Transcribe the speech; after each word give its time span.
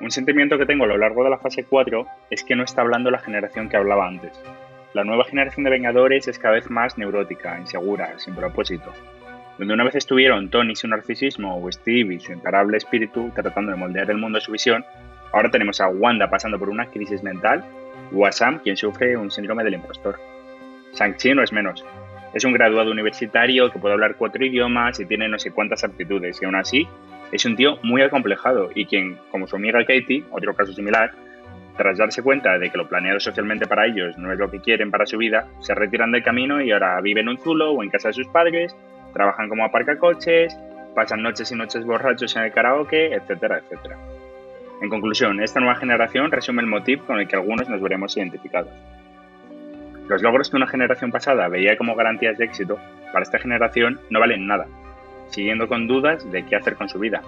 Un 0.00 0.10
sentimiento 0.10 0.56
que 0.56 0.64
tengo 0.64 0.84
a 0.84 0.86
lo 0.86 0.96
largo 0.96 1.22
de 1.24 1.30
la 1.30 1.36
fase 1.36 1.64
4 1.64 2.06
es 2.30 2.42
que 2.42 2.56
no 2.56 2.64
está 2.64 2.80
hablando 2.80 3.10
la 3.10 3.18
generación 3.18 3.68
que 3.68 3.76
hablaba 3.76 4.08
antes. 4.08 4.32
La 4.94 5.04
nueva 5.04 5.24
generación 5.24 5.62
de 5.64 5.70
Vengadores 5.70 6.26
es 6.26 6.38
cada 6.38 6.54
vez 6.54 6.70
más 6.70 6.96
neurótica, 6.96 7.58
insegura, 7.60 8.18
sin 8.18 8.34
propósito. 8.34 8.94
Donde 9.58 9.74
una 9.74 9.84
vez 9.84 9.96
estuvieron 9.96 10.48
Tony 10.48 10.72
y 10.72 10.76
su 10.76 10.88
narcisismo 10.88 11.62
o 11.62 11.70
Steve 11.70 12.14
y 12.14 12.20
su 12.20 12.32
imparable 12.32 12.78
espíritu 12.78 13.30
tratando 13.34 13.72
de 13.72 13.76
moldear 13.76 14.10
el 14.10 14.16
mundo 14.16 14.38
a 14.38 14.40
su 14.40 14.52
visión, 14.52 14.86
ahora 15.32 15.50
tenemos 15.50 15.82
a 15.82 15.88
Wanda 15.88 16.30
pasando 16.30 16.58
por 16.58 16.70
una 16.70 16.86
crisis 16.86 17.22
mental 17.22 17.62
o 18.10 18.24
a 18.24 18.32
Sam 18.32 18.60
quien 18.60 18.78
sufre 18.78 19.18
un 19.18 19.30
síndrome 19.30 19.64
del 19.64 19.74
impostor. 19.74 20.18
Shang-Chi 20.94 21.34
no 21.34 21.42
es 21.42 21.52
menos. 21.52 21.84
Es 22.32 22.44
un 22.44 22.54
graduado 22.54 22.90
universitario 22.90 23.70
que 23.70 23.78
puede 23.78 23.92
hablar 23.92 24.14
cuatro 24.16 24.42
idiomas 24.42 24.98
y 24.98 25.04
tiene 25.04 25.28
no 25.28 25.38
sé 25.38 25.50
cuántas 25.50 25.84
aptitudes 25.84 26.40
y 26.40 26.46
aún 26.46 26.56
así 26.56 26.88
es 27.32 27.44
un 27.44 27.56
tío 27.56 27.78
muy 27.82 28.02
acomplejado 28.02 28.70
y 28.74 28.86
quien, 28.86 29.18
como 29.30 29.46
su 29.46 29.56
amiga 29.56 29.80
Katie, 29.80 30.24
otro 30.30 30.54
caso 30.54 30.72
similar, 30.72 31.12
tras 31.76 31.98
darse 31.98 32.22
cuenta 32.22 32.58
de 32.58 32.70
que 32.70 32.76
lo 32.76 32.88
planeado 32.88 33.20
socialmente 33.20 33.66
para 33.66 33.86
ellos 33.86 34.18
no 34.18 34.32
es 34.32 34.38
lo 34.38 34.50
que 34.50 34.60
quieren 34.60 34.90
para 34.90 35.06
su 35.06 35.16
vida, 35.16 35.46
se 35.60 35.74
retiran 35.74 36.12
del 36.12 36.22
camino 36.22 36.60
y 36.60 36.72
ahora 36.72 37.00
viven 37.00 37.24
en 37.24 37.30
un 37.30 37.38
zulo 37.38 37.72
o 37.72 37.82
en 37.82 37.90
casa 37.90 38.08
de 38.08 38.14
sus 38.14 38.28
padres, 38.28 38.76
trabajan 39.12 39.48
como 39.48 39.64
aparcacoches, 39.64 40.56
pasan 40.94 41.22
noches 41.22 41.50
y 41.52 41.54
noches 41.54 41.84
borrachos 41.84 42.36
en 42.36 42.42
el 42.42 42.52
karaoke, 42.52 43.14
etcétera, 43.14 43.58
etcétera. 43.58 43.96
En 44.82 44.88
conclusión, 44.88 45.40
esta 45.40 45.60
nueva 45.60 45.76
generación 45.76 46.30
resume 46.30 46.62
el 46.62 46.68
motivo 46.68 47.04
con 47.06 47.20
el 47.20 47.28
que 47.28 47.36
algunos 47.36 47.68
nos 47.68 47.80
veremos 47.80 48.16
identificados. 48.16 48.72
Los 50.08 50.22
logros 50.22 50.50
que 50.50 50.56
una 50.56 50.66
generación 50.66 51.12
pasada 51.12 51.48
veía 51.48 51.76
como 51.76 51.94
garantías 51.94 52.36
de 52.36 52.46
éxito, 52.46 52.78
para 53.12 53.22
esta 53.22 53.38
generación 53.38 54.00
no 54.10 54.18
valen 54.20 54.46
nada, 54.46 54.66
siguiendo 55.30 55.68
con 55.68 55.86
dudas 55.86 56.30
de 56.30 56.44
qué 56.44 56.56
hacer 56.56 56.76
con 56.76 56.88
su 56.88 56.98
vida. 56.98 57.22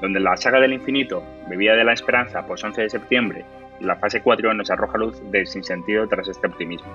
Donde 0.00 0.20
la 0.20 0.36
saga 0.36 0.60
del 0.60 0.72
infinito 0.72 1.24
bebía 1.48 1.74
de 1.74 1.84
la 1.84 1.92
esperanza 1.92 2.46
post 2.46 2.64
11 2.64 2.82
de 2.82 2.90
septiembre, 2.90 3.44
la 3.80 3.96
fase 3.96 4.22
4 4.22 4.54
nos 4.54 4.70
arroja 4.70 4.98
luz 4.98 5.20
del 5.30 5.46
sinsentido 5.46 6.06
tras 6.06 6.28
este 6.28 6.46
optimismo, 6.46 6.92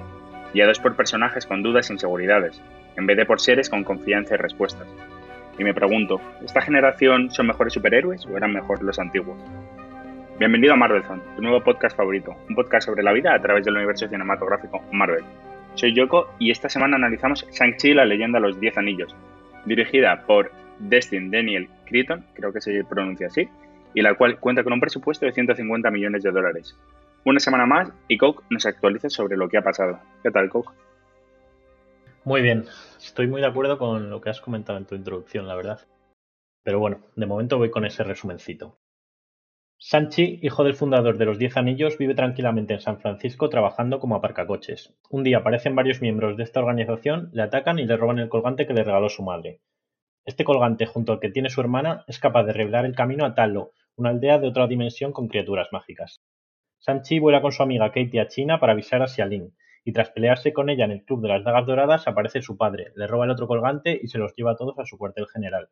guiados 0.54 0.80
por 0.80 0.96
personajes 0.96 1.46
con 1.46 1.64
dudas 1.64 1.90
e 1.90 1.94
inseguridades, 1.94 2.62
en 2.96 3.06
vez 3.06 3.18
de 3.18 3.26
por 3.26 3.42
seres 3.42 3.70
con 3.70 3.84
confianza 3.84 4.36
y 4.36 4.38
respuestas. 4.38 4.88
Y 5.58 5.64
me 5.64 5.74
pregunto, 5.74 6.20
¿esta 6.44 6.62
generación 6.62 7.30
son 7.30 7.48
mejores 7.48 7.74
superhéroes 7.74 8.26
o 8.26 8.38
eran 8.38 8.54
mejor 8.54 8.82
los 8.84 9.00
antiguos? 9.00 9.38
Bienvenido 10.40 10.74
a 10.74 10.78
Marvelzone, 10.78 11.22
tu 11.36 11.42
nuevo 11.42 11.64
podcast 11.64 11.96
favorito, 11.96 12.36
un 12.50 12.56
podcast 12.56 12.88
sobre 12.88 13.04
la 13.04 13.14
vida 13.14 13.36
a 13.36 13.42
través 13.42 13.66
del 13.66 13.76
universo 13.76 14.08
cinematográfico 14.08 14.82
Marvel. 14.92 15.24
Soy 15.76 15.94
Yoko 15.94 16.34
y 16.40 16.52
esta 16.52 16.70
semana 16.70 16.96
analizamos 16.96 17.48
Shang-Chi, 17.52 17.94
la 17.94 18.06
leyenda 18.06 18.40
de 18.40 18.48
los 18.48 18.60
10 18.60 18.78
anillos, 18.78 19.16
dirigida 19.66 20.26
por 20.26 20.52
Destin 20.80 21.32
Daniel 21.32 21.70
Cretton, 21.86 22.26
creo 22.34 22.52
que 22.52 22.62
se 22.62 22.84
pronuncia 22.84 23.28
así, 23.28 23.48
y 23.94 24.02
la 24.02 24.16
cual 24.16 24.40
cuenta 24.40 24.64
con 24.64 24.74
un 24.74 24.80
presupuesto 24.80 25.26
de 25.26 25.34
150 25.34 25.92
millones 25.92 26.24
de 26.24 26.32
dólares. 26.32 26.76
Una 27.26 27.40
semana 27.40 27.66
más 27.66 27.92
y 28.08 28.18
Coke 28.18 28.44
nos 28.50 28.66
actualiza 28.66 29.10
sobre 29.10 29.38
lo 29.38 29.48
que 29.48 29.58
ha 29.58 29.62
pasado. 29.62 30.00
¿Qué 30.22 30.32
tal, 30.32 30.50
Coke? 30.50 30.72
Muy 32.26 32.42
bien, 32.42 32.66
estoy 32.98 33.28
muy 33.28 33.42
de 33.42 33.48
acuerdo 33.48 33.78
con 33.78 34.10
lo 34.10 34.22
que 34.22 34.30
has 34.30 34.42
comentado 34.42 34.78
en 34.78 34.86
tu 34.86 34.96
introducción, 34.96 35.48
la 35.48 35.56
verdad. 35.56 35.82
Pero 36.64 36.80
bueno, 36.80 37.00
de 37.16 37.26
momento 37.26 37.58
voy 37.58 37.70
con 37.70 37.86
ese 37.86 38.04
resumencito. 38.04 38.78
Sanchi, 39.86 40.40
hijo 40.42 40.64
del 40.64 40.76
fundador 40.76 41.18
de 41.18 41.26
los 41.26 41.38
Diez 41.38 41.58
Anillos, 41.58 41.98
vive 41.98 42.16
tranquilamente 42.16 42.74
en 42.74 42.80
San 42.80 43.02
Francisco 43.02 43.50
trabajando 43.50 44.00
como 44.00 44.16
aparcacoches. 44.16 44.94
Un 45.10 45.26
día 45.26 45.40
aparecen 45.40 45.76
varios 45.76 46.02
miembros 46.02 46.38
de 46.38 46.44
esta 46.44 46.62
organización, 46.62 47.30
le 47.34 47.42
atacan 47.42 47.80
y 47.80 47.86
le 47.86 47.98
roban 47.98 48.18
el 48.20 48.30
colgante 48.30 48.66
que 48.66 48.74
le 48.74 48.86
regaló 48.86 49.10
su 49.10 49.24
madre. 49.24 49.60
Este 50.24 50.46
colgante, 50.46 50.86
junto 50.86 51.12
al 51.12 51.20
que 51.20 51.32
tiene 51.32 51.50
su 51.50 51.60
hermana, 51.60 52.06
es 52.08 52.18
capaz 52.18 52.46
de 52.46 52.54
revelar 52.54 52.86
el 52.86 52.96
camino 52.96 53.26
a 53.26 53.36
Talo, 53.36 53.72
una 53.98 54.12
aldea 54.12 54.40
de 54.40 54.48
otra 54.48 54.68
dimensión 54.68 55.12
con 55.12 55.28
criaturas 55.28 55.68
mágicas. 55.74 56.22
Sanchi 56.80 57.20
vuela 57.20 57.42
con 57.42 57.52
su 57.52 57.62
amiga 57.62 57.92
Katie 57.92 58.22
a 58.22 58.30
China 58.30 58.62
para 58.62 58.72
avisar 58.72 59.02
a 59.02 59.08
Xialing, 59.10 59.54
y 59.84 59.92
tras 59.92 60.12
pelearse 60.12 60.54
con 60.54 60.70
ella 60.70 60.86
en 60.86 60.92
el 60.92 61.04
Club 61.04 61.24
de 61.24 61.28
las 61.28 61.44
Dagas 61.44 61.66
Doradas 61.66 62.08
aparece 62.08 62.42
su 62.42 62.56
padre, 62.56 62.94
le 62.96 63.06
roba 63.06 63.26
el 63.26 63.32
otro 63.32 63.48
colgante 63.48 64.00
y 64.02 64.08
se 64.08 64.18
los 64.18 64.34
lleva 64.34 64.52
a 64.52 64.56
todos 64.56 64.80
a 64.80 64.86
su 64.86 64.98
cuartel 64.98 65.28
general. 65.28 65.68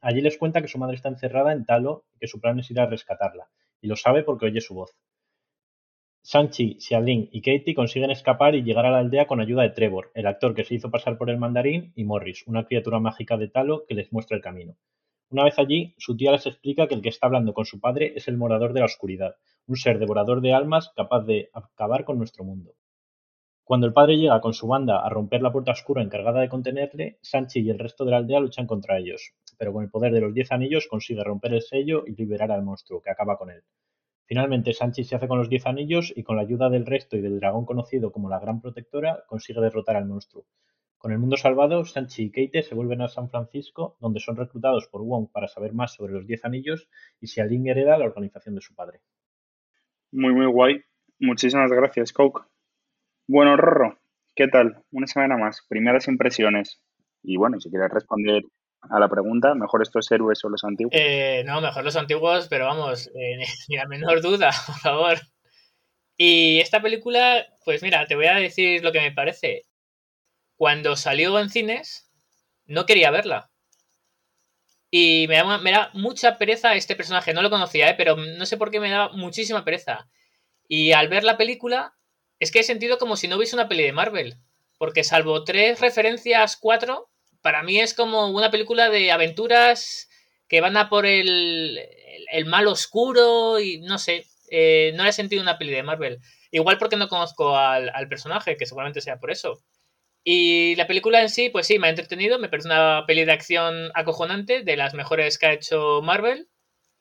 Allí 0.00 0.20
les 0.20 0.38
cuenta 0.38 0.62
que 0.62 0.68
su 0.68 0.78
madre 0.78 0.96
está 0.96 1.08
encerrada 1.08 1.52
en 1.52 1.64
Talo 1.64 2.04
y 2.14 2.18
que 2.18 2.28
su 2.28 2.40
plan 2.40 2.58
es 2.58 2.70
ir 2.70 2.80
a 2.80 2.86
rescatarla, 2.86 3.48
y 3.80 3.88
lo 3.88 3.96
sabe 3.96 4.22
porque 4.22 4.46
oye 4.46 4.60
su 4.60 4.74
voz. 4.74 4.96
Sanchi, 6.22 6.78
Xialing 6.80 7.28
y 7.30 7.40
Katie 7.40 7.74
consiguen 7.74 8.10
escapar 8.10 8.56
y 8.56 8.62
llegar 8.62 8.84
a 8.84 8.90
la 8.90 8.98
aldea 8.98 9.26
con 9.26 9.40
ayuda 9.40 9.62
de 9.62 9.70
Trevor, 9.70 10.10
el 10.14 10.26
actor 10.26 10.54
que 10.54 10.64
se 10.64 10.74
hizo 10.74 10.90
pasar 10.90 11.18
por 11.18 11.30
el 11.30 11.38
mandarín, 11.38 11.92
y 11.94 12.04
Morris, 12.04 12.42
una 12.46 12.64
criatura 12.64 12.98
mágica 12.98 13.36
de 13.36 13.48
Talo 13.48 13.84
que 13.86 13.94
les 13.94 14.12
muestra 14.12 14.36
el 14.36 14.42
camino. 14.42 14.76
Una 15.28 15.44
vez 15.44 15.58
allí, 15.58 15.94
su 15.98 16.16
tía 16.16 16.32
les 16.32 16.46
explica 16.46 16.86
que 16.88 16.94
el 16.94 17.02
que 17.02 17.08
está 17.08 17.26
hablando 17.26 17.54
con 17.54 17.64
su 17.64 17.80
padre 17.80 18.12
es 18.16 18.26
el 18.28 18.36
morador 18.36 18.72
de 18.72 18.80
la 18.80 18.86
oscuridad, 18.86 19.36
un 19.66 19.76
ser 19.76 19.98
devorador 19.98 20.40
de 20.40 20.52
almas 20.52 20.92
capaz 20.96 21.24
de 21.24 21.50
acabar 21.52 22.04
con 22.04 22.18
nuestro 22.18 22.44
mundo. 22.44 22.74
Cuando 23.66 23.88
el 23.88 23.92
padre 23.92 24.16
llega 24.16 24.40
con 24.40 24.54
su 24.54 24.68
banda 24.68 25.04
a 25.04 25.08
romper 25.08 25.42
la 25.42 25.50
puerta 25.50 25.72
oscura 25.72 26.00
encargada 26.00 26.40
de 26.40 26.48
contenerle, 26.48 27.18
Sanchi 27.20 27.62
y 27.62 27.70
el 27.70 27.80
resto 27.80 28.04
de 28.04 28.12
la 28.12 28.18
aldea 28.18 28.38
luchan 28.38 28.68
contra 28.68 28.96
ellos, 28.96 29.34
pero 29.58 29.72
con 29.72 29.82
el 29.82 29.90
poder 29.90 30.12
de 30.12 30.20
los 30.20 30.32
diez 30.32 30.52
anillos 30.52 30.86
consigue 30.86 31.24
romper 31.24 31.52
el 31.52 31.62
sello 31.62 32.04
y 32.06 32.14
liberar 32.14 32.52
al 32.52 32.62
monstruo, 32.62 33.02
que 33.02 33.10
acaba 33.10 33.36
con 33.36 33.50
él. 33.50 33.64
Finalmente, 34.24 34.72
Sanchi 34.72 35.02
se 35.02 35.16
hace 35.16 35.26
con 35.26 35.38
los 35.38 35.48
diez 35.48 35.66
anillos 35.66 36.12
y 36.14 36.22
con 36.22 36.36
la 36.36 36.42
ayuda 36.42 36.70
del 36.70 36.86
resto 36.86 37.16
y 37.16 37.22
del 37.22 37.40
dragón 37.40 37.66
conocido 37.66 38.12
como 38.12 38.28
la 38.28 38.38
Gran 38.38 38.60
Protectora, 38.60 39.24
consigue 39.26 39.60
derrotar 39.60 39.96
al 39.96 40.06
monstruo. 40.06 40.46
Con 40.96 41.10
el 41.10 41.18
mundo 41.18 41.36
salvado, 41.36 41.84
Sanchi 41.84 42.26
y 42.26 42.30
Kate 42.30 42.62
se 42.62 42.76
vuelven 42.76 43.02
a 43.02 43.08
San 43.08 43.28
Francisco, 43.28 43.96
donde 43.98 44.20
son 44.20 44.36
reclutados 44.36 44.86
por 44.86 45.02
Wong 45.02 45.26
para 45.32 45.48
saber 45.48 45.72
más 45.72 45.92
sobre 45.92 46.12
los 46.12 46.24
diez 46.24 46.44
anillos 46.44 46.88
y 47.20 47.26
Xialing 47.26 47.66
hereda 47.66 47.98
la 47.98 48.04
organización 48.04 48.54
de 48.54 48.60
su 48.60 48.76
padre. 48.76 49.00
Muy, 50.12 50.32
muy 50.32 50.46
guay. 50.46 50.82
Muchísimas 51.18 51.72
gracias, 51.72 52.12
Coke. 52.12 52.42
Bueno, 53.28 53.56
Rorro, 53.56 53.98
¿qué 54.36 54.46
tal? 54.46 54.84
Una 54.92 55.08
semana 55.08 55.36
más, 55.36 55.60
primeras 55.68 56.06
impresiones. 56.06 56.80
Y 57.24 57.36
bueno, 57.36 57.58
si 57.60 57.70
quieres 57.70 57.90
responder 57.90 58.42
a 58.82 59.00
la 59.00 59.08
pregunta, 59.08 59.54
¿mejor 59.54 59.82
estos 59.82 60.10
héroes 60.12 60.44
o 60.44 60.48
los 60.48 60.62
antiguos? 60.62 60.92
Eh, 60.94 61.42
no, 61.44 61.60
mejor 61.60 61.84
los 61.84 61.96
antiguos, 61.96 62.46
pero 62.48 62.66
vamos, 62.66 63.08
eh, 63.08 63.38
ni 63.68 63.76
la 63.76 63.86
menor 63.86 64.22
duda, 64.22 64.50
por 64.66 64.76
favor. 64.76 65.18
Y 66.16 66.60
esta 66.60 66.80
película, 66.80 67.44
pues 67.64 67.82
mira, 67.82 68.06
te 68.06 68.14
voy 68.14 68.26
a 68.26 68.36
decir 68.36 68.84
lo 68.84 68.92
que 68.92 69.00
me 69.00 69.10
parece. 69.10 69.66
Cuando 70.56 70.94
salió 70.94 71.38
en 71.40 71.50
cines, 71.50 72.08
no 72.64 72.86
quería 72.86 73.10
verla. 73.10 73.50
Y 74.88 75.26
me 75.28 75.34
da, 75.34 75.58
me 75.58 75.72
da 75.72 75.90
mucha 75.94 76.38
pereza 76.38 76.74
este 76.74 76.94
personaje. 76.94 77.34
No 77.34 77.42
lo 77.42 77.50
conocía, 77.50 77.90
¿eh? 77.90 77.94
pero 77.98 78.16
no 78.16 78.46
sé 78.46 78.56
por 78.56 78.70
qué 78.70 78.78
me 78.78 78.90
da 78.90 79.08
muchísima 79.08 79.64
pereza. 79.64 80.08
Y 80.68 80.92
al 80.92 81.08
ver 81.08 81.24
la 81.24 81.36
película, 81.36 81.92
es 82.38 82.50
que 82.50 82.60
he 82.60 82.64
sentido 82.64 82.98
como 82.98 83.16
si 83.16 83.28
no 83.28 83.36
hubiese 83.36 83.56
una 83.56 83.68
peli 83.68 83.84
de 83.84 83.92
Marvel. 83.92 84.36
Porque 84.78 85.04
salvo 85.04 85.44
tres 85.44 85.80
referencias, 85.80 86.56
cuatro, 86.56 87.08
para 87.40 87.62
mí 87.62 87.80
es 87.80 87.94
como 87.94 88.28
una 88.28 88.50
película 88.50 88.90
de 88.90 89.10
aventuras 89.10 90.08
que 90.48 90.60
van 90.60 90.76
a 90.76 90.88
por 90.88 91.06
el, 91.06 91.80
el, 92.30 92.44
mal 92.46 92.66
oscuro 92.66 93.58
y 93.58 93.80
no 93.80 93.98
sé, 93.98 94.26
eh, 94.50 94.92
no 94.94 95.04
he 95.04 95.12
sentido 95.12 95.42
una 95.42 95.58
peli 95.58 95.72
de 95.72 95.82
Marvel. 95.82 96.20
Igual 96.50 96.78
porque 96.78 96.96
no 96.96 97.08
conozco 97.08 97.56
al, 97.56 97.90
al, 97.94 98.08
personaje, 98.08 98.56
que 98.56 98.66
seguramente 98.66 99.00
sea 99.00 99.18
por 99.18 99.30
eso. 99.30 99.62
Y 100.24 100.76
la 100.76 100.86
película 100.86 101.22
en 101.22 101.30
sí, 101.30 101.50
pues 101.50 101.66
sí, 101.66 101.78
me 101.78 101.86
ha 101.86 101.90
entretenido, 101.90 102.38
me 102.38 102.48
parece 102.48 102.68
una 102.68 103.04
peli 103.06 103.24
de 103.24 103.32
acción 103.32 103.90
acojonante, 103.94 104.62
de 104.62 104.76
las 104.76 104.94
mejores 104.94 105.38
que 105.38 105.46
ha 105.46 105.52
hecho 105.52 106.02
Marvel. 106.02 106.48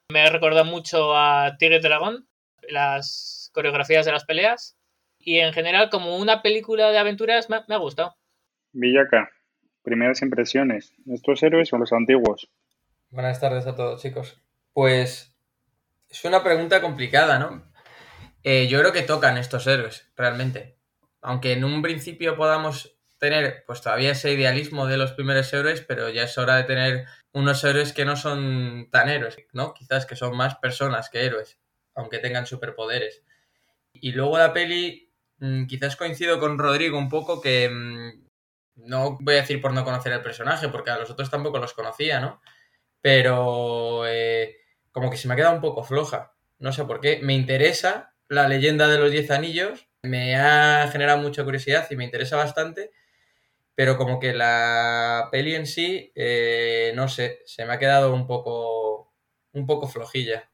Me 0.09 0.29
recuerda 0.29 0.63
mucho 0.63 1.16
a 1.16 1.56
Tigre 1.57 1.79
Dragón, 1.79 2.28
las 2.69 3.50
coreografías 3.53 4.06
de 4.06 4.12
las 4.12 4.25
peleas 4.25 4.78
y 5.25 5.39
en 5.39 5.51
general 5.51 5.89
como 5.89 6.15
una 6.15 6.41
película 6.41 6.91
de 6.91 6.97
aventuras 6.97 7.49
me, 7.49 7.61
me 7.67 7.75
ha 7.75 7.79
gustado. 7.79 8.15
Villaca, 8.71 9.29
primeras 9.83 10.21
impresiones, 10.21 10.93
¿estos 11.11 11.43
héroes 11.43 11.73
o 11.73 11.77
los 11.77 11.91
antiguos? 11.91 12.49
Buenas 13.09 13.41
tardes 13.41 13.67
a 13.67 13.75
todos 13.75 14.01
chicos. 14.01 14.39
Pues 14.72 15.35
es 16.09 16.23
una 16.23 16.43
pregunta 16.43 16.81
complicada, 16.81 17.39
¿no? 17.39 17.63
Eh, 18.43 18.67
yo 18.67 18.79
creo 18.79 18.93
que 18.93 19.01
tocan 19.01 19.37
estos 19.37 19.66
héroes, 19.66 20.11
realmente. 20.16 20.77
Aunque 21.22 21.53
en 21.53 21.63
un 21.63 21.81
principio 21.81 22.37
podamos 22.37 22.95
tener 23.17 23.63
pues 23.66 23.81
todavía 23.81 24.11
ese 24.11 24.33
idealismo 24.33 24.85
de 24.85 24.97
los 24.97 25.13
primeros 25.13 25.51
héroes, 25.51 25.81
pero 25.81 26.09
ya 26.09 26.23
es 26.23 26.37
hora 26.37 26.57
de 26.57 26.63
tener 26.66 27.05
unos 27.31 27.63
héroes 27.63 27.93
que 27.93 28.05
no 28.05 28.16
son 28.16 28.89
tan 28.91 29.09
héroes, 29.09 29.37
¿no? 29.53 29.73
Quizás 29.73 30.05
que 30.05 30.16
son 30.16 30.37
más 30.37 30.55
personas 30.57 31.09
que 31.09 31.25
héroes, 31.25 31.59
aunque 31.95 32.19
tengan 32.19 32.45
superpoderes. 32.45 33.23
Y 33.93 34.11
luego 34.11 34.37
la 34.37 34.53
peli 34.53 35.04
quizás 35.67 35.96
coincido 35.96 36.40
con 36.40 36.58
Rodrigo 36.58 36.97
un 36.97 37.09
poco 37.09 37.41
que 37.41 37.70
mm, 37.70 38.26
no 38.87 39.17
voy 39.20 39.35
a 39.35 39.41
decir 39.41 39.61
por 39.61 39.73
no 39.73 39.84
conocer 39.84 40.11
el 40.14 40.22
personaje, 40.22 40.70
porque 40.70 40.91
a 40.91 40.97
los 40.97 41.09
otros 41.09 41.29
tampoco 41.29 41.59
los 41.59 41.73
conocía, 41.73 42.20
¿no? 42.20 42.41
Pero 43.02 44.05
eh, 44.08 44.58
como 44.91 45.09
que 45.09 45.17
se 45.17 45.28
me 45.28 45.34
ha 45.34 45.37
quedado 45.37 45.55
un 45.55 45.61
poco 45.61 45.84
floja. 45.84 46.34
No 46.59 46.72
sé 46.72 46.85
por 46.85 46.99
qué. 46.99 47.20
Me 47.22 47.34
interesa 47.34 48.14
la 48.28 48.47
leyenda 48.47 48.87
de 48.87 48.97
los 48.97 49.11
Diez 49.11 49.29
Anillos, 49.32 49.87
me 50.02 50.35
ha 50.35 50.87
generado 50.91 51.22
mucha 51.22 51.43
curiosidad 51.43 51.88
y 51.90 51.96
me 51.96 52.05
interesa 52.05 52.38
bastante, 52.38 52.91
pero 53.76 53.97
como 53.97 54.20
que 54.20 54.34
la 54.34 55.29
peli 55.31 55.55
en 55.55 55.67
sí, 55.67 56.11
eh, 56.16 56.93
no 56.96 57.08
sé, 57.08 57.41
se 57.46 57.66
me 57.66 57.73
ha 57.73 57.79
quedado 57.79 58.14
un 58.14 58.26
poco, 58.26 59.14
un 59.53 59.66
poco 59.66 59.88
flojilla. 59.88 60.49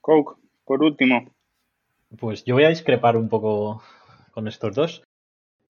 Coke, 0.00 0.40
por 0.64 0.82
último. 0.82 1.33
Pues 2.18 2.44
yo 2.44 2.54
voy 2.54 2.64
a 2.64 2.68
discrepar 2.68 3.16
un 3.16 3.28
poco 3.28 3.82
con 4.32 4.48
estos 4.48 4.74
dos. 4.74 5.02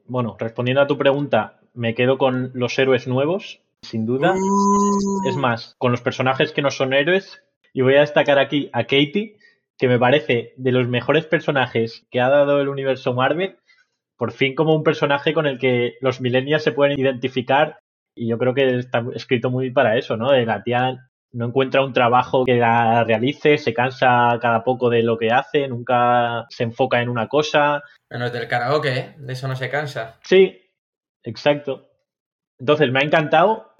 Bueno, 0.06 0.37
respondiendo 0.38 0.82
a 0.82 0.87
tu 0.87 0.99
pregunta, 0.99 1.61
me 1.73 1.94
quedo 1.94 2.19
con 2.19 2.50
los 2.55 2.79
héroes 2.79 3.06
nuevos, 3.06 3.61
sin 3.82 4.06
duda. 4.06 4.35
Es 5.29 5.37
más, 5.37 5.75
con 5.79 5.93
los 5.93 6.02
personajes 6.02 6.52
que 6.52 6.62
no 6.62 6.70
son 6.70 6.93
héroes. 6.93 7.43
Y 7.73 7.82
voy 7.82 7.96
a 7.96 8.00
destacar 8.00 8.38
aquí 8.38 8.70
a 8.73 8.85
Katie, 8.85 9.37
que 9.79 9.88
me 9.88 9.99
parece 9.99 10.55
de 10.56 10.73
los 10.73 10.88
mejores 10.88 11.26
personajes 11.26 12.06
que 12.11 12.20
ha 12.20 12.29
dado 12.29 12.61
el 12.61 12.69
universo 12.69 13.14
Marvel. 13.14 13.56
Por 14.17 14.32
fin 14.32 14.55
como 14.55 14.75
un 14.75 14.85
personaje 14.85 15.35
con 15.35 15.46
el 15.46 15.58
que 15.58 15.94
los 16.00 16.20
millennials 16.20 16.62
se 16.62 16.73
pueden 16.73 16.99
identificar. 16.99 17.79
Y 18.14 18.29
yo 18.29 18.38
creo 18.38 18.55
que 18.55 18.79
está 18.79 19.05
escrito 19.14 19.50
muy 19.50 19.70
para 19.70 19.99
eso, 19.99 20.17
¿no? 20.17 20.31
De 20.31 20.46
la 20.46 20.62
tía 20.62 21.11
no 21.34 21.46
encuentra 21.46 21.84
un 21.84 21.92
trabajo 21.92 22.44
que 22.44 22.54
la 22.54 23.02
realice, 23.02 23.58
se 23.58 23.75
cansa 23.75 24.38
cada 24.40 24.62
poco 24.62 24.88
de 24.88 25.02
lo 25.02 25.19
que 25.19 25.32
hace, 25.32 25.66
nunca 25.66 26.46
se 26.48 26.62
enfoca 26.62 27.02
en 27.02 27.08
una 27.08 27.28
cosa. 27.28 27.82
Menos 28.08 28.32
del 28.32 28.46
karaoke, 28.46 28.96
¿eh? 28.96 29.14
De 29.19 29.32
eso 29.32 29.48
no 29.48 29.56
se 29.56 29.69
cansa. 29.69 30.19
Sí, 30.22 30.62
exacto. 31.25 31.90
Entonces, 32.58 32.90
me 32.90 33.00
ha 33.00 33.02
encantado. 33.02 33.72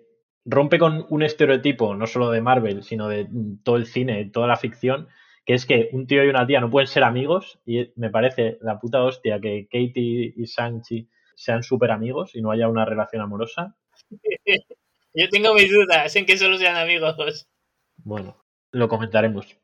Rompe 0.47 0.79
con 0.79 1.07
un 1.09 1.23
estereotipo, 1.23 1.95
no 1.95 2.07
solo 2.07 2.31
de 2.31 2.43
Marvel, 2.43 2.83
sino 2.83 3.09
de 3.09 3.27
todo 3.63 3.77
el 3.77 3.87
cine, 3.87 4.27
toda 4.27 4.47
la 4.47 4.59
ficción, 4.59 5.09
que 5.47 5.55
es 5.55 5.65
que 5.65 5.89
un 5.93 6.07
tío 6.07 6.23
y 6.23 6.29
una 6.29 6.47
tía 6.47 6.61
no 6.61 6.69
pueden 6.69 6.89
ser 6.89 7.05
amigos. 7.05 7.61
Y 7.65 7.93
me 7.97 8.11
parece 8.11 8.59
la 8.61 8.79
puta 8.79 9.03
hostia 9.03 9.41
que 9.41 9.67
Katie 9.71 10.35
y 10.37 10.47
Sanchi 10.47 11.09
sean 11.37 11.63
súper 11.63 11.93
amigos 11.93 12.35
y 12.35 12.43
no 12.43 12.51
haya 12.51 12.69
una 12.69 12.85
relación 12.85 13.23
amorosa. 13.23 13.77
Yo 15.15 15.29
tengo 15.29 15.55
mis 15.55 15.71
dudas 15.71 16.15
en 16.17 16.27
que 16.27 16.37
solo 16.37 16.59
sean 16.59 16.77
amigos. 16.77 17.47
Bueno, 17.97 18.45
lo 18.73 18.89
comentaremos. 18.89 19.57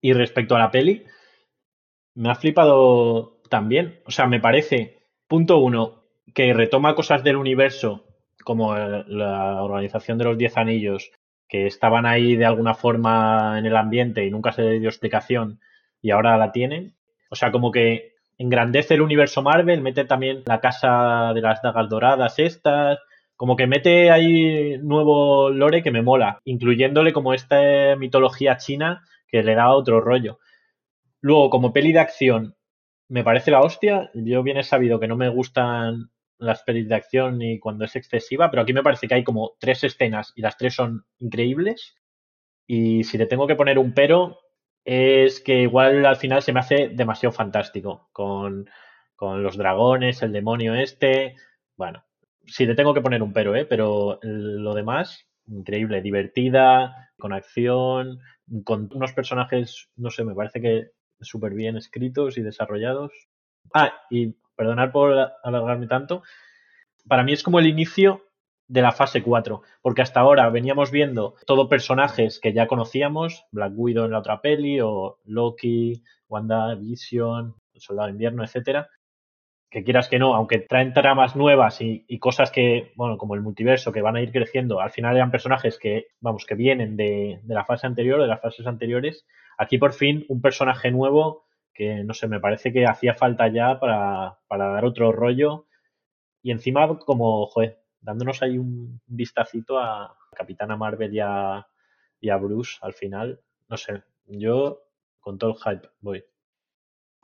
Y 0.00 0.12
respecto 0.12 0.56
a 0.56 0.58
la 0.58 0.70
peli, 0.70 1.04
me 2.14 2.30
ha 2.30 2.34
flipado 2.34 3.40
también. 3.48 4.00
O 4.06 4.10
sea, 4.10 4.26
me 4.26 4.40
parece, 4.40 4.98
punto 5.28 5.58
uno, 5.58 6.04
que 6.34 6.52
retoma 6.52 6.94
cosas 6.94 7.22
del 7.22 7.36
universo, 7.36 8.06
como 8.44 8.76
la 8.76 9.62
organización 9.62 10.18
de 10.18 10.24
los 10.24 10.38
Diez 10.38 10.56
Anillos, 10.56 11.10
que 11.48 11.66
estaban 11.66 12.06
ahí 12.06 12.36
de 12.36 12.44
alguna 12.44 12.74
forma 12.74 13.58
en 13.58 13.66
el 13.66 13.76
ambiente 13.76 14.24
y 14.24 14.30
nunca 14.30 14.52
se 14.52 14.62
le 14.62 14.80
dio 14.80 14.88
explicación 14.88 15.60
y 16.02 16.10
ahora 16.10 16.36
la 16.36 16.52
tienen. 16.52 16.96
O 17.30 17.36
sea, 17.36 17.52
como 17.52 17.70
que 17.70 18.14
engrandece 18.38 18.94
el 18.94 19.02
universo 19.02 19.42
Marvel, 19.42 19.80
mete 19.80 20.04
también 20.04 20.42
la 20.46 20.60
casa 20.60 21.32
de 21.34 21.40
las 21.40 21.62
dagas 21.62 21.88
doradas 21.88 22.38
estas, 22.38 22.98
como 23.36 23.56
que 23.56 23.66
mete 23.66 24.10
ahí 24.10 24.78
nuevo 24.78 25.50
lore 25.50 25.82
que 25.82 25.90
me 25.90 26.02
mola, 26.02 26.40
incluyéndole 26.44 27.12
como 27.12 27.34
esta 27.34 27.96
mitología 27.96 28.56
china 28.56 29.02
que 29.28 29.42
le 29.42 29.54
da 29.54 29.70
otro 29.74 30.00
rollo. 30.00 30.38
Luego, 31.20 31.50
como 31.50 31.72
peli 31.72 31.92
de 31.92 32.00
acción, 32.00 32.56
me 33.08 33.24
parece 33.24 33.50
la 33.50 33.60
hostia. 33.60 34.10
Yo 34.14 34.42
bien 34.42 34.56
he 34.56 34.62
sabido 34.62 35.00
que 35.00 35.08
no 35.08 35.16
me 35.16 35.28
gustan 35.28 36.10
las 36.38 36.62
pelis 36.62 36.88
de 36.88 36.94
acción 36.94 37.38
ni 37.38 37.58
cuando 37.58 37.84
es 37.84 37.96
excesiva, 37.96 38.50
pero 38.50 38.62
aquí 38.62 38.72
me 38.72 38.82
parece 38.82 39.08
que 39.08 39.14
hay 39.14 39.24
como 39.24 39.52
tres 39.58 39.84
escenas 39.84 40.32
y 40.36 40.42
las 40.42 40.56
tres 40.56 40.74
son 40.74 41.04
increíbles. 41.18 41.96
Y 42.66 43.04
si 43.04 43.18
le 43.18 43.26
tengo 43.26 43.46
que 43.46 43.56
poner 43.56 43.78
un 43.78 43.92
pero, 43.92 44.38
es 44.84 45.40
que 45.40 45.62
igual 45.62 46.06
al 46.06 46.16
final 46.16 46.42
se 46.42 46.52
me 46.52 46.60
hace 46.60 46.88
demasiado 46.88 47.32
fantástico 47.32 48.08
con, 48.12 48.68
con 49.14 49.42
los 49.42 49.56
dragones, 49.56 50.22
el 50.22 50.32
demonio 50.32 50.74
este. 50.74 51.36
Bueno, 51.76 52.04
sí, 52.46 52.66
le 52.66 52.74
tengo 52.74 52.94
que 52.94 53.00
poner 53.00 53.22
un 53.22 53.32
pero, 53.32 53.54
¿eh? 53.54 53.64
Pero 53.64 54.18
lo 54.22 54.74
demás, 54.74 55.26
increíble, 55.46 56.02
divertida, 56.02 57.10
con 57.18 57.32
acción, 57.32 58.20
con 58.64 58.88
unos 58.92 59.12
personajes, 59.12 59.88
no 59.96 60.10
sé, 60.10 60.24
me 60.24 60.34
parece 60.34 60.60
que 60.60 60.90
súper 61.20 61.54
bien 61.54 61.76
escritos 61.76 62.38
y 62.38 62.42
desarrollados. 62.42 63.12
Ah, 63.74 63.92
y 64.10 64.34
perdonad 64.56 64.92
por 64.92 65.32
alargarme 65.42 65.86
tanto, 65.86 66.22
para 67.08 67.22
mí 67.22 67.32
es 67.32 67.42
como 67.42 67.58
el 67.58 67.66
inicio 67.66 68.22
de 68.68 68.82
la 68.82 68.92
fase 68.92 69.22
4, 69.22 69.62
porque 69.80 70.02
hasta 70.02 70.20
ahora 70.20 70.48
veníamos 70.50 70.90
viendo 70.90 71.36
todo 71.46 71.68
personajes 71.68 72.40
que 72.40 72.52
ya 72.52 72.66
conocíamos, 72.66 73.44
Black 73.52 73.72
Widow 73.76 74.06
en 74.06 74.10
la 74.10 74.18
otra 74.18 74.40
peli, 74.40 74.80
o 74.80 75.18
Loki, 75.24 76.02
Wanda 76.28 76.74
Vision, 76.74 77.54
Soldado 77.76 78.06
de 78.06 78.12
Invierno, 78.12 78.42
etcétera, 78.42 78.88
que 79.70 79.84
quieras 79.84 80.08
que 80.08 80.18
no, 80.18 80.34
aunque 80.34 80.58
traen 80.58 80.92
tramas 80.92 81.36
nuevas 81.36 81.80
y, 81.80 82.18
cosas 82.18 82.50
que, 82.50 82.92
bueno, 82.96 83.18
como 83.18 83.34
el 83.34 83.42
multiverso, 83.42 83.92
que 83.92 84.02
van 84.02 84.16
a 84.16 84.22
ir 84.22 84.32
creciendo, 84.32 84.80
al 84.80 84.90
final 84.90 85.16
eran 85.16 85.30
personajes 85.30 85.78
que, 85.78 86.08
vamos, 86.20 86.46
que 86.46 86.54
vienen 86.54 86.96
de, 86.96 87.40
de 87.42 87.54
la 87.54 87.64
fase 87.64 87.86
anterior, 87.86 88.20
de 88.20 88.28
las 88.28 88.40
fases 88.40 88.66
anteriores. 88.66 89.26
Aquí 89.58 89.78
por 89.78 89.92
fin 89.92 90.24
un 90.28 90.40
personaje 90.40 90.90
nuevo 90.90 91.46
que, 91.74 92.04
no 92.04 92.14
sé, 92.14 92.26
me 92.26 92.40
parece 92.40 92.72
que 92.72 92.86
hacía 92.86 93.14
falta 93.14 93.48
ya 93.48 93.78
para, 93.78 94.38
para 94.48 94.68
dar 94.68 94.84
otro 94.84 95.12
rollo. 95.12 95.66
Y 96.42 96.52
encima, 96.52 96.98
como, 97.00 97.46
joder, 97.46 97.80
dándonos 98.00 98.42
ahí 98.42 98.56
un 98.56 99.00
vistacito 99.06 99.78
a 99.78 100.16
Capitana 100.34 100.76
Marvel 100.76 101.12
y 101.14 101.20
a, 101.20 101.66
y 102.20 102.30
a 102.30 102.36
Bruce 102.36 102.78
al 102.82 102.94
final, 102.94 103.40
no 103.68 103.76
sé, 103.76 104.02
yo 104.26 104.82
con 105.20 105.38
todo 105.38 105.50
el 105.50 105.56
hype 105.56 105.88
voy 106.00 106.24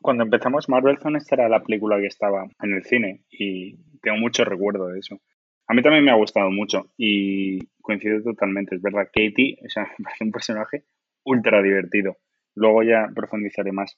cuando 0.02 0.24
empezamos 0.24 0.68
Marvel 0.68 0.98
Zone 0.98 1.18
esta 1.18 1.36
era 1.36 1.48
la 1.48 1.62
película 1.62 1.98
que 1.98 2.06
estaba 2.06 2.46
en 2.60 2.74
el 2.74 2.84
cine 2.84 3.24
y 3.30 3.76
tengo 4.02 4.18
mucho 4.18 4.44
recuerdo 4.44 4.88
de 4.88 4.98
eso. 4.98 5.20
A 5.68 5.74
mí 5.74 5.82
también 5.82 6.04
me 6.04 6.10
ha 6.10 6.16
gustado 6.16 6.50
mucho 6.50 6.92
y 6.96 7.66
coincido 7.80 8.22
totalmente. 8.22 8.74
Es 8.74 8.82
verdad, 8.82 9.06
Katie 9.06 9.58
o 9.64 9.68
sea, 9.70 9.88
un 10.20 10.32
personaje 10.32 10.84
ultra 11.24 11.62
divertido. 11.62 12.16
Luego 12.54 12.82
ya 12.82 13.08
profundizaré 13.14 13.72
más. 13.72 13.96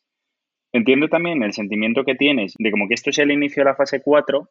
Entiendo 0.72 1.08
también 1.08 1.42
el 1.42 1.52
sentimiento 1.52 2.04
que 2.04 2.14
tienes 2.14 2.54
de 2.58 2.70
como 2.70 2.88
que 2.88 2.94
esto 2.94 3.10
es 3.10 3.18
el 3.18 3.30
inicio 3.30 3.62
de 3.62 3.70
la 3.70 3.76
fase 3.76 4.02
4, 4.02 4.48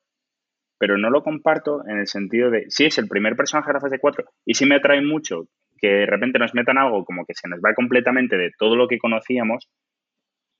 pero 0.80 0.98
no 0.98 1.10
lo 1.10 1.24
comparto 1.24 1.86
en 1.88 2.00
el 2.00 2.08
sentido 2.08 2.50
de, 2.50 2.66
sí 2.70 2.86
es 2.86 2.98
el 2.98 3.08
primer 3.08 3.36
personaje 3.36 3.70
de 3.70 3.74
la 3.74 3.80
fase 3.82 4.00
4 4.00 4.26
y 4.46 4.54
sí 4.54 4.66
me 4.66 4.76
atrae 4.76 5.02
mucho 5.02 5.48
que 5.78 5.88
de 5.88 6.06
repente 6.06 6.40
nos 6.40 6.54
metan 6.54 6.78
algo 6.78 7.04
como 7.04 7.26
que 7.26 7.34
se 7.36 7.50
nos 7.50 7.60
va 7.60 7.74
completamente 7.74 8.38
de 8.38 8.52
todo 8.58 8.78
lo 8.78 8.88
que 8.88 9.00
conocíamos, 9.00 9.70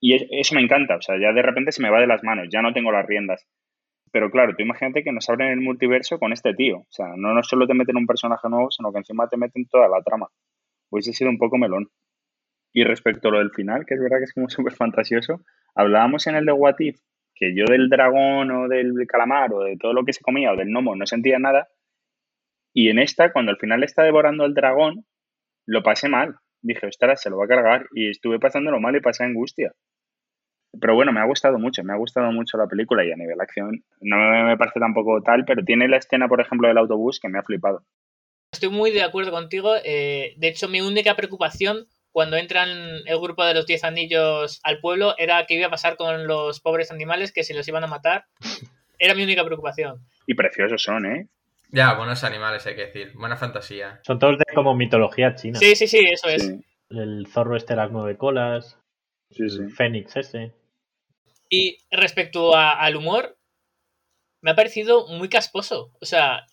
y 0.06 0.38
eso 0.38 0.54
me 0.56 0.60
encanta, 0.60 0.98
o 0.98 1.02
sea, 1.02 1.16
ya 1.18 1.32
de 1.32 1.42
repente 1.42 1.72
se 1.72 1.82
me 1.82 1.90
va 1.90 2.02
de 2.02 2.08
las 2.08 2.26
manos, 2.26 2.50
ya 2.52 2.62
no 2.62 2.74
tengo 2.74 2.92
las 2.92 3.06
riendas. 3.06 3.48
Pero 4.12 4.30
claro, 4.30 4.54
tú 4.54 4.62
imagínate 4.62 5.02
que 5.02 5.14
nos 5.14 5.30
abren 5.30 5.52
el 5.52 5.62
multiverso 5.62 6.20
con 6.20 6.34
este 6.34 6.54
tío. 6.54 6.80
O 6.80 6.88
sea, 6.90 7.14
no, 7.16 7.34
no 7.34 7.42
solo 7.42 7.68
te 7.68 7.74
meten 7.74 7.96
un 7.96 8.06
personaje 8.06 8.50
nuevo, 8.50 8.70
sino 8.70 8.92
que 8.92 8.98
encima 8.98 9.30
te 9.30 9.38
meten 9.38 9.66
toda 9.70 9.88
la 9.88 10.04
trama. 10.04 10.28
Hubiese 10.90 11.14
sido 11.14 11.30
un 11.30 11.38
poco 11.38 11.58
melón. 11.58 11.88
Y 12.74 12.84
respecto 12.84 13.30
a 13.30 13.32
lo 13.32 13.38
del 13.38 13.52
final, 13.52 13.86
que 13.86 13.94
es 13.94 14.02
verdad 14.02 14.18
que 14.18 14.26
es 14.26 14.34
como 14.34 14.50
súper 14.50 14.74
fantasioso, 14.74 15.40
hablábamos 15.74 16.28
en 16.28 16.36
el 16.36 16.46
de 16.46 16.52
What 16.52 16.76
If, 16.80 17.00
que 17.34 17.56
yo 17.56 17.64
del 17.64 17.88
dragón 17.88 18.52
o 18.52 18.68
del 18.68 19.08
calamar 19.08 19.54
o 19.54 19.64
de 19.64 19.78
todo 19.78 19.94
lo 19.94 20.04
que 20.04 20.12
se 20.12 20.22
comía 20.22 20.52
o 20.52 20.58
del 20.58 20.68
gnomo 20.68 20.98
no 20.98 21.06
sentía 21.06 21.40
nada. 21.40 21.70
Y 22.74 22.90
en 22.90 23.00
esta, 23.00 23.32
cuando 23.32 23.52
al 23.52 23.58
final 23.58 23.86
está 23.86 24.04
devorando 24.04 24.44
el 24.44 24.54
dragón, 24.54 25.06
lo 25.66 25.82
pasé 25.82 26.10
mal. 26.10 26.36
Dije, 26.62 26.88
ostras, 26.88 27.22
se 27.22 27.30
lo 27.30 27.38
va 27.38 27.46
a 27.46 27.48
cargar. 27.48 27.88
Y 27.94 28.10
estuve 28.10 28.38
pasándolo 28.38 28.82
mal 28.82 28.98
y 28.98 29.00
pasé 29.00 29.24
angustia. 29.24 29.72
Pero 30.80 30.96
bueno, 30.96 31.12
me 31.12 31.20
ha 31.20 31.26
gustado 31.26 31.60
mucho, 31.60 31.84
me 31.84 31.94
ha 31.94 31.98
gustado 31.98 32.32
mucho 32.32 32.58
la 32.58 32.68
película 32.68 33.06
y 33.06 33.12
a 33.12 33.16
nivel 33.16 33.40
acción 33.40 33.84
no 34.02 34.18
me 34.18 34.58
parece 34.58 34.80
tampoco 34.80 35.22
tal, 35.22 35.46
pero 35.46 35.64
tiene 35.64 35.88
la 35.88 35.98
escena, 35.98 36.28
por 36.28 36.42
ejemplo, 36.42 36.68
del 36.68 36.78
autobús 36.78 37.20
que 37.20 37.30
me 37.30 37.40
ha 37.40 37.44
flipado. 37.44 37.84
Estoy 38.52 38.70
muy 38.70 38.92
de 38.92 39.04
acuerdo 39.04 39.32
contigo. 39.32 39.74
Eh, 39.84 40.34
de 40.38 40.48
hecho, 40.48 40.68
mi 40.68 40.82
única 40.82 41.16
preocupación 41.16 41.88
cuando 42.12 42.38
entran 42.38 42.70
el 43.06 43.20
grupo 43.20 43.44
de 43.44 43.56
los 43.56 43.66
10 43.66 43.84
anillos 43.84 44.62
al 44.64 44.80
pueblo 44.80 45.16
era 45.18 45.46
qué 45.48 45.56
iba 45.56 45.68
a 45.68 45.72
pasar 45.72 45.98
con 45.98 46.28
los 46.28 46.60
pobres 46.60 46.92
animales, 46.92 47.34
que 47.34 47.44
si 47.44 47.54
los 47.54 47.68
iban 47.68 47.84
a 47.84 47.88
matar. 47.88 48.26
Era 49.00 49.16
mi 49.16 49.24
única 49.24 49.44
preocupación. 49.44 50.06
Y 50.28 50.36
preciosos 50.36 50.82
son, 50.82 51.06
¿eh? 51.08 51.28
Ya, 51.72 51.96
buenos 51.96 52.24
animales, 52.24 52.66
hay 52.68 52.76
que 52.76 52.86
decir. 52.86 53.14
Buena 53.16 53.36
fantasía. 53.36 54.00
Son 54.04 54.20
todos 54.20 54.38
de 54.38 54.46
como 54.54 54.76
mitología 54.76 55.34
china. 55.34 55.58
Sí, 55.58 55.76
sí, 55.76 55.88
sí, 55.88 56.06
eso 56.06 56.30
es. 56.30 56.54
El 56.92 57.26
zorro 57.28 57.58
este 57.58 57.76
las 57.76 57.92
nueve 57.92 58.16
colas. 58.16 58.80
Sí, 59.32 59.50
sí. 59.50 59.64
El 59.64 59.72
fénix 59.72 60.16
ese. 60.16 60.54
Y 61.56 61.78
respecto 61.92 62.56
al 62.56 62.96
humor, 62.96 63.38
me 64.42 64.52
ha 64.52 64.56
parecido 64.56 65.08
muy 65.08 65.30
casposo. 65.30 65.92
O 66.02 66.06
sea, 66.06 66.46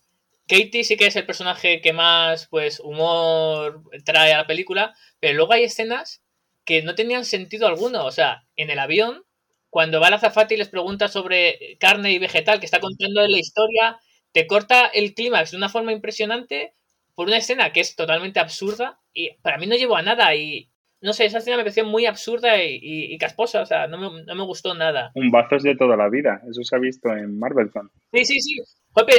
Katie 0.48 0.84
sí 0.84 0.96
que 0.96 1.06
es 1.06 1.16
el 1.16 1.26
personaje 1.26 1.80
que 1.80 1.92
más, 1.92 2.48
pues, 2.48 2.80
humor 2.80 3.82
trae 4.04 4.32
a 4.32 4.38
la 4.38 4.46
película, 4.46 4.94
pero 5.20 5.34
luego 5.34 5.52
hay 5.54 5.64
escenas 5.64 6.22
que 6.64 6.82
no 6.82 6.94
tenían 6.94 7.24
sentido 7.24 7.66
alguno. 7.66 8.04
O 8.04 8.12
sea, 8.12 8.46
en 8.56 8.70
el 8.70 8.78
avión, 8.78 9.24
cuando 9.70 10.00
va 10.00 10.10
la 10.10 10.16
azafata 10.16 10.54
y 10.54 10.58
les 10.58 10.68
pregunta 10.68 11.08
sobre 11.08 11.76
carne 11.80 12.12
y 12.12 12.18
vegetal, 12.18 12.60
que 12.60 12.66
está 12.66 12.80
contando 12.80 13.26
la 13.26 13.38
historia, 13.38 13.98
te 14.32 14.46
corta 14.46 14.86
el 14.86 15.14
clímax 15.14 15.52
de 15.52 15.56
una 15.56 15.68
forma 15.68 15.92
impresionante 15.92 16.74
por 17.14 17.26
una 17.28 17.38
escena 17.38 17.72
que 17.72 17.80
es 17.80 17.96
totalmente 17.96 18.40
absurda 18.40 19.00
y 19.12 19.32
para 19.42 19.58
mí 19.58 19.66
no 19.66 19.76
llevó 19.76 19.96
a 19.96 20.02
nada 20.02 20.34
y 20.34 20.69
no 21.02 21.12
sé, 21.12 21.24
esa 21.24 21.38
escena 21.38 21.56
me 21.56 21.62
pareció 21.62 21.84
muy 21.84 22.06
absurda 22.06 22.62
y, 22.62 23.16
casposa, 23.18 23.62
o 23.62 23.66
sea, 23.66 23.86
no 23.86 23.98
me, 24.10 24.44
gustó 24.44 24.74
nada. 24.74 25.10
Un 25.14 25.30
bazos 25.30 25.62
de 25.62 25.76
toda 25.76 25.96
la 25.96 26.08
vida, 26.08 26.42
eso 26.48 26.62
se 26.62 26.76
ha 26.76 26.78
visto 26.78 27.10
en 27.10 27.38
Marvel 27.38 27.70
Sí, 28.12 28.24
sí, 28.24 28.40
sí. 28.40 28.56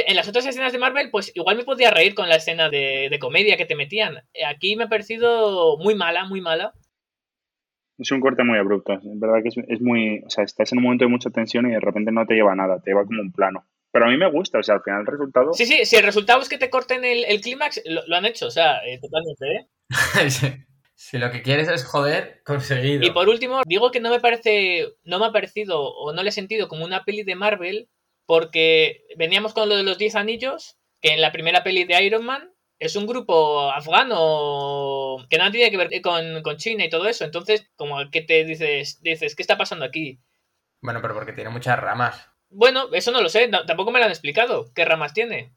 en 0.06 0.16
las 0.16 0.28
otras 0.28 0.46
escenas 0.46 0.72
de 0.72 0.78
Marvel, 0.78 1.10
pues 1.10 1.32
igual 1.34 1.56
me 1.56 1.64
podía 1.64 1.90
reír 1.90 2.14
con 2.14 2.28
la 2.28 2.36
escena 2.36 2.70
de, 2.70 3.16
comedia 3.20 3.56
que 3.56 3.66
te 3.66 3.74
metían. 3.74 4.18
Aquí 4.46 4.76
me 4.76 4.84
ha 4.84 4.88
parecido 4.88 5.76
muy 5.78 5.94
mala, 5.94 6.24
muy 6.24 6.40
mala. 6.40 6.72
Es 7.98 8.10
un 8.10 8.20
corte 8.20 8.42
muy 8.42 8.58
abrupto. 8.58 8.94
Es 8.94 9.20
verdad 9.20 9.42
que 9.42 9.48
es, 9.48 9.56
es, 9.68 9.80
muy. 9.80 10.22
O 10.24 10.30
sea, 10.30 10.44
estás 10.44 10.72
en 10.72 10.78
un 10.78 10.84
momento 10.84 11.04
de 11.04 11.10
mucha 11.10 11.30
tensión 11.30 11.66
y 11.66 11.72
de 11.72 11.80
repente 11.80 12.10
no 12.10 12.26
te 12.26 12.34
lleva 12.34 12.52
a 12.52 12.56
nada, 12.56 12.80
te 12.80 12.90
lleva 12.90 13.04
como 13.04 13.20
un 13.20 13.32
plano. 13.32 13.64
Pero 13.92 14.06
a 14.06 14.08
mí 14.08 14.16
me 14.16 14.30
gusta, 14.30 14.58
o 14.58 14.62
sea, 14.62 14.76
al 14.76 14.82
final 14.82 15.00
el 15.00 15.06
resultado. 15.06 15.52
Sí, 15.52 15.66
sí, 15.66 15.84
si 15.84 15.96
el 15.96 16.04
resultado 16.04 16.40
es 16.40 16.48
que 16.48 16.58
te 16.58 16.70
corten 16.70 17.04
el, 17.04 17.24
el 17.26 17.40
clímax, 17.40 17.82
lo, 17.84 18.00
lo, 18.06 18.16
han 18.16 18.24
hecho, 18.24 18.46
o 18.46 18.50
sea, 18.50 18.78
eh, 18.86 18.98
totalmente, 18.98 19.46
¿eh? 19.46 20.66
Si 21.04 21.18
lo 21.18 21.32
que 21.32 21.42
quieres 21.42 21.68
es 21.68 21.84
joder, 21.84 22.42
conseguido. 22.44 23.04
Y 23.04 23.10
por 23.10 23.28
último, 23.28 23.62
digo 23.66 23.90
que 23.90 23.98
no 23.98 24.08
me 24.08 24.20
parece, 24.20 24.94
no 25.02 25.18
me 25.18 25.26
ha 25.26 25.32
parecido 25.32 25.82
o 25.82 26.12
no 26.12 26.22
le 26.22 26.28
he 26.28 26.32
sentido 26.32 26.68
como 26.68 26.84
una 26.84 27.04
peli 27.04 27.24
de 27.24 27.34
Marvel, 27.34 27.88
porque 28.24 29.04
veníamos 29.16 29.52
con 29.52 29.68
lo 29.68 29.76
de 29.76 29.82
los 29.82 29.98
10 29.98 30.14
anillos, 30.14 30.78
que 31.00 31.12
en 31.12 31.20
la 31.20 31.32
primera 31.32 31.64
peli 31.64 31.82
de 31.82 32.00
Iron 32.04 32.24
Man 32.24 32.54
es 32.78 32.94
un 32.94 33.08
grupo 33.08 33.72
afgano 33.72 35.26
que 35.28 35.38
nada 35.38 35.50
tiene 35.50 35.72
que 35.72 35.76
ver 35.76 36.02
con, 36.02 36.40
con, 36.42 36.56
China 36.56 36.84
y 36.84 36.88
todo 36.88 37.08
eso. 37.08 37.24
Entonces, 37.24 37.68
como 37.74 38.08
que 38.12 38.22
te 38.22 38.44
dices, 38.44 39.02
dices, 39.02 39.34
¿qué 39.34 39.42
está 39.42 39.58
pasando 39.58 39.84
aquí? 39.84 40.20
Bueno, 40.82 41.02
pero 41.02 41.14
porque 41.14 41.32
tiene 41.32 41.50
muchas 41.50 41.80
ramas. 41.80 42.30
Bueno, 42.48 42.88
eso 42.92 43.10
no 43.10 43.20
lo 43.20 43.28
sé, 43.28 43.48
no, 43.48 43.66
tampoco 43.66 43.90
me 43.90 43.98
lo 43.98 44.04
han 44.04 44.12
explicado. 44.12 44.72
¿Qué 44.72 44.84
ramas 44.84 45.14
tiene? 45.14 45.52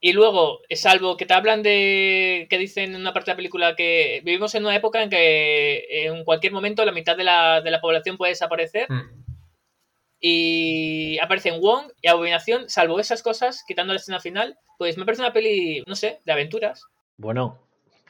Y 0.00 0.12
luego, 0.12 0.60
salvo 0.70 1.16
que 1.16 1.26
te 1.26 1.34
hablan 1.34 1.62
de. 1.62 2.46
que 2.48 2.58
dicen 2.58 2.94
en 2.94 3.00
una 3.00 3.12
parte 3.12 3.30
de 3.30 3.32
la 3.32 3.36
película 3.36 3.74
que 3.74 4.20
vivimos 4.24 4.54
en 4.54 4.64
una 4.64 4.76
época 4.76 5.02
en 5.02 5.10
que 5.10 6.06
en 6.06 6.24
cualquier 6.24 6.52
momento 6.52 6.84
la 6.84 6.92
mitad 6.92 7.16
de 7.16 7.24
la, 7.24 7.60
de 7.60 7.70
la 7.70 7.80
población 7.80 8.16
puede 8.16 8.32
desaparecer. 8.32 8.90
Mm. 8.90 9.18
Y 10.20 11.18
aparecen 11.20 11.60
Wong 11.60 11.92
y 12.02 12.08
Abominación, 12.08 12.68
salvo 12.68 12.98
esas 12.98 13.22
cosas, 13.22 13.64
quitando 13.66 13.92
la 13.92 14.00
escena 14.00 14.20
final, 14.20 14.56
pues 14.76 14.98
me 14.98 15.04
parece 15.04 15.22
una 15.22 15.32
peli, 15.32 15.84
no 15.86 15.94
sé, 15.94 16.20
de 16.24 16.32
aventuras. 16.32 16.84
Bueno, 17.16 17.58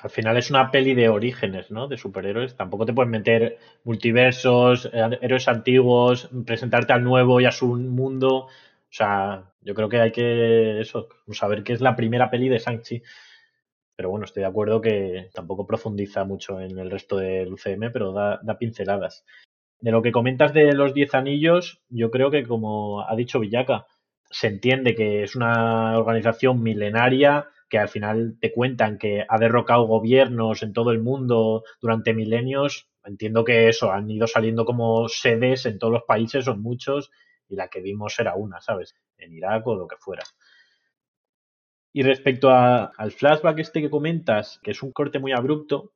al 0.01 0.11
final 0.11 0.37
es 0.37 0.51
una 0.51 0.71
peli 0.71 0.95
de 0.95 1.09
orígenes, 1.09 1.71
¿no? 1.71 1.89
De 1.89 1.97
superhéroes. 1.97 2.57
Tampoco 2.57 2.87
te 2.87 2.93
puedes 2.93 3.11
meter 3.11 3.59
multiversos, 3.85 4.89
héroes 4.93 5.49
antiguos, 5.49 6.31
presentarte 6.47 6.93
al 6.93 7.03
nuevo 7.03 7.41
y 7.41 7.47
a 7.47 7.53
su 7.53 7.67
mundo. 7.77 8.47
O 8.47 8.51
sea, 8.91 9.48
yo 9.61 9.75
creo 9.75 9.89
que 9.89 10.01
hay 10.01 10.13
que 10.13 10.81
eso, 10.81 11.09
saber 11.33 11.63
que 11.63 11.73
es 11.73 11.81
la 11.81 11.97
primera 11.97 12.31
peli 12.31 12.49
de 12.49 12.59
Shang-Chi. 12.59 13.03
Pero 13.97 14.11
bueno, 14.11 14.25
estoy 14.25 14.43
de 14.43 14.49
acuerdo 14.49 14.81
que 14.81 15.31
tampoco 15.35 15.67
profundiza 15.67 16.25
mucho 16.25 16.61
en 16.61 16.79
el 16.79 16.91
resto 16.91 17.17
del 17.17 17.53
UCM, 17.53 17.91
pero 17.93 18.13
da, 18.13 18.41
da 18.43 18.57
pinceladas. 18.57 19.25
De 19.81 19.91
lo 19.91 20.03
que 20.03 20.13
comentas 20.13 20.53
de 20.53 20.73
los 20.73 20.95
Diez 20.95 21.15
Anillos, 21.15 21.83
yo 21.89 22.11
creo 22.11 22.31
que 22.31 22.47
como 22.47 23.03
ha 23.09 23.15
dicho 23.17 23.41
Villaca, 23.41 23.87
se 24.31 24.49
entiende 24.49 24.95
que 24.95 25.23
es 25.23 25.37
una 25.37 25.99
organización 25.99 26.63
milenaria 26.63 27.49
que 27.69 27.79
al 27.79 27.89
final 27.89 28.37
te 28.41 28.53
cuentan 28.53 28.99
que 28.99 29.25
ha 29.29 29.39
derrocado 29.39 29.87
gobiernos 29.87 30.63
en 30.63 30.73
todo 30.73 30.91
el 30.91 31.01
mundo 31.01 31.65
durante 31.81 32.15
milenios. 32.15 32.89
Entiendo 33.05 33.45
que 33.45 33.69
eso, 33.69 33.93
han 33.93 34.11
ido 34.11 34.27
saliendo 34.27 34.65
como 34.65 35.09
sedes 35.09 35.67
en 35.67 35.79
todos 35.79 35.93
los 35.93 36.03
países, 36.05 36.45
son 36.45 36.63
muchos, 36.63 37.11
y 37.49 37.57
la 37.57 37.69
que 37.69 37.81
vimos 37.81 38.19
era 38.19 38.35
una, 38.35 38.61
¿sabes? 38.61 38.95
En 39.17 39.33
Irak 39.33 39.67
o 39.67 39.75
lo 39.75 39.89
que 39.89 39.97
fuera. 39.97 40.23
Y 41.93 42.03
respecto 42.03 42.51
a, 42.51 42.93
al 42.97 43.13
flashback 43.13 43.59
este 43.59 43.81
que 43.81 43.91
comentas, 43.91 44.61
que 44.63 44.73
es 44.73 44.83
un 44.83 44.93
corte 44.93 45.19
muy 45.19 45.33
abrupto, 45.33 45.93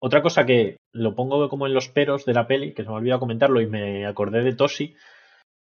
otra 0.00 0.22
cosa 0.22 0.46
que 0.46 0.76
lo 0.92 1.14
pongo 1.14 1.48
como 1.48 1.66
en 1.66 1.74
los 1.74 1.88
peros 1.88 2.24
de 2.24 2.34
la 2.34 2.46
peli, 2.46 2.74
que 2.74 2.82
se 2.82 2.88
me 2.88 2.94
ha 2.94 2.98
olvidado 2.98 3.20
comentarlo 3.20 3.60
y 3.60 3.66
me 3.66 4.06
acordé 4.06 4.42
de 4.42 4.54
Tosi, 4.54 4.96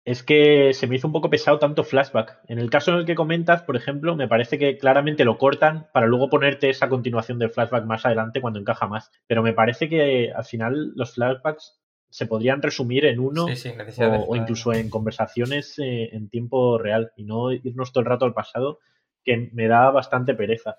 es 0.04 0.23
que 0.23 0.73
se 0.73 0.87
me 0.87 0.97
hizo 0.97 1.06
un 1.06 1.12
poco 1.12 1.28
pesado 1.28 1.58
tanto 1.58 1.85
flashback. 1.85 2.40
En 2.47 2.58
el 2.58 2.70
caso 2.70 2.92
en 2.92 2.99
el 2.99 3.04
que 3.04 3.14
comentas, 3.14 3.62
por 3.62 3.76
ejemplo, 3.76 4.16
me 4.16 4.26
parece 4.26 4.58
que 4.58 4.78
claramente 4.78 5.25
lo 5.25 5.37
cortan 5.37 5.88
para 5.92 6.06
luego 6.06 6.30
ponerte 6.30 6.70
esa 6.70 6.88
continuación 6.88 7.38
del 7.38 7.50
flashback 7.50 7.85
más 7.85 8.06
adelante 8.06 8.40
cuando 8.40 8.58
encaja 8.58 8.87
más. 8.87 9.11
Pero 9.26 9.42
me 9.42 9.52
parece 9.52 9.88
que 9.90 10.32
al 10.32 10.44
final 10.44 10.92
los 10.94 11.14
flashbacks 11.14 11.77
se 12.10 12.26
podrían 12.26 12.62
resumir 12.62 13.04
en 13.04 13.20
uno 13.20 13.46
sí, 13.48 13.56
sí, 13.56 14.02
o, 14.02 14.24
o, 14.28 14.36
incluso 14.36 14.72
en 14.72 14.88
conversaciones 14.88 15.78
eh, 15.78 16.10
en 16.12 16.28
tiempo 16.28 16.78
real 16.78 17.12
y 17.16 17.24
no 17.24 17.52
irnos 17.52 17.92
todo 17.92 18.00
el 18.00 18.08
rato 18.08 18.24
al 18.24 18.34
pasado, 18.34 18.78
que 19.24 19.50
me 19.52 19.68
da 19.68 19.90
bastante 19.90 20.34
pereza. 20.34 20.76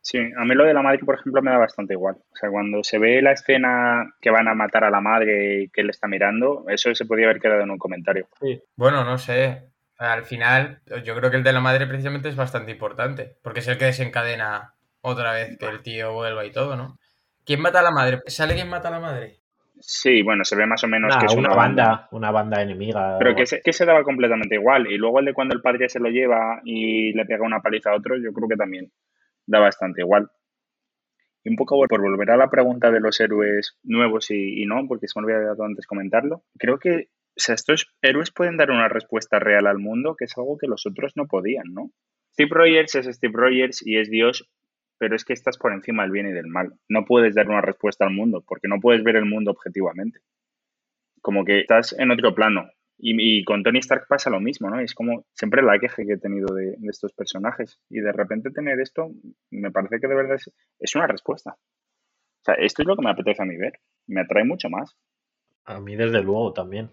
Sí, 0.00 0.18
a 0.18 0.44
mí 0.44 0.54
lo 0.54 0.64
de 0.64 0.72
la 0.72 0.82
madre, 0.82 1.00
por 1.00 1.16
ejemplo, 1.16 1.42
me 1.42 1.50
da 1.50 1.58
bastante 1.58 1.94
igual. 1.94 2.14
O 2.32 2.36
sea, 2.36 2.48
cuando 2.48 2.84
se 2.84 2.98
ve 2.98 3.20
la 3.20 3.32
escena 3.32 4.14
que 4.20 4.30
van 4.30 4.46
a 4.46 4.54
matar 4.54 4.84
a 4.84 4.90
la 4.90 5.00
madre 5.00 5.62
y 5.62 5.68
que 5.68 5.80
él 5.80 5.90
está 5.90 6.06
mirando, 6.06 6.64
eso 6.68 6.94
se 6.94 7.06
podría 7.06 7.26
haber 7.26 7.40
quedado 7.40 7.62
en 7.62 7.72
un 7.72 7.78
comentario. 7.78 8.28
Sí. 8.40 8.62
Bueno, 8.76 9.04
no 9.04 9.18
sé. 9.18 9.64
Al 9.98 10.24
final, 10.24 10.80
yo 11.04 11.16
creo 11.16 11.30
que 11.32 11.38
el 11.38 11.42
de 11.42 11.52
la 11.52 11.60
madre 11.60 11.88
precisamente 11.88 12.28
es 12.28 12.36
bastante 12.36 12.70
importante, 12.70 13.36
porque 13.42 13.60
es 13.60 13.66
el 13.66 13.78
que 13.78 13.86
desencadena 13.86 14.74
otra 15.00 15.32
vez 15.32 15.58
que 15.58 15.66
el 15.66 15.82
tío 15.82 16.12
vuelva 16.12 16.44
y 16.44 16.52
todo, 16.52 16.76
¿no? 16.76 16.98
¿Quién 17.44 17.60
mata 17.60 17.80
a 17.80 17.82
la 17.82 17.90
madre? 17.90 18.20
¿Sale 18.26 18.54
quién 18.54 18.68
mata 18.68 18.86
a 18.88 18.92
la 18.92 19.00
madre? 19.00 19.40
Sí, 19.78 20.22
bueno, 20.22 20.44
se 20.44 20.56
ve 20.56 20.66
más 20.66 20.82
o 20.84 20.88
menos 20.88 21.14
Nah, 21.14 21.20
que 21.20 21.26
es 21.26 21.34
una, 21.34 21.48
una, 21.48 21.56
banda, 21.56 22.08
una 22.12 22.30
banda 22.30 22.62
enemiga. 22.62 23.18
Pero 23.18 23.34
que 23.34 23.46
se, 23.46 23.60
que 23.60 23.72
se 23.72 23.84
daba 23.84 24.02
completamente 24.04 24.54
igual. 24.54 24.90
Y 24.90 24.96
luego 24.96 25.20
el 25.20 25.26
de 25.26 25.34
cuando 25.34 25.54
el 25.54 25.60
padre 25.60 25.88
se 25.88 26.00
lo 26.00 26.08
lleva 26.08 26.60
y 26.64 27.12
le 27.12 27.24
pega 27.26 27.44
una 27.44 27.60
paliza 27.60 27.90
a 27.90 27.96
otro, 27.96 28.16
yo 28.16 28.32
creo 28.32 28.48
que 28.48 28.56
también 28.56 28.90
da 29.46 29.60
bastante 29.60 30.00
igual. 30.00 30.30
Y 31.44 31.50
un 31.50 31.56
poco 31.56 31.84
por 31.86 32.00
volver 32.00 32.30
a 32.30 32.36
la 32.36 32.50
pregunta 32.50 32.90
de 32.90 33.00
los 33.00 33.20
héroes 33.20 33.78
nuevos 33.84 34.30
y, 34.30 34.62
y 34.62 34.66
no, 34.66 34.86
porque 34.88 35.06
se 35.06 35.20
me 35.20 35.26
olvidado 35.26 35.62
antes 35.64 35.86
comentarlo, 35.86 36.42
creo 36.58 36.78
que 36.78 37.08
o 37.36 37.40
sea, 37.40 37.54
estos 37.54 37.86
héroes 38.00 38.32
pueden 38.32 38.56
dar 38.56 38.70
una 38.70 38.88
respuesta 38.88 39.38
real 39.38 39.66
al 39.66 39.78
mundo, 39.78 40.16
que 40.16 40.24
es 40.24 40.36
algo 40.38 40.56
que 40.56 40.66
los 40.66 40.86
otros 40.86 41.12
no 41.16 41.26
podían, 41.26 41.66
¿no? 41.74 41.90
Steve 42.32 42.48
Rogers 42.50 42.94
es 42.94 43.06
Steve 43.14 43.34
Rogers 43.36 43.86
y 43.86 43.98
es 43.98 44.08
Dios, 44.08 44.48
pero 44.98 45.16
es 45.16 45.24
que 45.24 45.32
estás 45.32 45.58
por 45.58 45.72
encima 45.72 46.02
del 46.02 46.12
bien 46.12 46.28
y 46.28 46.32
del 46.32 46.46
mal. 46.46 46.72
No 46.88 47.04
puedes 47.04 47.34
dar 47.34 47.48
una 47.48 47.60
respuesta 47.60 48.04
al 48.04 48.12
mundo, 48.12 48.42
porque 48.46 48.68
no 48.68 48.80
puedes 48.80 49.02
ver 49.04 49.16
el 49.16 49.26
mundo 49.26 49.50
objetivamente. 49.50 50.20
Como 51.20 51.44
que 51.44 51.60
estás 51.60 51.94
en 51.98 52.10
otro 52.10 52.34
plano. 52.34 52.70
Y, 52.98 53.44
con 53.44 53.62
Tony 53.62 53.80
Stark 53.80 54.06
pasa 54.08 54.30
lo 54.30 54.40
mismo, 54.40 54.70
¿no? 54.70 54.80
Es 54.80 54.94
como 54.94 55.26
siempre 55.34 55.62
la 55.62 55.78
queja 55.78 56.02
que 56.02 56.14
he 56.14 56.18
tenido 56.18 56.54
de, 56.54 56.76
de, 56.78 56.88
estos 56.88 57.12
personajes. 57.12 57.78
Y 57.90 58.00
de 58.00 58.10
repente 58.10 58.50
tener 58.50 58.80
esto, 58.80 59.10
me 59.50 59.70
parece 59.70 60.00
que 60.00 60.08
de 60.08 60.14
verdad 60.14 60.36
es, 60.36 60.50
es 60.78 60.94
una 60.94 61.06
respuesta. 61.06 61.50
O 61.50 62.44
sea, 62.44 62.54
esto 62.54 62.82
es 62.82 62.88
lo 62.88 62.96
que 62.96 63.02
me 63.02 63.10
apetece 63.10 63.42
a 63.42 63.44
mí 63.44 63.56
ver. 63.56 63.74
Me 64.06 64.22
atrae 64.22 64.44
mucho 64.44 64.70
más. 64.70 64.96
A 65.66 65.80
mí, 65.80 65.94
desde 65.94 66.22
luego, 66.22 66.54
también. 66.54 66.90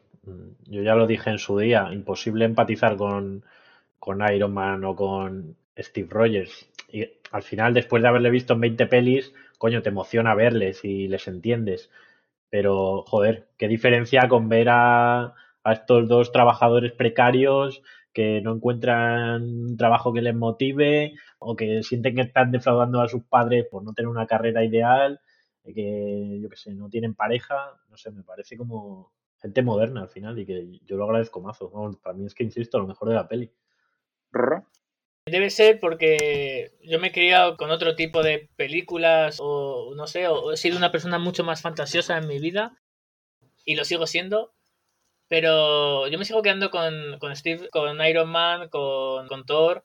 Yo 0.66 0.82
ya 0.82 0.96
lo 0.96 1.08
dije 1.08 1.30
en 1.30 1.38
su 1.38 1.58
día, 1.58 1.90
imposible 1.94 2.46
empatizar 2.46 2.98
con, 2.98 3.46
con 4.00 4.22
Iron 4.34 4.54
Man 4.54 4.84
o 4.84 4.96
con 4.96 5.56
Steve 5.78 6.08
Rogers. 6.10 6.70
Y 6.94 7.12
al 7.32 7.42
final, 7.42 7.74
después 7.74 8.04
de 8.04 8.10
haberle 8.10 8.30
visto 8.30 8.54
en 8.54 8.62
20 8.62 8.86
pelis, 8.86 9.34
coño, 9.58 9.82
te 9.82 9.90
emociona 9.90 10.36
verles 10.36 10.86
y 10.86 11.08
les 11.08 11.28
entiendes. 11.28 11.90
Pero, 12.52 13.02
joder, 13.08 13.48
qué 13.58 13.68
diferencia 13.68 14.30
con 14.30 14.48
ver 14.48 14.68
a, 14.70 15.34
estos 15.66 16.08
dos 16.08 16.32
trabajadores 16.32 16.92
precarios 16.92 17.82
que 18.14 18.42
no 18.42 18.54
encuentran 18.54 19.76
trabajo 19.76 20.14
que 20.14 20.22
les 20.22 20.36
motive 20.36 21.14
o 21.40 21.56
que 21.56 21.82
sienten 21.82 22.16
que 22.16 22.22
están 22.22 22.52
defraudando 22.52 23.02
a 23.02 23.08
sus 23.08 23.24
padres 23.24 23.66
por 23.72 23.84
no 23.84 23.94
tener 23.94 24.10
una 24.10 24.28
carrera 24.28 24.64
ideal, 24.64 25.20
que 25.64 26.40
yo 26.42 26.48
que 26.50 26.58
sé, 26.58 26.76
no 26.76 26.90
tienen 26.90 27.16
pareja, 27.16 27.56
no 27.90 27.98
sé, 27.98 28.12
me 28.12 28.22
parece 28.22 28.56
como 28.56 29.14
gente 29.42 29.64
moderna 29.64 30.02
al 30.02 30.10
final 30.10 30.38
y 30.38 30.46
que 30.46 30.80
yo 30.86 30.96
lo 30.98 31.06
agradezco 31.06 31.42
mazo. 31.42 31.70
Bueno, 31.70 31.98
para 32.04 32.16
mí 32.16 32.26
es 32.26 32.36
que 32.36 32.44
insisto, 32.44 32.78
lo 32.78 32.86
mejor 32.86 33.10
de 33.10 33.16
la 33.16 33.28
peli. 33.28 33.52
Debe 35.34 35.50
ser 35.50 35.80
porque 35.80 36.74
yo 36.84 37.00
me 37.00 37.08
he 37.08 37.12
criado 37.12 37.58
con 37.58 37.72
otro 37.72 37.96
tipo 37.96 38.22
de 38.22 38.50
películas 38.56 39.40
o 39.40 39.96
no 39.96 40.06
sé, 40.06 40.28
o 40.28 40.52
he 40.52 40.58
sido 40.58 40.78
una 40.78 40.92
persona 40.92 41.18
mucho 41.18 41.44
más 41.44 41.64
fantasiosa 41.64 42.20
en 42.20 42.28
mi 42.28 42.38
vida 42.38 42.78
y 43.66 43.74
lo 43.74 43.84
sigo 43.84 44.06
siendo. 44.06 44.54
Pero 45.28 46.08
yo 46.08 46.20
me 46.20 46.26
sigo 46.26 46.44
quedando 46.44 46.70
con, 46.70 47.18
con 47.18 47.36
Steve, 47.36 47.68
con 47.72 48.00
Iron 48.06 48.30
Man, 48.30 48.70
con, 48.70 49.28
con, 49.28 49.44
Thor, 49.48 49.84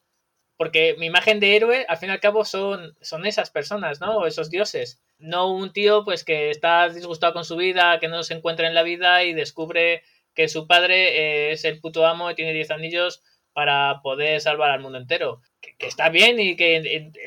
porque 0.55 0.95
mi 0.99 1.07
imagen 1.07 1.39
de 1.39 1.55
héroe, 1.55 1.83
al 1.89 1.97
fin 1.97 2.09
y 2.09 2.11
al 2.11 2.19
cabo, 2.19 2.45
son, 2.45 2.95
son 3.01 3.25
esas 3.25 3.49
personas, 3.49 3.99
¿no? 3.99 4.27
Esos 4.27 4.51
dioses. 4.51 5.01
No 5.17 5.51
un 5.51 5.73
tío, 5.73 6.05
pues, 6.05 6.23
que 6.23 6.51
está 6.51 6.89
disgustado 6.89 7.33
con 7.33 7.43
su 7.43 7.55
vida, 7.55 7.99
que 7.99 8.07
no 8.07 8.21
se 8.21 8.35
encuentra 8.35 8.67
en 8.67 8.75
la 8.75 8.83
vida 8.83 9.23
y 9.23 9.33
descubre 9.33 10.03
que 10.35 10.47
su 10.47 10.67
padre 10.67 11.51
es 11.51 11.65
el 11.65 11.79
puto 11.79 12.05
amo 12.05 12.29
y 12.29 12.35
tiene 12.35 12.53
10 12.53 12.69
anillos 12.69 13.23
para 13.59 13.99
poder 14.01 14.39
salvar 14.39 14.71
al 14.71 14.79
mundo 14.79 14.99
entero. 14.99 15.41
Que, 15.59 15.85
está 15.85 16.07
bien 16.07 16.39
y 16.39 16.55
que 16.55 16.77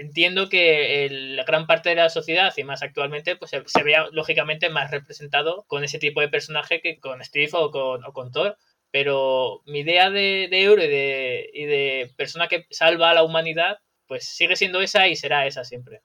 entiendo 0.00 0.48
que 0.48 1.06
la 1.10 1.44
gran 1.44 1.66
parte 1.66 1.90
de 1.90 1.96
la 1.96 2.08
sociedad 2.08 2.54
y 2.56 2.64
más 2.64 2.82
actualmente 2.82 3.36
pues 3.36 3.50
se, 3.50 3.62
se, 3.66 3.82
vea 3.82 4.06
lógicamente 4.12 4.70
más 4.70 4.90
representado 4.90 5.66
con 5.68 5.84
ese 5.84 5.98
tipo 5.98 6.22
de 6.22 6.30
personaje 6.30 6.80
que 6.80 6.98
con 7.00 7.22
Steve 7.22 7.50
o 7.52 7.70
con, 7.70 8.02
o 8.02 8.12
con 8.14 8.32
Thor. 8.32 8.56
Pero 8.90 9.60
mi 9.66 9.80
idea 9.80 10.08
de, 10.08 10.48
de 10.50 10.62
héroe 10.62 10.86
y 10.86 10.88
de, 10.88 11.50
y 11.52 11.64
de 11.66 12.10
persona 12.16 12.48
que 12.48 12.64
salva 12.70 13.10
a 13.10 13.14
la 13.14 13.24
humanidad 13.24 13.76
pues 14.06 14.24
sigue 14.24 14.56
siendo 14.56 14.80
esa 14.80 15.08
y 15.08 15.16
será 15.16 15.46
esa 15.46 15.64
siempre. 15.64 16.00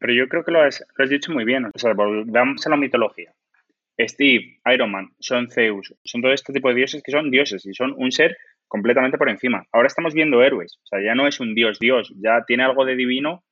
Pero 0.00 0.14
yo 0.14 0.26
creo 0.26 0.42
que 0.42 0.52
lo 0.52 0.62
has, 0.62 0.82
lo 0.96 1.04
has 1.04 1.10
dicho 1.10 1.32
muy 1.32 1.44
bien. 1.44 1.66
O 1.66 1.78
sea, 1.78 1.92
volvamos 1.92 2.66
a 2.66 2.70
la 2.70 2.78
mitología. 2.78 3.34
Steve, 4.00 4.58
Iron 4.72 4.90
Man, 4.90 5.10
son 5.18 5.50
Zeus, 5.50 5.94
son 6.02 6.22
todo 6.22 6.32
este 6.32 6.54
tipo 6.54 6.70
de 6.70 6.76
dioses 6.76 7.02
que 7.02 7.12
son 7.12 7.30
dioses 7.30 7.66
y 7.66 7.74
son 7.74 7.92
un 7.98 8.10
ser 8.10 8.38
completamente 8.74 9.18
por 9.18 9.28
encima. 9.28 9.68
Ahora 9.70 9.86
estamos 9.86 10.14
viendo 10.14 10.42
héroes, 10.42 10.80
o 10.82 10.86
sea, 10.88 10.98
ya 11.00 11.14
no 11.14 11.28
es 11.28 11.38
un 11.38 11.54
dios 11.54 11.78
dios, 11.78 12.12
ya 12.16 12.42
tiene 12.44 12.64
algo 12.64 12.84
de 12.84 12.96
divino, 12.96 13.44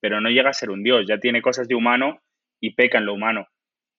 pero 0.00 0.20
no 0.20 0.30
llega 0.30 0.50
a 0.50 0.52
ser 0.52 0.70
un 0.70 0.84
dios, 0.84 1.04
ya 1.08 1.18
tiene 1.18 1.42
cosas 1.42 1.66
de 1.66 1.74
humano 1.74 2.20
y 2.60 2.74
peca 2.74 2.98
en 2.98 3.06
lo 3.06 3.14
humano. 3.14 3.48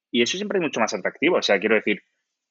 Y 0.10 0.22
eso 0.22 0.38
siempre 0.38 0.58
es 0.58 0.62
mucho 0.62 0.80
más 0.80 0.94
atractivo. 0.94 1.36
O 1.36 1.42
sea, 1.42 1.60
quiero 1.60 1.76
decir, 1.76 2.00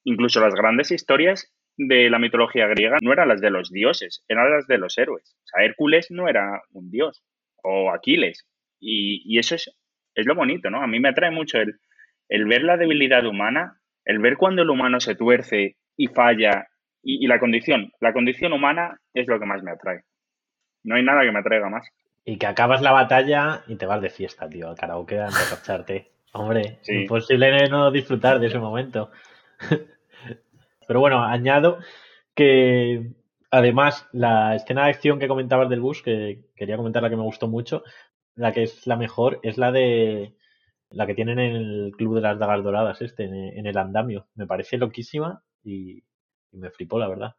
incluso 0.03 0.41
las 0.41 0.53
grandes 0.53 0.91
historias 0.91 1.51
de 1.75 2.11
la 2.11 2.19
mitología 2.19 2.67
griega 2.67 2.97
no 3.01 3.13
eran 3.13 3.29
las 3.29 3.41
de 3.41 3.49
los 3.49 3.71
dioses, 3.71 4.23
eran 4.27 4.51
las 4.51 4.67
de 4.67 4.77
los 4.77 4.95
héroes. 4.99 5.35
O 5.45 5.47
sea, 5.47 5.65
Hércules 5.65 6.11
no 6.11 6.29
era 6.29 6.61
un 6.71 6.91
dios, 6.91 7.23
o 7.63 7.91
Aquiles. 7.91 8.47
Y, 8.79 9.39
eso 9.39 9.55
es, 9.55 9.75
es 10.13 10.27
lo 10.27 10.35
bonito, 10.35 10.69
¿no? 10.69 10.83
A 10.83 10.87
mí 10.87 10.99
me 10.99 11.09
atrae 11.09 11.31
mucho 11.31 11.57
el, 11.57 11.79
el 12.29 12.45
ver 12.45 12.61
la 12.61 12.77
debilidad 12.77 13.25
humana, 13.25 13.81
el 14.05 14.19
ver 14.19 14.37
cuando 14.37 14.61
el 14.61 14.69
humano 14.69 14.99
se 14.99 15.15
tuerce 15.15 15.77
y 15.97 16.05
falla, 16.09 16.67
y, 17.01 17.27
la 17.27 17.39
condición, 17.39 17.91
la 17.99 18.13
condición 18.13 18.53
humana 18.53 18.99
es 19.13 19.27
lo 19.27 19.39
que 19.39 19.45
más 19.45 19.63
me 19.63 19.71
atrae. 19.71 20.03
No 20.83 20.95
hay 20.95 21.03
nada 21.03 21.21
que 21.21 21.31
me 21.31 21.39
atraiga 21.39 21.69
más. 21.69 21.87
Y 22.25 22.37
que 22.37 22.47
acabas 22.47 22.81
la 22.81 22.91
batalla 22.91 23.63
y 23.67 23.75
te 23.75 23.85
vas 23.85 24.01
de 24.01 24.09
fiesta, 24.09 24.49
tío, 24.49 24.69
al 24.69 24.77
karaoke 24.77 25.19
a 25.19 25.27
emborracharte. 25.27 26.11
Hombre, 26.33 26.79
imposible 26.87 27.67
no 27.69 27.91
disfrutar 27.91 28.39
de 28.39 28.47
ese 28.47 28.59
momento. 28.59 29.11
Pero 30.87 30.99
bueno, 30.99 31.23
añado 31.23 31.79
que 32.35 33.11
además 33.51 34.07
la 34.11 34.55
escena 34.55 34.85
de 34.85 34.91
acción 34.91 35.19
que 35.19 35.27
comentabas 35.27 35.69
del 35.69 35.81
bus, 35.81 36.01
que 36.01 36.45
quería 36.55 36.77
comentar 36.77 37.01
la 37.01 37.09
que 37.09 37.15
me 37.15 37.23
gustó 37.23 37.47
mucho, 37.47 37.83
la 38.35 38.53
que 38.53 38.63
es 38.63 38.85
la 38.87 38.95
mejor, 38.95 39.39
es 39.43 39.57
la 39.57 39.71
de 39.71 40.35
la 40.91 41.05
que 41.05 41.13
tienen 41.13 41.39
en 41.39 41.55
el 41.55 41.91
Club 41.97 42.15
de 42.15 42.21
las 42.21 42.39
Dagas 42.39 42.63
Doradas, 42.63 43.01
este, 43.01 43.25
en, 43.25 43.65
el 43.65 43.77
andamio. 43.77 44.27
Me 44.35 44.47
parece 44.47 44.77
loquísima 44.77 45.43
y, 45.63 46.03
me 46.51 46.69
flipó, 46.69 46.99
la 46.99 47.07
verdad. 47.07 47.35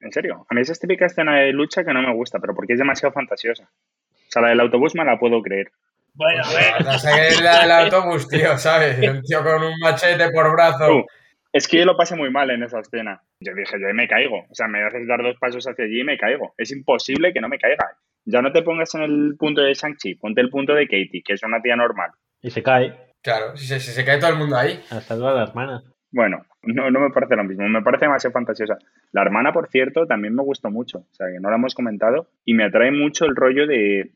¿En 0.00 0.12
serio? 0.12 0.46
A 0.48 0.54
mí 0.54 0.60
esa 0.60 0.72
es 0.72 0.80
típica 0.80 1.06
escena 1.06 1.36
de 1.36 1.52
lucha 1.52 1.84
que 1.84 1.92
no 1.92 2.02
me 2.02 2.14
gusta, 2.14 2.38
pero 2.38 2.54
porque 2.54 2.74
es 2.74 2.78
demasiado 2.78 3.12
fantasiosa. 3.12 3.64
O 3.64 4.30
sea, 4.30 4.42
la 4.42 4.48
del 4.48 4.60
autobús 4.60 4.94
me 4.94 5.04
la 5.04 5.18
puedo 5.18 5.42
creer. 5.42 5.70
Bueno, 6.14 6.42
bueno. 6.50 6.92
No 6.92 6.98
sé 6.98 7.42
la 7.42 7.60
del 7.60 7.72
autobús, 7.72 8.28
tío, 8.28 8.56
¿sabes? 8.58 8.98
Un 9.08 9.22
tío 9.22 9.42
con 9.42 9.62
un 9.62 9.78
machete 9.80 10.30
por 10.30 10.50
brazo. 10.52 11.04
es 11.52 11.66
que 11.66 11.78
yo 11.78 11.84
lo 11.84 11.96
pasé 11.96 12.14
muy 12.16 12.30
mal 12.30 12.50
en 12.50 12.62
esa 12.62 12.80
escena. 12.80 13.20
Yo 13.40 13.54
dije, 13.54 13.76
yo 13.80 13.94
me 13.94 14.08
caigo. 14.08 14.44
O 14.50 14.54
sea, 14.54 14.68
me 14.68 14.84
haces 14.84 15.06
dar 15.06 15.22
dos 15.22 15.36
pasos 15.38 15.66
hacia 15.66 15.84
allí 15.84 16.00
y 16.00 16.04
me 16.04 16.18
caigo. 16.18 16.54
Es 16.56 16.70
imposible 16.70 17.32
que 17.32 17.40
no 17.40 17.48
me 17.48 17.58
caiga. 17.58 17.96
Ya 18.24 18.42
no 18.42 18.52
te 18.52 18.62
pongas 18.62 18.94
en 18.94 19.02
el 19.02 19.36
punto 19.38 19.62
de 19.62 19.74
Shang-Chi, 19.74 20.16
ponte 20.16 20.40
el 20.40 20.50
punto 20.50 20.74
de 20.74 20.86
Katie, 20.86 21.22
que 21.24 21.32
es 21.32 21.42
una 21.42 21.62
tía 21.62 21.76
normal. 21.76 22.10
Y 22.42 22.50
se 22.50 22.62
cae. 22.62 23.14
Claro, 23.22 23.56
si 23.56 23.66
se, 23.66 23.80
se 23.80 24.04
cae 24.04 24.18
todo 24.18 24.30
el 24.30 24.38
mundo 24.38 24.56
ahí. 24.56 24.80
Hasta 24.90 25.16
las 25.16 25.48
hermanas. 25.48 25.84
Bueno, 26.10 26.44
no, 26.62 26.90
no 26.90 27.00
me 27.00 27.10
parece 27.10 27.36
lo 27.36 27.44
mismo, 27.44 27.68
me 27.68 27.82
parece 27.82 28.06
demasiado 28.06 28.32
fantasiosa. 28.32 28.78
La 29.12 29.22
hermana, 29.22 29.52
por 29.52 29.68
cierto, 29.68 30.06
también 30.06 30.34
me 30.34 30.42
gustó 30.42 30.70
mucho, 30.70 30.98
o 30.98 31.14
sea, 31.14 31.26
que 31.28 31.40
no 31.40 31.50
la 31.50 31.56
hemos 31.56 31.74
comentado, 31.74 32.28
y 32.44 32.54
me 32.54 32.64
atrae 32.64 32.90
mucho 32.90 33.24
el 33.26 33.36
rollo 33.36 33.66
de... 33.66 34.12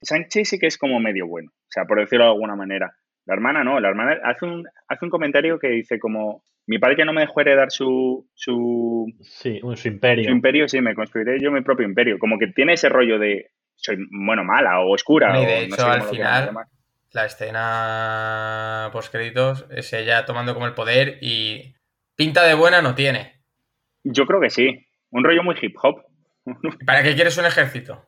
Sánchez 0.00 0.48
sí 0.48 0.58
que 0.58 0.66
es 0.66 0.76
como 0.76 1.00
medio 1.00 1.26
bueno, 1.26 1.50
o 1.50 1.70
sea, 1.70 1.84
por 1.84 1.98
decirlo 1.98 2.26
de 2.26 2.32
alguna 2.32 2.56
manera. 2.56 2.94
La 3.26 3.34
hermana 3.34 3.64
no, 3.64 3.80
la 3.80 3.88
hermana 3.88 4.18
hace 4.22 4.44
un, 4.44 4.66
hace 4.86 5.04
un 5.04 5.10
comentario 5.10 5.58
que 5.58 5.68
dice 5.68 5.98
como, 5.98 6.42
mi 6.66 6.78
padre 6.78 6.96
que 6.96 7.04
no 7.04 7.12
me 7.12 7.22
dejó 7.22 7.40
heredar 7.40 7.70
su... 7.70 8.26
su 8.34 9.06
sí, 9.20 9.60
su 9.74 9.88
imperio. 9.88 10.24
Su 10.24 10.30
imperio, 10.30 10.68
sí, 10.68 10.80
me 10.80 10.94
construiré 10.94 11.40
yo 11.40 11.50
mi 11.50 11.62
propio 11.62 11.86
imperio. 11.86 12.18
Como 12.18 12.38
que 12.38 12.48
tiene 12.48 12.74
ese 12.74 12.88
rollo 12.88 13.18
de, 13.18 13.50
soy, 13.74 13.96
bueno, 14.10 14.44
mala 14.44 14.80
o 14.80 14.92
oscura. 14.92 15.40
Y 15.40 15.46
de 15.46 15.64
hecho, 15.64 15.86
al 15.86 16.02
final, 16.02 16.50
la 17.14 17.26
escena 17.26 18.90
post 18.92 19.10
créditos 19.12 19.66
es 19.70 19.92
ella 19.92 20.26
tomando 20.26 20.52
como 20.52 20.66
el 20.66 20.74
poder 20.74 21.18
y 21.22 21.74
pinta 22.16 22.42
de 22.44 22.54
buena 22.54 22.82
no 22.82 22.94
tiene. 22.94 23.42
Yo 24.02 24.26
creo 24.26 24.40
que 24.40 24.50
sí. 24.50 24.86
Un 25.10 25.24
rollo 25.24 25.42
muy 25.42 25.56
hip 25.60 25.76
hop. 25.82 26.02
¿Para 26.86 27.02
qué 27.02 27.14
quieres 27.14 27.38
un 27.38 27.46
ejército? 27.46 28.06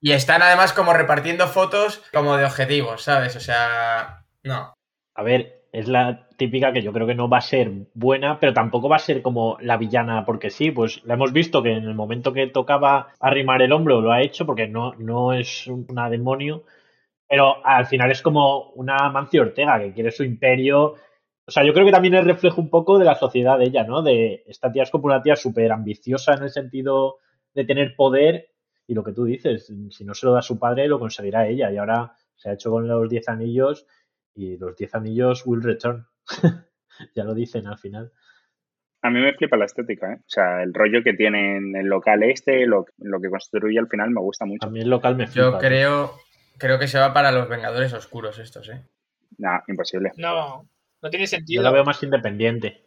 Y 0.00 0.12
están 0.12 0.42
además 0.42 0.72
como 0.72 0.92
repartiendo 0.92 1.46
fotos 1.48 2.02
como 2.12 2.36
de 2.36 2.44
objetivos, 2.44 3.02
¿sabes? 3.02 3.36
O 3.36 3.40
sea, 3.40 4.26
no. 4.42 4.74
A 5.14 5.22
ver, 5.22 5.62
es 5.72 5.88
la 5.88 6.28
típica 6.36 6.72
que 6.72 6.82
yo 6.82 6.92
creo 6.92 7.06
que 7.06 7.14
no 7.14 7.28
va 7.28 7.38
a 7.38 7.42
ser 7.42 7.70
buena, 7.94 8.38
pero 8.38 8.52
tampoco 8.52 8.88
va 8.88 8.96
a 8.96 9.00
ser 9.00 9.22
como 9.22 9.56
la 9.60 9.78
villana 9.78 10.24
porque 10.26 10.50
sí, 10.50 10.70
pues 10.70 11.02
la 11.04 11.14
hemos 11.14 11.32
visto 11.32 11.62
que 11.62 11.72
en 11.72 11.84
el 11.84 11.94
momento 11.94 12.32
que 12.32 12.46
tocaba 12.48 13.14
arrimar 13.20 13.62
el 13.62 13.72
hombro 13.72 14.00
lo 14.00 14.12
ha 14.12 14.22
hecho 14.22 14.44
porque 14.44 14.68
no, 14.68 14.92
no 14.98 15.32
es 15.32 15.66
una 15.68 16.10
demonio, 16.10 16.64
pero 17.32 17.64
al 17.64 17.86
final 17.86 18.10
es 18.10 18.20
como 18.20 18.72
una 18.72 19.08
Mancio 19.08 19.40
Ortega 19.40 19.80
que 19.80 19.94
quiere 19.94 20.10
su 20.10 20.22
imperio. 20.22 20.96
O 21.46 21.50
sea, 21.50 21.64
yo 21.64 21.72
creo 21.72 21.86
que 21.86 21.92
también 21.92 22.12
es 22.12 22.26
reflejo 22.26 22.60
un 22.60 22.68
poco 22.68 22.98
de 22.98 23.06
la 23.06 23.14
sociedad 23.14 23.58
de 23.58 23.64
ella, 23.64 23.84
¿no? 23.84 24.02
De 24.02 24.44
esta 24.46 24.70
tía 24.70 24.82
es 24.82 24.90
como 24.90 25.06
una 25.06 25.22
tía 25.22 25.34
súper 25.34 25.72
ambiciosa 25.72 26.34
en 26.34 26.42
el 26.42 26.50
sentido 26.50 27.20
de 27.54 27.64
tener 27.64 27.96
poder 27.96 28.50
y 28.86 28.92
lo 28.92 29.02
que 29.02 29.14
tú 29.14 29.24
dices, 29.24 29.72
si 29.88 30.04
no 30.04 30.12
se 30.12 30.26
lo 30.26 30.32
da 30.32 30.40
a 30.40 30.42
su 30.42 30.58
padre, 30.58 30.88
lo 30.88 30.98
conseguirá 30.98 31.48
ella. 31.48 31.72
Y 31.72 31.78
ahora 31.78 32.12
se 32.34 32.50
ha 32.50 32.52
hecho 32.52 32.70
con 32.70 32.86
los 32.86 33.08
10 33.08 33.26
anillos 33.30 33.86
y 34.34 34.58
los 34.58 34.76
10 34.76 34.94
anillos 34.94 35.46
will 35.46 35.62
return. 35.62 36.04
ya 37.16 37.24
lo 37.24 37.32
dicen 37.32 37.66
al 37.66 37.78
final. 37.78 38.12
A 39.00 39.08
mí 39.08 39.22
me 39.22 39.32
flipa 39.32 39.56
la 39.56 39.64
estética, 39.64 40.12
¿eh? 40.12 40.16
O 40.18 40.28
sea, 40.28 40.62
el 40.62 40.74
rollo 40.74 41.02
que 41.02 41.14
tiene 41.14 41.56
en 41.56 41.76
el 41.76 41.86
local 41.86 42.24
este, 42.24 42.66
lo, 42.66 42.84
lo 42.98 43.22
que 43.22 43.30
construye 43.30 43.78
al 43.78 43.88
final 43.88 44.10
me 44.10 44.20
gusta 44.20 44.44
mucho. 44.44 44.68
A 44.68 44.70
mí 44.70 44.80
el 44.80 44.90
local 44.90 45.16
me 45.16 45.26
flipa. 45.26 45.52
Yo 45.52 45.58
creo, 45.58 46.12
Creo 46.58 46.78
que 46.78 46.88
se 46.88 46.98
va 46.98 47.12
para 47.12 47.32
los 47.32 47.48
Vengadores 47.48 47.92
Oscuros 47.92 48.38
estos, 48.38 48.68
¿eh? 48.68 48.82
No, 49.38 49.62
imposible. 49.66 50.12
No, 50.16 50.68
no 51.00 51.10
tiene 51.10 51.26
sentido. 51.26 51.60
Yo 51.60 51.64
la 51.64 51.72
veo 51.72 51.84
más 51.84 52.02
independiente. 52.02 52.84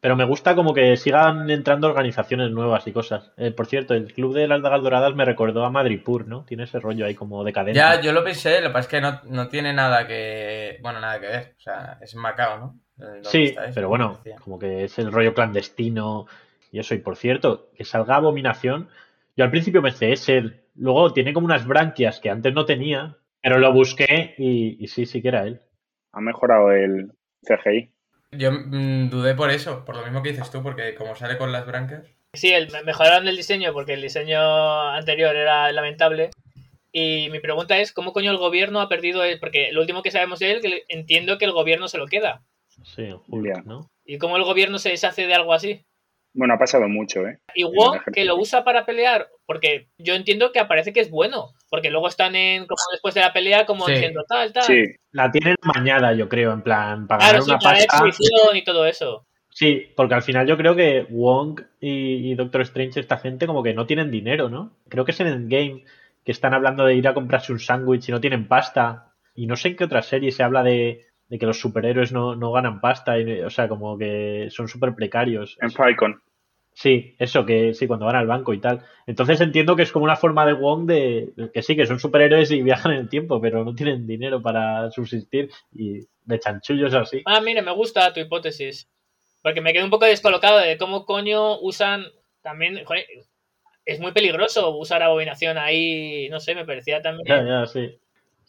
Pero 0.00 0.14
me 0.14 0.24
gusta 0.24 0.54
como 0.54 0.74
que 0.74 0.96
sigan 0.96 1.50
entrando 1.50 1.88
organizaciones 1.88 2.52
nuevas 2.52 2.86
y 2.86 2.92
cosas. 2.92 3.32
Eh, 3.36 3.50
por 3.50 3.66
cierto, 3.66 3.94
el 3.94 4.12
Club 4.12 4.34
de 4.34 4.46
las 4.46 4.62
Dagas 4.62 4.82
Doradas 4.82 5.14
me 5.14 5.24
recordó 5.24 5.64
a 5.64 5.70
Madripur, 5.70 6.28
¿no? 6.28 6.44
Tiene 6.44 6.64
ese 6.64 6.78
rollo 6.78 7.04
ahí 7.04 7.16
como 7.16 7.42
decadente. 7.42 7.76
Ya, 7.76 8.00
yo 8.00 8.12
lo 8.12 8.22
pensé, 8.22 8.60
lo 8.60 8.68
que 8.68 8.74
pasa 8.74 8.80
es 8.80 8.88
que 8.88 9.00
no, 9.00 9.20
no 9.24 9.48
tiene 9.48 9.72
nada 9.72 10.06
que... 10.06 10.78
Bueno, 10.82 11.00
nada 11.00 11.18
que 11.18 11.26
ver. 11.26 11.54
O 11.58 11.60
sea, 11.60 11.98
es 12.00 12.14
Macao, 12.14 12.58
¿no? 12.58 12.80
Sí, 13.22 13.54
pero 13.74 13.88
bueno, 13.88 14.20
como 14.42 14.58
que 14.58 14.84
es 14.84 14.98
el 14.98 15.12
rollo 15.12 15.34
clandestino 15.34 16.26
y 16.70 16.78
eso. 16.78 16.94
Y 16.94 16.98
por 16.98 17.16
cierto, 17.16 17.70
que 17.76 17.84
salga 17.84 18.16
Abominación. 18.16 18.88
Yo 19.36 19.44
al 19.44 19.50
principio 19.50 19.82
pensé, 19.82 20.12
es 20.12 20.28
él. 20.28 20.62
Luego 20.78 21.12
tiene 21.12 21.32
como 21.32 21.46
unas 21.46 21.66
branquias 21.66 22.20
que 22.20 22.30
antes 22.30 22.54
no 22.54 22.64
tenía, 22.64 23.16
pero 23.42 23.58
lo 23.58 23.72
busqué 23.72 24.34
y, 24.38 24.86
sí, 24.86 25.06
sí 25.06 25.20
que 25.20 25.28
era 25.28 25.44
él. 25.44 25.60
Ha 26.12 26.20
mejorado 26.20 26.70
el 26.70 27.12
CGI. 27.42 27.90
Yo 28.32 28.52
mm, 28.52 29.10
dudé 29.10 29.34
por 29.34 29.50
eso, 29.50 29.84
por 29.84 29.96
lo 29.96 30.04
mismo 30.04 30.22
que 30.22 30.30
dices 30.30 30.50
tú, 30.50 30.62
porque 30.62 30.94
como 30.94 31.16
sale 31.16 31.36
con 31.36 31.50
las 31.50 31.66
branquias. 31.66 32.04
Sí, 32.32 32.52
el, 32.52 32.68
mejoraron 32.84 33.26
el 33.26 33.36
diseño 33.36 33.72
porque 33.72 33.94
el 33.94 34.02
diseño 34.02 34.40
anterior 34.90 35.34
era 35.34 35.72
lamentable. 35.72 36.30
Y 36.92 37.28
mi 37.30 37.40
pregunta 37.40 37.78
es, 37.78 37.92
¿cómo 37.92 38.12
coño 38.12 38.30
el 38.30 38.38
gobierno 38.38 38.80
ha 38.80 38.88
perdido 38.88 39.24
el...? 39.24 39.40
Porque 39.40 39.72
lo 39.72 39.80
último 39.80 40.02
que 40.02 40.10
sabemos 40.10 40.38
de 40.38 40.52
él, 40.52 40.60
que 40.60 40.84
entiendo 40.88 41.38
que 41.38 41.44
el 41.44 41.52
gobierno 41.52 41.88
se 41.88 41.98
lo 41.98 42.06
queda. 42.06 42.44
Sí, 42.84 43.10
Julia, 43.28 43.62
¿no? 43.64 43.90
¿Y 44.04 44.18
cómo 44.18 44.36
el 44.36 44.44
gobierno 44.44 44.78
se 44.78 44.90
deshace 44.90 45.26
de 45.26 45.34
algo 45.34 45.52
así? 45.52 45.84
Bueno, 46.38 46.54
ha 46.54 46.58
pasado 46.58 46.88
mucho, 46.88 47.26
¿eh? 47.26 47.40
Y 47.52 47.64
Wong, 47.64 47.98
que 48.12 48.24
lo 48.24 48.36
usa 48.36 48.62
para 48.62 48.86
pelear, 48.86 49.26
porque 49.44 49.88
yo 49.98 50.14
entiendo 50.14 50.52
que 50.52 50.60
aparece 50.60 50.92
que 50.92 51.00
es 51.00 51.10
bueno, 51.10 51.48
porque 51.68 51.90
luego 51.90 52.06
están 52.06 52.36
en, 52.36 52.64
como 52.68 52.78
después 52.92 53.12
de 53.16 53.22
la 53.22 53.32
pelea, 53.32 53.66
como 53.66 53.88
diciendo 53.88 54.22
tal, 54.28 54.52
tal. 54.52 54.62
Sí, 54.62 54.84
la 55.10 55.32
tienen 55.32 55.56
mañada, 55.62 56.12
yo 56.12 56.28
creo, 56.28 56.52
en 56.52 56.62
plan, 56.62 57.08
para 57.08 57.26
ganar 57.26 57.42
una 57.42 57.58
para 57.58 57.78
y 58.54 58.62
todo 58.62 58.86
eso. 58.86 59.26
Sí, 59.50 59.88
porque 59.96 60.14
al 60.14 60.22
final 60.22 60.46
yo 60.46 60.56
creo 60.56 60.76
que 60.76 61.08
Wong 61.10 61.60
y, 61.80 62.32
Doctor 62.36 62.60
Strange, 62.60 63.00
esta 63.00 63.18
gente, 63.18 63.48
como 63.48 63.64
que 63.64 63.74
no 63.74 63.86
tienen 63.86 64.12
dinero, 64.12 64.48
¿no? 64.48 64.76
Creo 64.88 65.04
que 65.04 65.10
es 65.10 65.18
en 65.18 65.26
Endgame 65.26 65.82
que 66.24 66.30
están 66.30 66.54
hablando 66.54 66.84
de 66.84 66.94
ir 66.94 67.08
a 67.08 67.14
comprarse 67.14 67.50
un 67.50 67.58
sándwich 67.58 68.08
y 68.08 68.12
no 68.12 68.20
tienen 68.20 68.46
pasta. 68.46 69.12
Y 69.34 69.48
no 69.48 69.56
sé 69.56 69.68
en 69.68 69.76
qué 69.76 69.82
otra 69.82 70.02
serie 70.02 70.30
se 70.30 70.44
habla 70.44 70.62
de, 70.62 71.08
de 71.28 71.38
que 71.38 71.46
los 71.46 71.60
superhéroes 71.60 72.12
no, 72.12 72.34
no 72.34 72.52
ganan 72.52 72.80
pasta, 72.80 73.18
y, 73.18 73.40
o 73.42 73.50
sea, 73.50 73.68
como 73.68 73.98
que 73.98 74.48
son 74.50 74.68
súper 74.68 74.94
precarios. 74.94 75.58
En 75.60 75.70
Falcon. 75.70 76.20
Sí, 76.78 77.16
eso, 77.18 77.44
que 77.44 77.74
sí, 77.74 77.88
cuando 77.88 78.06
van 78.06 78.14
al 78.14 78.28
banco 78.28 78.54
y 78.54 78.60
tal. 78.60 78.84
Entonces 79.06 79.40
entiendo 79.40 79.74
que 79.74 79.82
es 79.82 79.90
como 79.90 80.04
una 80.04 80.14
forma 80.14 80.46
de 80.46 80.52
Wong 80.52 80.86
de 80.86 81.32
que 81.52 81.62
sí, 81.62 81.74
que 81.74 81.86
son 81.86 81.98
superhéroes 81.98 82.52
y 82.52 82.62
viajan 82.62 82.92
en 82.92 82.98
el 82.98 83.08
tiempo, 83.08 83.40
pero 83.40 83.64
no 83.64 83.74
tienen 83.74 84.06
dinero 84.06 84.40
para 84.40 84.90
subsistir 84.92 85.50
y 85.72 86.06
de 86.24 86.38
chanchullos 86.38 86.94
así. 86.94 87.22
Ah, 87.24 87.40
mire, 87.40 87.62
me 87.62 87.74
gusta 87.74 88.12
tu 88.12 88.20
hipótesis. 88.20 88.88
Porque 89.42 89.60
me 89.60 89.72
quedé 89.72 89.82
un 89.82 89.90
poco 89.90 90.04
descolocado 90.04 90.58
de 90.58 90.78
cómo 90.78 91.04
coño 91.04 91.58
usan 91.60 92.04
también. 92.42 92.84
Joder, 92.84 93.06
es 93.84 93.98
muy 93.98 94.12
peligroso 94.12 94.76
usar 94.76 95.02
abominación 95.02 95.58
ahí, 95.58 96.28
no 96.28 96.38
sé, 96.38 96.54
me 96.54 96.64
parecía 96.64 97.02
también. 97.02 97.26
Ya, 97.26 97.44
ya, 97.44 97.66
sí 97.66 97.98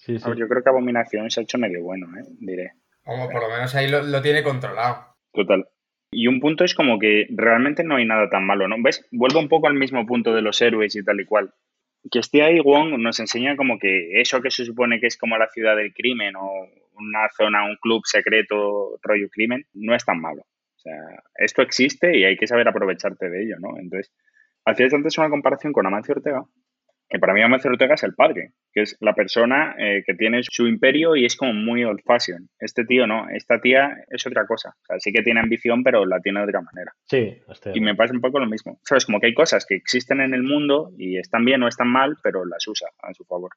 yo 0.07 0.47
creo 0.47 0.63
que 0.63 0.69
Abominación 0.69 1.29
se 1.29 1.39
ha 1.39 1.43
hecho 1.43 1.57
medio 1.57 1.83
bueno, 1.83 2.07
¿eh? 2.17 2.25
diré. 2.39 2.73
Como 3.03 3.29
por 3.29 3.41
lo 3.41 3.49
menos 3.49 3.73
ahí 3.75 3.89
lo, 3.89 4.21
tiene 4.21 4.43
controlado. 4.43 5.15
Total. 5.33 5.67
Y 6.12 6.28
un 6.28 6.39
punto 6.39 6.63
es 6.63 6.74
como 6.74 6.98
que 7.00 7.28
realmente 7.30 7.84
no 7.84 7.95
hay 7.95 8.06
nada 8.06 8.30
tan 8.30 8.45
malo, 8.45 8.67
¿no? 8.67 8.76
¿Ves? 8.80 9.08
Vuelvo 9.12 9.39
un 9.39 9.50
poco 9.50 9.67
al 9.67 9.76
mismo 9.76 10.06
punto 10.06 10.34
de 10.34 10.41
los 10.41 10.62
héroes 10.62 10.95
y 10.95 11.04
tal 11.04 11.19
y 11.19 11.26
cual. 11.26 11.54
Que 12.12 12.19
esté 12.19 12.41
ahí 12.41 12.60
Wong 12.60 12.98
nos 12.98 13.19
enseña 13.19 13.56
como 13.56 13.78
que 13.78 14.19
eso 14.22 14.41
que 14.41 14.52
se 14.52 14.65
supone 14.65 15.00
que 15.00 15.08
es 15.08 15.17
como 15.17 15.38
la 15.38 15.50
ciudad 15.50 15.76
del 15.76 15.93
crimen 15.93 16.36
o 16.36 16.50
una 16.95 17.30
zona, 17.38 17.65
un 17.65 17.78
club 17.78 18.02
secreto, 18.06 18.98
rollo 19.02 19.30
crimen, 19.30 19.65
no 19.74 19.95
es 19.95 20.04
tan 20.04 20.19
malo. 20.19 20.41
O 20.41 20.80
sea, 20.80 20.93
esto 21.36 21.62
existe 21.62 22.17
y 22.17 22.24
hay 22.24 22.38
que 22.38 22.48
saber 22.48 22.67
aprovecharte 22.67 23.30
de 23.30 23.43
ello, 23.43 23.56
¿no? 23.60 23.78
Entonces, 23.78 24.12
hacías 24.65 24.93
antes 24.93 25.17
una 25.17 25.30
comparación 25.30 25.74
con 25.74 25.86
Amancio 25.86 26.15
Ortega 26.15 26.43
Que 27.10 27.17
para 27.17 27.34
mí 27.34 27.41
Amancio 27.41 27.72
Ortega 27.72 27.95
es 27.95 28.04
el 28.04 28.13
padre, 28.13 28.52
que 28.72 28.82
es 28.84 28.95
la 29.00 29.13
persona 29.15 29.74
eh, 29.80 30.04
que 30.06 30.13
tiene 30.13 30.41
su 30.43 30.67
imperio 30.67 31.15
y 31.15 31.26
es 31.26 31.36
como 31.36 31.54
muy 31.54 31.84
old 31.84 32.02
fashion. 32.06 32.48
Este 32.60 32.86
tío 32.86 33.08
no, 33.08 33.28
esta 33.30 33.60
tía 33.60 33.98
es 34.10 34.28
otra 34.28 34.45
cosa. 34.45 34.69
O 34.69 34.86
sea, 34.86 35.00
sí 35.00 35.12
que 35.12 35.24
tiene 35.24 35.39
ambición, 35.39 35.84
pero 35.84 36.06
la 36.06 36.19
tiene 36.19 36.39
de 36.41 36.45
otra 36.45 36.62
manera. 36.62 36.93
Sí, 37.06 37.41
de 37.65 37.72
Y 37.74 37.80
me 37.82 37.95
pasa 37.95 38.13
un 38.13 38.22
poco 38.22 38.39
lo 38.39 38.45
mismo. 38.45 38.80
Sabes, 38.84 39.06
como 39.08 39.19
que 39.19 39.26
hay 39.26 39.34
cosas 39.34 39.65
que 39.65 39.74
existen 39.76 40.22
en 40.22 40.36
el 40.36 40.43
mundo 40.43 40.91
y 41.00 41.17
están 41.17 41.45
bien 41.45 41.63
o 41.63 41.67
están 41.67 41.88
mal, 41.88 42.15
pero 42.22 42.45
las 42.45 42.67
usa 42.67 42.89
a 43.02 43.12
su 43.15 43.24
favor. 43.26 43.52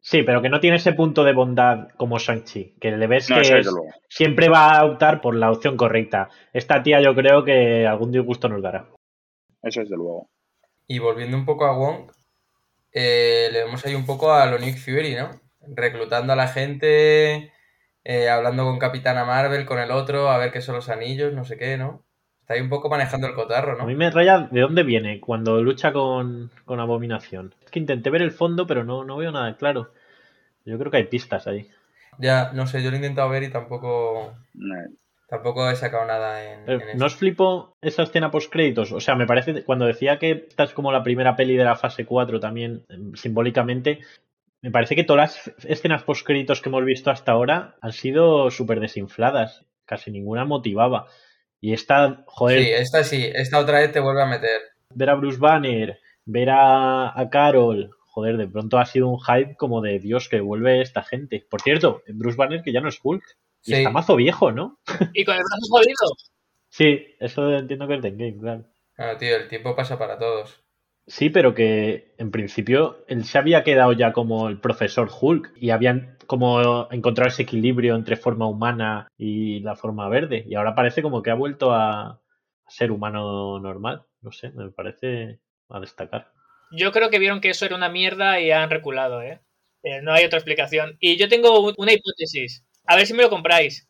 Sí, 0.00 0.22
pero 0.24 0.42
que 0.42 0.48
no 0.48 0.58
tiene 0.58 0.76
ese 0.78 0.92
punto 0.92 1.22
de 1.22 1.32
bondad 1.34 1.88
como 1.96 2.18
Shang-Chi, 2.18 2.76
que 2.80 2.92
le 2.92 3.06
ves 3.06 3.30
No, 3.30 3.36
que 3.36 3.42
eso 3.42 3.56
es- 3.58 3.68
siempre 4.08 4.48
va 4.48 4.76
a 4.78 4.84
optar 4.84 5.20
por 5.20 5.36
la 5.36 5.50
opción 5.52 5.76
correcta. 5.76 6.30
Esta 6.52 6.82
tía 6.82 7.00
yo 7.00 7.14
creo 7.14 7.44
que 7.44 7.86
algún 7.86 8.10
disgusto 8.10 8.48
nos 8.48 8.62
dará. 8.62 8.88
Eso 9.62 9.82
es 9.82 9.88
de 9.88 9.96
luego. 9.96 10.30
Y 10.86 10.98
volviendo 11.00 11.36
un 11.36 11.44
poco 11.44 11.66
a 11.66 11.76
Wong, 11.76 12.10
eh, 12.92 13.48
le 13.52 13.64
vemos 13.64 13.84
ahí 13.84 13.94
un 13.94 14.06
poco 14.06 14.32
a 14.32 14.46
lo 14.46 14.58
Nick 14.58 14.78
Fury, 14.78 15.14
¿no? 15.14 15.40
Reclutando 15.66 16.32
a 16.32 16.36
la 16.36 16.48
gente, 16.48 17.52
eh, 18.04 18.28
hablando 18.28 18.64
con 18.64 18.78
Capitana 18.78 19.24
Marvel, 19.24 19.66
con 19.66 19.78
el 19.78 19.90
otro, 19.90 20.30
a 20.30 20.38
ver 20.38 20.52
qué 20.52 20.60
son 20.60 20.76
los 20.76 20.88
anillos, 20.88 21.32
no 21.34 21.44
sé 21.44 21.56
qué, 21.56 21.76
¿no? 21.76 22.04
Está 22.40 22.54
ahí 22.54 22.60
un 22.60 22.70
poco 22.70 22.88
manejando 22.88 23.26
el 23.26 23.34
cotarro, 23.34 23.80
A 23.80 23.84
mí 23.84 23.92
¿no? 23.92 23.98
me 23.98 24.10
raya 24.10 24.48
de 24.50 24.60
dónde 24.62 24.82
viene 24.82 25.20
cuando 25.20 25.62
lucha 25.62 25.92
con, 25.92 26.50
con 26.64 26.80
Abominación. 26.80 27.54
Es 27.64 27.70
que 27.70 27.78
intenté 27.78 28.08
ver 28.10 28.22
el 28.22 28.32
fondo, 28.32 28.66
pero 28.66 28.84
no, 28.84 29.04
no 29.04 29.16
veo 29.18 29.30
nada 29.30 29.56
claro. 29.56 29.92
Yo 30.64 30.78
creo 30.78 30.90
que 30.90 30.96
hay 30.98 31.04
pistas 31.04 31.46
ahí. 31.46 31.70
Ya, 32.18 32.50
no 32.52 32.66
sé, 32.66 32.82
yo 32.82 32.90
lo 32.90 32.96
he 32.96 33.00
intentado 33.00 33.28
ver 33.28 33.42
y 33.42 33.50
tampoco, 33.50 34.34
tampoco 35.28 35.70
he 35.70 35.76
sacado 35.76 36.04
nada 36.06 36.42
en, 36.52 36.64
Pero, 36.64 36.80
en 36.82 36.88
eso. 36.90 36.98
¿No 36.98 37.06
os 37.06 37.14
flipo 37.16 37.76
esa 37.80 38.02
escena 38.02 38.30
post 38.30 38.50
créditos? 38.52 38.92
O 38.92 39.00
sea, 39.00 39.14
me 39.14 39.26
parece, 39.26 39.62
cuando 39.64 39.86
decía 39.86 40.18
que 40.18 40.46
esta 40.48 40.64
es 40.64 40.72
como 40.72 40.90
la 40.90 41.02
primera 41.02 41.36
peli 41.36 41.56
de 41.56 41.64
la 41.64 41.76
fase 41.76 42.04
4 42.06 42.40
también, 42.40 42.84
em, 42.88 43.14
simbólicamente, 43.14 44.00
me 44.62 44.70
parece 44.70 44.96
que 44.96 45.04
todas 45.04 45.46
las 45.46 45.64
escenas 45.64 46.02
post 46.02 46.26
créditos 46.26 46.60
que 46.60 46.68
hemos 46.68 46.84
visto 46.84 47.10
hasta 47.10 47.32
ahora 47.32 47.76
han 47.80 47.92
sido 47.92 48.50
súper 48.50 48.80
desinfladas. 48.80 49.64
Casi 49.84 50.10
ninguna 50.10 50.44
motivaba. 50.44 51.06
Y 51.60 51.72
esta, 51.72 52.24
joder, 52.26 52.62
Sí, 52.62 52.70
esta 52.70 53.04
sí, 53.04 53.30
esta 53.34 53.58
otra 53.58 53.80
vez 53.80 53.92
te 53.92 54.00
vuelve 54.00 54.22
a 54.22 54.26
meter. 54.26 54.60
ver 54.94 55.10
a 55.10 55.14
Bruce 55.14 55.38
Banner, 55.38 55.98
ver 56.24 56.50
a, 56.50 57.18
a 57.18 57.30
Carol, 57.30 57.90
joder, 58.06 58.36
de 58.36 58.48
pronto 58.48 58.78
ha 58.78 58.84
sido 58.84 59.08
un 59.08 59.20
hype 59.20 59.56
como 59.56 59.80
de 59.80 59.98
Dios 59.98 60.28
que 60.28 60.40
vuelve 60.40 60.80
esta 60.82 61.02
gente. 61.02 61.46
Por 61.48 61.62
cierto, 61.62 62.02
Bruce 62.08 62.36
Banner 62.36 62.62
que 62.62 62.72
ya 62.72 62.80
no 62.80 62.88
es 62.88 62.98
Hulk. 63.02 63.22
Y 63.64 63.72
Sí. 63.72 63.76
está 63.78 63.90
mazo 63.90 64.16
viejo, 64.16 64.52
¿no? 64.52 64.78
Y 65.14 65.24
con 65.24 65.34
el 65.34 65.40
brazo 65.42 65.66
jodido. 65.70 66.16
Sí, 66.68 67.06
eso 67.20 67.50
entiendo 67.54 67.88
que 67.88 67.94
es 67.96 68.02
de 68.02 68.08
Endgame, 68.08 68.38
claro. 68.38 68.64
Claro, 68.94 69.16
tío, 69.18 69.36
el 69.36 69.48
tiempo 69.48 69.74
pasa 69.76 69.98
para 69.98 70.18
todos. 70.18 70.62
Sí, 71.06 71.30
pero 71.30 71.54
que 71.54 72.14
en 72.18 72.30
principio 72.30 73.04
él 73.08 73.24
se 73.24 73.38
había 73.38 73.64
quedado 73.64 73.92
ya 73.92 74.12
como 74.12 74.48
el 74.48 74.60
profesor 74.60 75.08
Hulk 75.20 75.52
y 75.56 75.70
habían 75.70 76.18
como 76.26 76.86
encontrado 76.92 77.28
ese 77.28 77.42
equilibrio 77.44 77.94
entre 77.96 78.16
forma 78.16 78.46
humana 78.46 79.08
y 79.16 79.60
la 79.60 79.74
forma 79.74 80.08
verde. 80.10 80.44
Y 80.46 80.54
ahora 80.54 80.74
parece 80.74 81.00
como 81.00 81.22
que 81.22 81.30
ha 81.30 81.34
vuelto 81.34 81.72
a, 81.72 82.20
ser 82.68 82.90
humano 82.92 83.58
normal. 83.60 84.04
No 84.20 84.30
sé, 84.32 84.50
me 84.50 84.70
parece 84.70 85.40
a 85.70 85.80
destacar. 85.80 86.30
Yo 86.70 86.92
creo 86.92 87.08
que 87.08 87.18
vieron 87.18 87.40
que 87.40 87.48
eso 87.50 87.64
era 87.64 87.76
una 87.76 87.88
mierda 87.88 88.40
y 88.40 88.50
han 88.50 88.68
reculado, 88.68 89.22
¿eh? 89.22 89.40
Eh, 89.82 90.02
no 90.02 90.12
hay 90.12 90.26
otra 90.26 90.38
explicación. 90.38 90.98
Y 91.00 91.16
yo 91.16 91.28
tengo 91.30 91.60
un- 91.64 91.74
una 91.78 91.92
hipótesis. 91.94 92.66
A 92.88 92.96
ver 92.96 93.06
si 93.06 93.12
me 93.12 93.22
lo 93.22 93.30
compráis. 93.30 93.86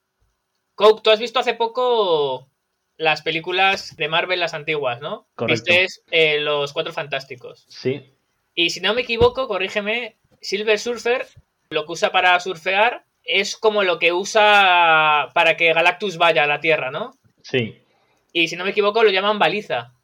Coke, 0.75 1.03
tú 1.03 1.11
has 1.11 1.21
visto 1.21 1.39
hace 1.39 1.55
poco 1.55 2.51
las 2.97 3.23
películas 3.23 3.97
de 3.97 4.09
Marvel, 4.09 4.41
las 4.41 4.55
antiguas, 4.55 5.01
¿no? 5.01 5.29
Correcto. 5.37 5.73
Viste 5.73 5.87
eh, 6.11 6.41
los 6.41 6.73
Cuatro 6.73 6.93
Fantásticos. 6.93 7.65
Sí, 7.69 8.13
Y 8.55 8.71
si 8.71 8.81
no 8.81 8.95
me 8.95 9.03
equivoco, 9.03 9.47
corrígeme, 9.47 10.19
Silver 10.41 10.79
Surfer 10.81 11.27
lo 11.71 11.87
que 11.87 11.93
usa 11.93 12.11
para 12.11 12.39
surfear 12.41 13.05
es 13.23 13.57
como 13.57 13.85
lo 13.85 14.01
que 14.01 14.13
usa 14.13 15.31
para 15.33 15.57
que 15.57 15.73
Galactus 15.73 16.17
vaya 16.19 16.43
a 16.43 16.47
la 16.49 16.61
Tierra, 16.61 16.91
¿no? 16.91 17.13
sí. 17.43 17.81
Y 18.31 18.49
si 18.49 18.57
no 18.57 18.65
me 18.65 18.71
equivoco, 18.71 19.03
lo 19.03 19.11
llaman 19.11 19.39
baliza. 19.39 19.95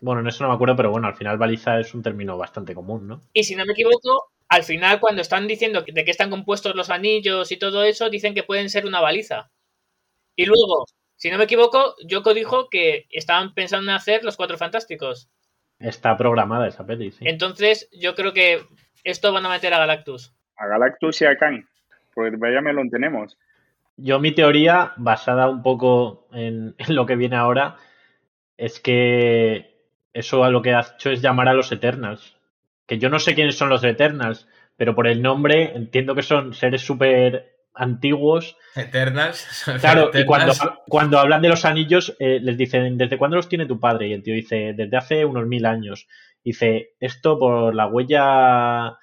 Bueno, 0.00 0.20
en 0.20 0.26
eso 0.26 0.42
no 0.44 0.50
me 0.50 0.56
acuerdo, 0.56 0.76
pero 0.76 0.90
bueno, 0.90 1.06
al 1.06 1.14
final 1.14 1.38
baliza 1.38 1.80
es 1.80 1.94
un 1.94 2.02
término 2.02 2.36
bastante 2.36 2.74
común, 2.74 3.06
¿no? 3.08 3.20
Y 3.32 3.44
si 3.44 3.54
no 3.56 3.64
me 3.64 3.72
equivoco, 3.72 4.31
al 4.52 4.64
final 4.64 5.00
cuando 5.00 5.22
están 5.22 5.46
diciendo 5.48 5.84
que- 5.84 5.92
de 5.92 6.04
qué 6.04 6.10
están 6.10 6.28
compuestos 6.30 6.74
los 6.74 6.90
anillos 6.90 7.50
y 7.52 7.58
todo 7.58 7.84
eso, 7.84 8.10
dicen 8.10 8.34
que 8.34 8.42
pueden 8.42 8.68
ser 8.68 8.84
una 8.86 9.00
baliza. 9.00 9.50
Y 10.36 10.44
luego, 10.46 10.84
si 11.16 11.30
no 11.30 11.38
me 11.38 11.44
equivoco, 11.44 11.94
Yoko 12.06 12.34
dijo 12.34 12.68
que 12.68 13.06
estaban 13.10 13.54
pensando 13.54 13.90
en 13.90 13.96
hacer 13.96 14.24
los 14.24 14.36
Cuatro 14.36 14.58
Fantásticos. 14.58 15.30
Está 15.78 16.16
programada 16.16 16.68
esa 16.68 16.86
peli, 16.86 17.10
sí. 17.12 17.24
Entonces, 17.26 17.88
yo 17.92 18.14
creo 18.14 18.32
que 18.32 18.60
esto 19.04 19.32
van 19.32 19.46
a 19.46 19.48
meter 19.48 19.72
a 19.74 19.78
Galactus. 19.78 20.34
A 20.56 20.66
Galactus 20.66 21.22
y 21.22 21.24
a 21.24 21.36
Kang. 21.36 21.64
Pues 22.14 22.38
vaya 22.38 22.60
melón 22.60 22.90
tenemos. 22.90 23.38
Yo 23.96 24.20
mi 24.20 24.32
teoría, 24.32 24.92
basada 24.96 25.48
un 25.48 25.62
poco 25.62 26.28
en, 26.32 26.74
en 26.78 26.94
lo 26.94 27.06
que 27.06 27.16
viene 27.16 27.36
ahora, 27.36 27.76
es 28.58 28.80
que 28.80 29.76
eso 30.12 30.44
a 30.44 30.50
lo 30.50 30.60
que 30.60 30.74
ha 30.74 30.80
hecho 30.94 31.10
es 31.10 31.22
llamar 31.22 31.48
a 31.48 31.54
los 31.54 31.72
Eternals. 31.72 32.36
Que 32.86 32.98
yo 32.98 33.08
no 33.08 33.18
sé 33.18 33.34
quiénes 33.34 33.56
son 33.56 33.68
los 33.68 33.84
Eternals, 33.84 34.48
pero 34.76 34.94
por 34.94 35.06
el 35.06 35.22
nombre 35.22 35.72
entiendo 35.74 36.14
que 36.14 36.22
son 36.22 36.52
seres 36.54 36.82
súper 36.82 37.56
antiguos. 37.74 38.56
Eternals. 38.76 39.46
Claro, 39.80 40.10
y 40.12 40.24
cuando, 40.24 40.52
cuando 40.88 41.18
hablan 41.18 41.42
de 41.42 41.48
los 41.48 41.64
anillos, 41.64 42.14
eh, 42.18 42.38
les 42.42 42.56
dicen, 42.58 42.98
¿desde 42.98 43.16
cuándo 43.18 43.36
los 43.36 43.48
tiene 43.48 43.66
tu 43.66 43.78
padre? 43.80 44.08
Y 44.08 44.12
el 44.12 44.22
tío 44.22 44.34
dice, 44.34 44.74
desde 44.76 44.96
hace 44.96 45.24
unos 45.24 45.46
mil 45.46 45.64
años. 45.66 46.06
Dice, 46.44 46.90
esto 47.00 47.38
por 47.38 47.74
la 47.74 47.86
huella 47.86 48.96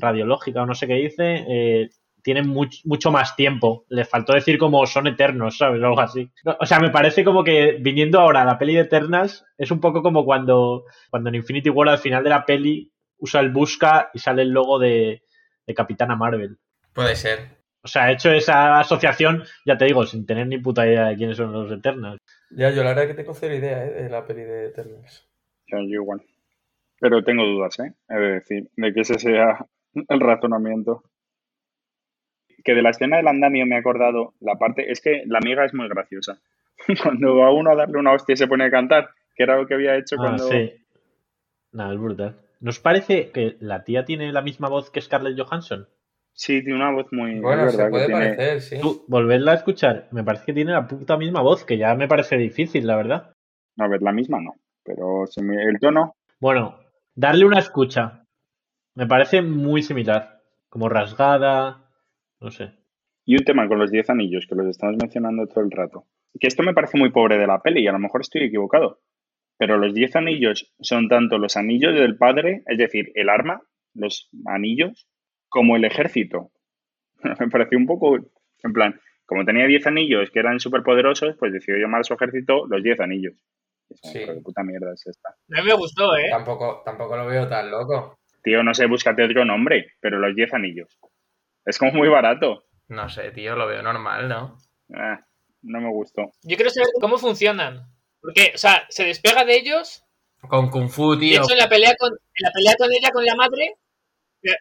radiológica 0.00 0.62
o 0.62 0.66
no 0.66 0.74
sé 0.74 0.86
qué 0.88 0.94
dice, 0.94 1.44
eh, 1.48 1.88
tienen 2.22 2.48
much- 2.48 2.82
mucho 2.84 3.10
más 3.12 3.36
tiempo. 3.36 3.84
Les 3.88 4.08
faltó 4.08 4.32
decir 4.34 4.58
como 4.58 4.84
son 4.86 5.06
eternos, 5.06 5.56
¿sabes? 5.56 5.80
O 5.80 5.86
algo 5.86 6.00
así. 6.00 6.30
O 6.58 6.66
sea, 6.66 6.80
me 6.80 6.90
parece 6.90 7.24
como 7.24 7.44
que 7.44 7.78
viniendo 7.80 8.20
ahora 8.20 8.42
a 8.42 8.44
la 8.44 8.58
peli 8.58 8.74
de 8.74 8.80
Eternals, 8.80 9.44
es 9.56 9.70
un 9.70 9.80
poco 9.80 10.02
como 10.02 10.24
cuando, 10.24 10.84
cuando 11.10 11.28
en 11.28 11.36
Infinity 11.36 11.70
War 11.70 11.88
al 11.88 11.98
final 11.98 12.24
de 12.24 12.30
la 12.30 12.44
peli 12.44 12.90
usa 13.20 13.40
el 13.40 13.50
busca 13.50 14.10
y 14.12 14.18
sale 14.18 14.42
el 14.42 14.50
logo 14.50 14.78
de, 14.78 15.22
de 15.66 15.74
Capitana 15.74 16.16
Marvel. 16.16 16.58
Puede 16.92 17.14
ser. 17.16 17.60
O 17.82 17.88
sea, 17.88 18.10
he 18.10 18.14
hecho 18.14 18.30
esa 18.30 18.78
asociación, 18.78 19.44
ya 19.64 19.78
te 19.78 19.86
digo, 19.86 20.04
sin 20.04 20.26
tener 20.26 20.46
ni 20.46 20.58
puta 20.58 20.86
idea 20.86 21.06
de 21.06 21.16
quiénes 21.16 21.36
son 21.36 21.52
los 21.52 21.72
Eternals. 21.72 22.20
Ya, 22.50 22.70
yo 22.70 22.82
la 22.82 22.90
verdad 22.90 23.06
que 23.06 23.14
tengo 23.14 23.32
cero 23.32 23.54
idea 23.54 23.86
¿eh? 23.86 24.02
de 24.02 24.10
la 24.10 24.26
peli 24.26 24.42
de 24.42 24.66
Eternals. 24.66 25.26
Sea, 25.66 25.78
yo 25.80 26.02
igual. 26.02 26.22
Pero 27.00 27.24
tengo 27.24 27.44
dudas, 27.44 27.78
¿eh? 27.78 27.94
He 28.08 28.14
de 28.18 28.32
decir, 28.32 28.70
de 28.76 28.92
que 28.92 29.00
ese 29.00 29.18
sea 29.18 29.64
el 29.94 30.20
razonamiento. 30.20 31.04
Que 32.62 32.74
de 32.74 32.82
la 32.82 32.90
escena 32.90 33.16
del 33.16 33.28
andamio 33.28 33.64
me 33.64 33.76
he 33.76 33.78
acordado 33.78 34.34
la 34.40 34.56
parte, 34.56 34.92
es 34.92 35.00
que 35.00 35.22
la 35.26 35.38
amiga 35.38 35.64
es 35.64 35.72
muy 35.72 35.88
graciosa. 35.88 36.38
Cuando 37.02 37.36
va 37.36 37.50
uno 37.50 37.70
a 37.70 37.76
darle 37.76 37.98
una 37.98 38.12
hostia 38.12 38.34
y 38.34 38.36
se 38.36 38.46
pone 38.46 38.64
a 38.64 38.70
cantar, 38.70 39.08
que 39.34 39.44
era 39.44 39.56
lo 39.56 39.66
que 39.66 39.74
había 39.74 39.96
hecho 39.96 40.16
Ah, 40.18 40.22
cuando... 40.22 40.48
sí. 40.48 40.74
Nada, 41.72 41.94
es 41.94 42.00
brutal. 42.00 42.36
¿Nos 42.60 42.78
parece 42.78 43.30
que 43.30 43.56
la 43.60 43.84
tía 43.84 44.04
tiene 44.04 44.32
la 44.32 44.42
misma 44.42 44.68
voz 44.68 44.90
que 44.90 45.00
Scarlett 45.00 45.38
Johansson? 45.40 45.88
Sí, 46.32 46.62
tiene 46.62 46.76
una 46.76 46.92
voz 46.92 47.06
muy... 47.12 47.40
Bueno, 47.40 47.64
es 47.66 47.72
se 47.72 47.76
verdad 47.78 47.86
que 47.86 47.90
puede 47.90 48.06
tiene- 48.06 48.20
parecer, 48.36 48.60
sí. 48.60 48.80
Tú, 48.80 49.04
volverla 49.08 49.52
a 49.52 49.56
escuchar, 49.56 50.08
me 50.10 50.22
parece 50.24 50.46
que 50.46 50.52
tiene 50.52 50.72
la 50.72 50.86
puta 50.86 51.16
misma 51.16 51.40
voz, 51.42 51.64
que 51.64 51.76
ya 51.78 51.94
me 51.94 52.08
parece 52.08 52.36
difícil, 52.36 52.86
la 52.86 52.96
verdad. 52.96 53.34
A 53.78 53.88
ver, 53.88 54.02
la 54.02 54.12
misma 54.12 54.40
no, 54.40 54.54
pero 54.84 55.24
el 55.24 55.78
tono... 55.80 56.14
Bueno, 56.38 56.78
darle 57.14 57.44
una 57.44 57.58
escucha. 57.58 58.24
Me 58.94 59.06
parece 59.06 59.42
muy 59.42 59.82
similar. 59.82 60.40
Como 60.68 60.88
rasgada. 60.88 61.90
No 62.40 62.50
sé. 62.50 62.72
Y 63.24 63.36
un 63.36 63.44
tema 63.44 63.68
con 63.68 63.78
los 63.78 63.90
10 63.90 64.08
anillos, 64.10 64.46
que 64.48 64.54
los 64.54 64.66
estamos 64.66 64.96
mencionando 65.00 65.46
todo 65.46 65.62
el 65.64 65.70
rato. 65.70 66.06
Que 66.38 66.46
esto 66.46 66.62
me 66.62 66.72
parece 66.74 66.96
muy 66.98 67.10
pobre 67.10 67.36
de 67.38 67.46
la 67.46 67.60
peli 67.60 67.82
y 67.82 67.88
a 67.88 67.92
lo 67.92 67.98
mejor 67.98 68.22
estoy 68.22 68.44
equivocado. 68.44 69.00
Pero 69.60 69.76
los 69.76 69.92
10 69.92 70.16
anillos 70.16 70.72
son 70.80 71.08
tanto 71.08 71.36
los 71.36 71.58
anillos 71.58 71.94
del 71.94 72.16
padre, 72.16 72.62
es 72.64 72.78
decir, 72.78 73.12
el 73.14 73.28
arma, 73.28 73.60
los 73.92 74.30
anillos, 74.46 75.06
como 75.50 75.76
el 75.76 75.84
ejército. 75.84 76.50
me 77.38 77.50
pareció 77.50 77.76
un 77.76 77.84
poco, 77.84 78.16
en 78.16 78.72
plan, 78.72 78.98
como 79.26 79.44
tenía 79.44 79.66
10 79.66 79.86
anillos 79.88 80.30
que 80.30 80.38
eran 80.38 80.60
súper 80.60 80.82
poderosos, 80.82 81.36
pues 81.38 81.52
decidió 81.52 81.78
llamar 81.78 82.00
a 82.00 82.04
su 82.04 82.14
ejército 82.14 82.66
los 82.70 82.82
10 82.82 83.00
anillos. 83.00 83.34
Sí. 84.02 84.20
pero 84.20 84.36
qué 84.36 84.40
puta 84.40 84.62
mierda 84.62 84.94
es 84.94 85.06
esta. 85.06 85.28
A 85.28 85.60
mí 85.60 85.66
me 85.66 85.74
gustó, 85.74 86.16
¿eh? 86.16 86.30
Tampoco, 86.30 86.80
tampoco 86.82 87.18
lo 87.18 87.26
veo 87.26 87.46
tan 87.46 87.70
loco. 87.70 88.18
Tío, 88.42 88.62
no 88.62 88.72
sé, 88.72 88.86
búscate 88.86 89.24
otro 89.24 89.44
nombre, 89.44 89.92
pero 90.00 90.18
los 90.18 90.34
10 90.34 90.54
anillos. 90.54 90.98
Es 91.66 91.78
como 91.78 91.92
muy 91.92 92.08
barato. 92.08 92.64
No 92.88 93.10
sé, 93.10 93.30
tío, 93.32 93.56
lo 93.56 93.66
veo 93.66 93.82
normal, 93.82 94.26
¿no? 94.26 94.56
Ah, 94.94 95.20
no 95.60 95.82
me 95.82 95.90
gustó. 95.90 96.32
Yo 96.44 96.56
quiero 96.56 96.70
saber 96.70 96.88
cómo 96.98 97.18
funcionan. 97.18 97.84
Porque, 98.20 98.52
o 98.54 98.58
sea, 98.58 98.86
se 98.90 99.04
despega 99.04 99.44
de 99.44 99.56
ellos. 99.56 100.04
Con 100.48 100.70
Kung 100.70 100.88
Fu, 100.88 101.12
De 101.14 101.20
tío. 101.20 101.42
hecho, 101.42 101.52
en 101.52 101.58
la 101.58 101.68
pelea 101.68 101.94
con, 101.98 102.10
en 102.12 102.42
la 102.44 102.50
pelea 102.52 102.74
con 102.78 102.92
ella, 102.92 103.10
con 103.10 103.24
la 103.24 103.34
madre, 103.34 103.76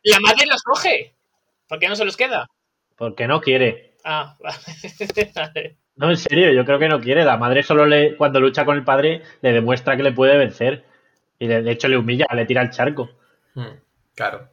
la- 0.03 0.19
madre 0.19 0.45
los 0.45 0.61
coge. 0.63 1.15
¿Por 1.67 1.79
qué 1.79 1.87
no 1.87 1.95
se 1.95 2.05
los 2.05 2.17
queda? 2.17 2.47
Porque 2.97 3.27
no 3.27 3.39
quiere. 3.41 3.95
Ah, 4.03 4.35
vale. 4.39 5.77
No, 5.95 6.09
en 6.09 6.17
serio, 6.17 6.51
yo 6.51 6.65
creo 6.65 6.79
que 6.79 6.87
no 6.89 6.99
quiere. 6.99 7.23
La 7.25 7.37
madre 7.37 7.63
solo 7.63 7.85
le, 7.85 8.15
cuando 8.17 8.39
lucha 8.39 8.65
con 8.65 8.77
el 8.77 8.83
padre, 8.83 9.21
le 9.41 9.51
demuestra 9.53 9.95
que 9.97 10.03
le 10.03 10.11
puede 10.13 10.37
vencer. 10.37 10.85
Y 11.37 11.47
de, 11.47 11.61
de 11.61 11.71
hecho 11.71 11.87
le 11.87 11.97
humilla, 11.97 12.25
le 12.33 12.45
tira 12.45 12.61
al 12.61 12.71
charco. 12.71 13.09
Hmm. 13.53 13.77
Claro. 14.15 14.49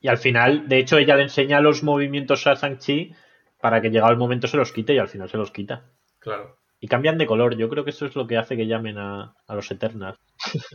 Y 0.00 0.08
al 0.08 0.18
final, 0.18 0.68
de 0.68 0.78
hecho, 0.78 0.98
ella 0.98 1.16
le 1.16 1.22
enseña 1.24 1.60
los 1.60 1.82
movimientos 1.82 2.46
a 2.46 2.54
Shang-Chi 2.54 3.14
para 3.60 3.80
que 3.82 3.90
llegado 3.90 4.12
el 4.12 4.18
momento 4.18 4.46
se 4.46 4.56
los 4.56 4.72
quite 4.72 4.94
y 4.94 4.98
al 4.98 5.08
final 5.08 5.28
se 5.28 5.36
los 5.38 5.50
quita. 5.50 5.84
Claro. 6.18 6.58
Y 6.82 6.88
cambian 6.88 7.18
de 7.18 7.26
color. 7.26 7.56
Yo 7.58 7.68
creo 7.68 7.84
que 7.84 7.90
eso 7.90 8.06
es 8.06 8.16
lo 8.16 8.26
que 8.26 8.38
hace 8.38 8.56
que 8.56 8.66
llamen 8.66 8.96
a, 8.96 9.34
a 9.46 9.54
los 9.54 9.70
Eternals. 9.70 10.18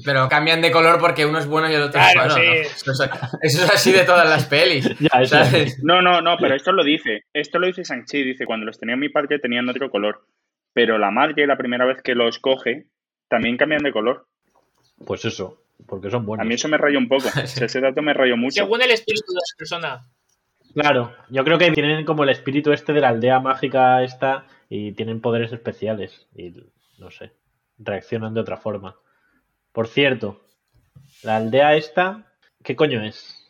Pero 0.05 0.29
cambian 0.29 0.61
de 0.61 0.71
color 0.71 0.99
porque 0.99 1.25
uno 1.25 1.39
es 1.39 1.47
bueno 1.47 1.69
y 1.69 1.73
el 1.73 1.81
otro 1.81 1.93
Claro, 1.99 2.21
es 2.21 2.27
malo. 2.27 2.35
sí. 2.35 2.41
¿no? 2.45 2.53
Eso, 2.53 3.03
es, 3.03 3.11
eso 3.41 3.63
es 3.63 3.69
así 3.71 3.91
de 3.91 4.03
todas 4.03 4.29
las 4.29 4.45
pelis. 4.45 4.87
No, 5.83 6.01
no, 6.03 6.21
no, 6.21 6.37
pero 6.37 6.55
esto 6.55 6.71
lo 6.71 6.83
dice. 6.83 7.23
Esto 7.33 7.57
lo 7.57 7.65
dice 7.67 7.83
Shang-Chi. 7.83 8.23
Dice, 8.23 8.45
cuando 8.45 8.67
los 8.67 8.77
tenía 8.77 8.95
mi 8.95 9.09
padre 9.09 9.39
tenían 9.39 9.67
otro 9.67 9.89
color. 9.89 10.25
Pero 10.73 10.97
la 10.99 11.09
madre, 11.09 11.47
la 11.47 11.57
primera 11.57 11.85
vez 11.85 12.01
que 12.03 12.13
los 12.13 12.37
coge, 12.37 12.85
también 13.27 13.57
cambian 13.57 13.81
de 13.81 13.91
color. 13.91 14.27
Pues 15.05 15.25
eso, 15.25 15.63
porque 15.87 16.11
son 16.11 16.25
buenos. 16.25 16.45
A 16.45 16.47
mí 16.47 16.53
eso 16.53 16.67
me 16.67 16.77
rayó 16.77 16.99
un 16.99 17.07
poco. 17.07 17.27
Ese 17.43 17.81
dato 17.81 18.01
me 18.03 18.13
rayó 18.13 18.37
mucho. 18.37 18.63
Según 18.63 18.81
el 18.81 18.91
espíritu 18.91 19.31
de 19.31 19.35
la 19.37 19.57
persona. 19.57 20.07
Claro, 20.75 21.15
yo 21.29 21.45
creo 21.45 21.57
que 21.57 21.71
tienen 21.71 22.03
como 22.03 22.23
el 22.25 22.29
espíritu 22.29 22.73
este 22.73 22.91
de 22.91 22.99
la 22.99 23.07
aldea 23.07 23.39
mágica 23.39 24.03
esta 24.03 24.45
y 24.67 24.91
tienen 24.91 25.21
poderes 25.21 25.53
especiales 25.53 26.27
y 26.35 26.51
no 26.99 27.09
sé, 27.11 27.31
reaccionan 27.77 28.33
de 28.33 28.41
otra 28.41 28.57
forma. 28.57 28.97
Por 29.71 29.87
cierto, 29.87 30.41
la 31.23 31.37
aldea 31.37 31.75
esta, 31.77 32.25
¿qué 32.61 32.75
coño 32.75 33.01
es? 33.01 33.49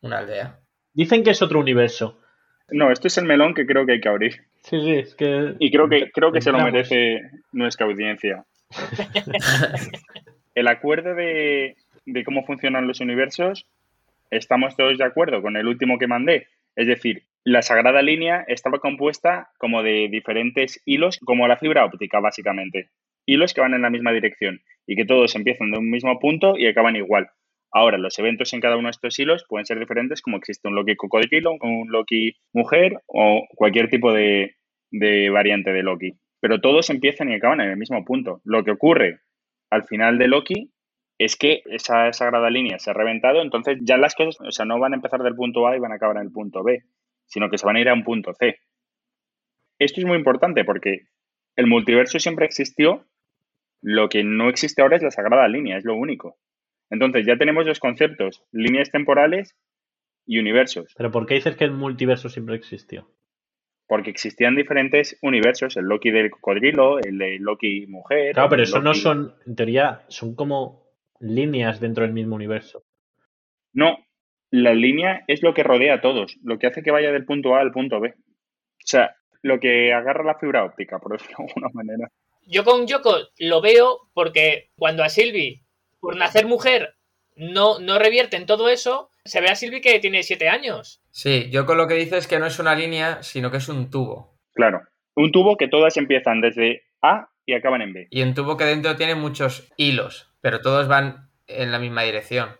Una 0.00 0.18
aldea. 0.18 0.60
Dicen 0.94 1.24
que 1.24 1.30
es 1.30 1.42
otro 1.42 1.58
universo. 1.58 2.20
No, 2.68 2.92
esto 2.92 3.08
es 3.08 3.18
el 3.18 3.24
melón 3.24 3.52
que 3.52 3.66
creo 3.66 3.84
que 3.84 3.94
hay 3.94 4.00
que 4.00 4.08
abrir. 4.08 4.34
Sí, 4.62 4.80
sí, 4.80 4.92
es 4.92 5.16
que... 5.16 5.56
Y 5.58 5.72
creo 5.72 5.88
que, 5.88 6.12
creo 6.12 6.30
que 6.30 6.40
se 6.40 6.52
lo 6.52 6.60
merece 6.60 7.20
nuestra 7.50 7.86
audiencia. 7.86 8.44
El 10.54 10.68
acuerdo 10.68 11.16
de, 11.16 11.76
de 12.06 12.24
cómo 12.24 12.44
funcionan 12.44 12.86
los 12.86 13.00
universos, 13.00 13.66
estamos 14.30 14.76
todos 14.76 14.98
de 14.98 15.04
acuerdo 15.04 15.42
con 15.42 15.56
el 15.56 15.66
último 15.66 15.98
que 15.98 16.06
mandé. 16.06 16.46
Es 16.80 16.86
decir, 16.86 17.24
la 17.44 17.60
sagrada 17.60 18.00
línea 18.00 18.42
estaba 18.48 18.78
compuesta 18.78 19.50
como 19.58 19.82
de 19.82 20.08
diferentes 20.10 20.80
hilos, 20.86 21.18
como 21.22 21.46
la 21.46 21.58
fibra 21.58 21.84
óptica, 21.84 22.20
básicamente. 22.20 22.88
Hilos 23.26 23.52
que 23.52 23.60
van 23.60 23.74
en 23.74 23.82
la 23.82 23.90
misma 23.90 24.12
dirección 24.12 24.62
y 24.86 24.96
que 24.96 25.04
todos 25.04 25.36
empiezan 25.36 25.72
de 25.72 25.76
un 25.76 25.90
mismo 25.90 26.18
punto 26.18 26.56
y 26.56 26.66
acaban 26.66 26.96
igual. 26.96 27.28
Ahora, 27.70 27.98
los 27.98 28.18
eventos 28.18 28.54
en 28.54 28.62
cada 28.62 28.78
uno 28.78 28.86
de 28.86 28.92
estos 28.92 29.18
hilos 29.18 29.44
pueden 29.46 29.66
ser 29.66 29.78
diferentes, 29.78 30.22
como 30.22 30.38
existe 30.38 30.68
un 30.68 30.74
Loki 30.74 30.96
cocodrilo, 30.96 31.58
un 31.60 31.90
Loki 31.90 32.32
mujer 32.54 32.94
o 33.08 33.46
cualquier 33.54 33.90
tipo 33.90 34.14
de, 34.14 34.54
de 34.90 35.28
variante 35.28 35.74
de 35.74 35.82
Loki. 35.82 36.14
Pero 36.40 36.62
todos 36.62 36.88
empiezan 36.88 37.30
y 37.30 37.34
acaban 37.34 37.60
en 37.60 37.72
el 37.72 37.76
mismo 37.76 38.02
punto. 38.06 38.40
Lo 38.42 38.64
que 38.64 38.70
ocurre 38.70 39.18
al 39.68 39.84
final 39.84 40.16
de 40.16 40.28
Loki 40.28 40.72
es 41.20 41.36
que 41.36 41.62
esa 41.66 42.10
sagrada 42.14 42.48
línea 42.48 42.78
se 42.78 42.90
ha 42.90 42.94
reventado, 42.94 43.42
entonces 43.42 43.76
ya 43.82 43.98
las 43.98 44.14
cosas, 44.14 44.40
o 44.40 44.50
sea, 44.50 44.64
no 44.64 44.78
van 44.78 44.94
a 44.94 44.96
empezar 44.96 45.22
del 45.22 45.34
punto 45.34 45.68
A 45.68 45.76
y 45.76 45.78
van 45.78 45.92
a 45.92 45.96
acabar 45.96 46.16
en 46.16 46.22
el 46.22 46.32
punto 46.32 46.62
B, 46.62 46.82
sino 47.26 47.50
que 47.50 47.58
se 47.58 47.66
van 47.66 47.76
a 47.76 47.80
ir 47.80 47.90
a 47.90 47.92
un 47.92 48.04
punto 48.04 48.32
C. 48.32 48.58
Esto 49.78 50.00
es 50.00 50.06
muy 50.06 50.16
importante 50.16 50.64
porque 50.64 51.08
el 51.56 51.66
multiverso 51.66 52.18
siempre 52.18 52.46
existió, 52.46 53.04
lo 53.82 54.08
que 54.08 54.24
no 54.24 54.48
existe 54.48 54.80
ahora 54.80 54.96
es 54.96 55.02
la 55.02 55.10
sagrada 55.10 55.46
línea, 55.46 55.76
es 55.76 55.84
lo 55.84 55.94
único. 55.94 56.38
Entonces 56.88 57.26
ya 57.26 57.36
tenemos 57.36 57.66
los 57.66 57.80
conceptos, 57.80 58.42
líneas 58.50 58.90
temporales 58.90 59.54
y 60.24 60.38
universos, 60.38 60.94
Pero 60.96 61.10
¿por 61.10 61.26
qué 61.26 61.34
dices 61.34 61.54
que 61.54 61.64
el 61.64 61.72
multiverso 61.72 62.30
siempre 62.30 62.56
existió? 62.56 63.10
porque 63.86 64.10
existían 64.10 64.54
diferentes 64.54 65.18
universos, 65.20 65.76
el 65.76 65.86
Loki 65.86 66.12
del 66.12 66.30
cocodrilo, 66.30 67.00
el 67.00 67.18
de 67.18 67.38
Loki 67.40 67.88
mujer. 67.88 68.34
Claro, 68.34 68.48
pero 68.48 68.62
eso 68.62 68.80
no 68.80 68.94
son, 68.94 69.34
en 69.44 69.56
teoría, 69.56 70.02
son 70.06 70.36
como 70.36 70.79
líneas 71.20 71.78
dentro 71.80 72.04
del 72.04 72.12
mismo 72.12 72.34
universo. 72.34 72.82
No, 73.72 73.98
la 74.50 74.74
línea 74.74 75.22
es 75.28 75.42
lo 75.42 75.54
que 75.54 75.62
rodea 75.62 75.94
a 75.94 76.00
todos, 76.00 76.36
lo 76.42 76.58
que 76.58 76.66
hace 76.66 76.82
que 76.82 76.90
vaya 76.90 77.12
del 77.12 77.24
punto 77.24 77.54
A 77.54 77.60
al 77.60 77.70
punto 77.70 78.00
B. 78.00 78.14
O 78.16 78.86
sea, 78.86 79.14
lo 79.42 79.60
que 79.60 79.92
agarra 79.92 80.24
la 80.24 80.38
fibra 80.38 80.64
óptica, 80.64 80.98
por 80.98 81.12
decirlo 81.12 81.36
de 81.38 81.44
alguna 81.48 81.68
manera. 81.72 82.10
Yo 82.46 82.64
con 82.64 82.86
Yoko 82.86 83.16
lo 83.38 83.60
veo 83.60 84.08
porque 84.12 84.70
cuando 84.76 85.04
a 85.04 85.08
Sylvie, 85.08 85.62
por 86.00 86.16
nacer 86.16 86.46
mujer, 86.46 86.96
no, 87.36 87.78
no 87.78 87.98
revierte 87.98 88.36
en 88.36 88.46
todo 88.46 88.68
eso, 88.68 89.10
se 89.24 89.40
ve 89.40 89.48
a 89.48 89.54
Sylvie 89.54 89.80
que 89.80 90.00
tiene 90.00 90.22
siete 90.22 90.48
años. 90.48 91.00
Sí, 91.10 91.48
yo 91.50 91.66
con 91.66 91.76
lo 91.76 91.86
que 91.86 91.94
dices 91.94 92.20
es 92.20 92.26
que 92.26 92.38
no 92.38 92.46
es 92.46 92.58
una 92.58 92.74
línea, 92.74 93.22
sino 93.22 93.50
que 93.50 93.58
es 93.58 93.68
un 93.68 93.90
tubo. 93.90 94.36
Claro. 94.54 94.80
Un 95.14 95.30
tubo 95.32 95.56
que 95.56 95.68
todas 95.68 95.96
empiezan 95.96 96.40
desde 96.40 96.82
A 97.02 97.28
y 97.46 97.54
acaban 97.54 97.82
en 97.82 97.92
B. 97.92 98.08
Y 98.10 98.22
un 98.22 98.34
tubo 98.34 98.56
que 98.56 98.64
dentro 98.64 98.96
tiene 98.96 99.14
muchos 99.14 99.72
hilos, 99.76 100.29
pero 100.40 100.60
todos 100.60 100.88
van 100.88 101.28
en 101.46 101.72
la 101.72 101.78
misma 101.78 102.02
dirección. 102.02 102.50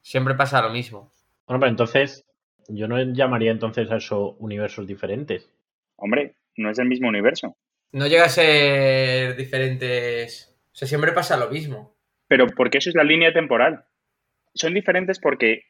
Siempre 0.00 0.34
pasa 0.34 0.62
lo 0.62 0.70
mismo. 0.70 1.12
Bueno, 1.46 1.60
pero 1.60 1.70
entonces, 1.70 2.24
yo 2.68 2.88
no 2.88 3.00
llamaría 3.00 3.50
entonces 3.50 3.90
a 3.90 3.96
eso 3.96 4.36
universos 4.38 4.86
diferentes. 4.86 5.48
Hombre, 5.96 6.34
no 6.56 6.70
es 6.70 6.78
el 6.78 6.88
mismo 6.88 7.08
universo. 7.08 7.56
No 7.92 8.06
llega 8.06 8.24
a 8.24 8.28
ser 8.28 9.36
diferentes. 9.36 10.54
O 10.72 10.74
sea, 10.74 10.88
siempre 10.88 11.12
pasa 11.12 11.36
lo 11.36 11.50
mismo. 11.50 11.94
Pero 12.28 12.46
porque 12.46 12.78
eso 12.78 12.88
es 12.88 12.96
la 12.96 13.04
línea 13.04 13.32
temporal. 13.32 13.84
Son 14.54 14.74
diferentes 14.74 15.18
porque, 15.20 15.64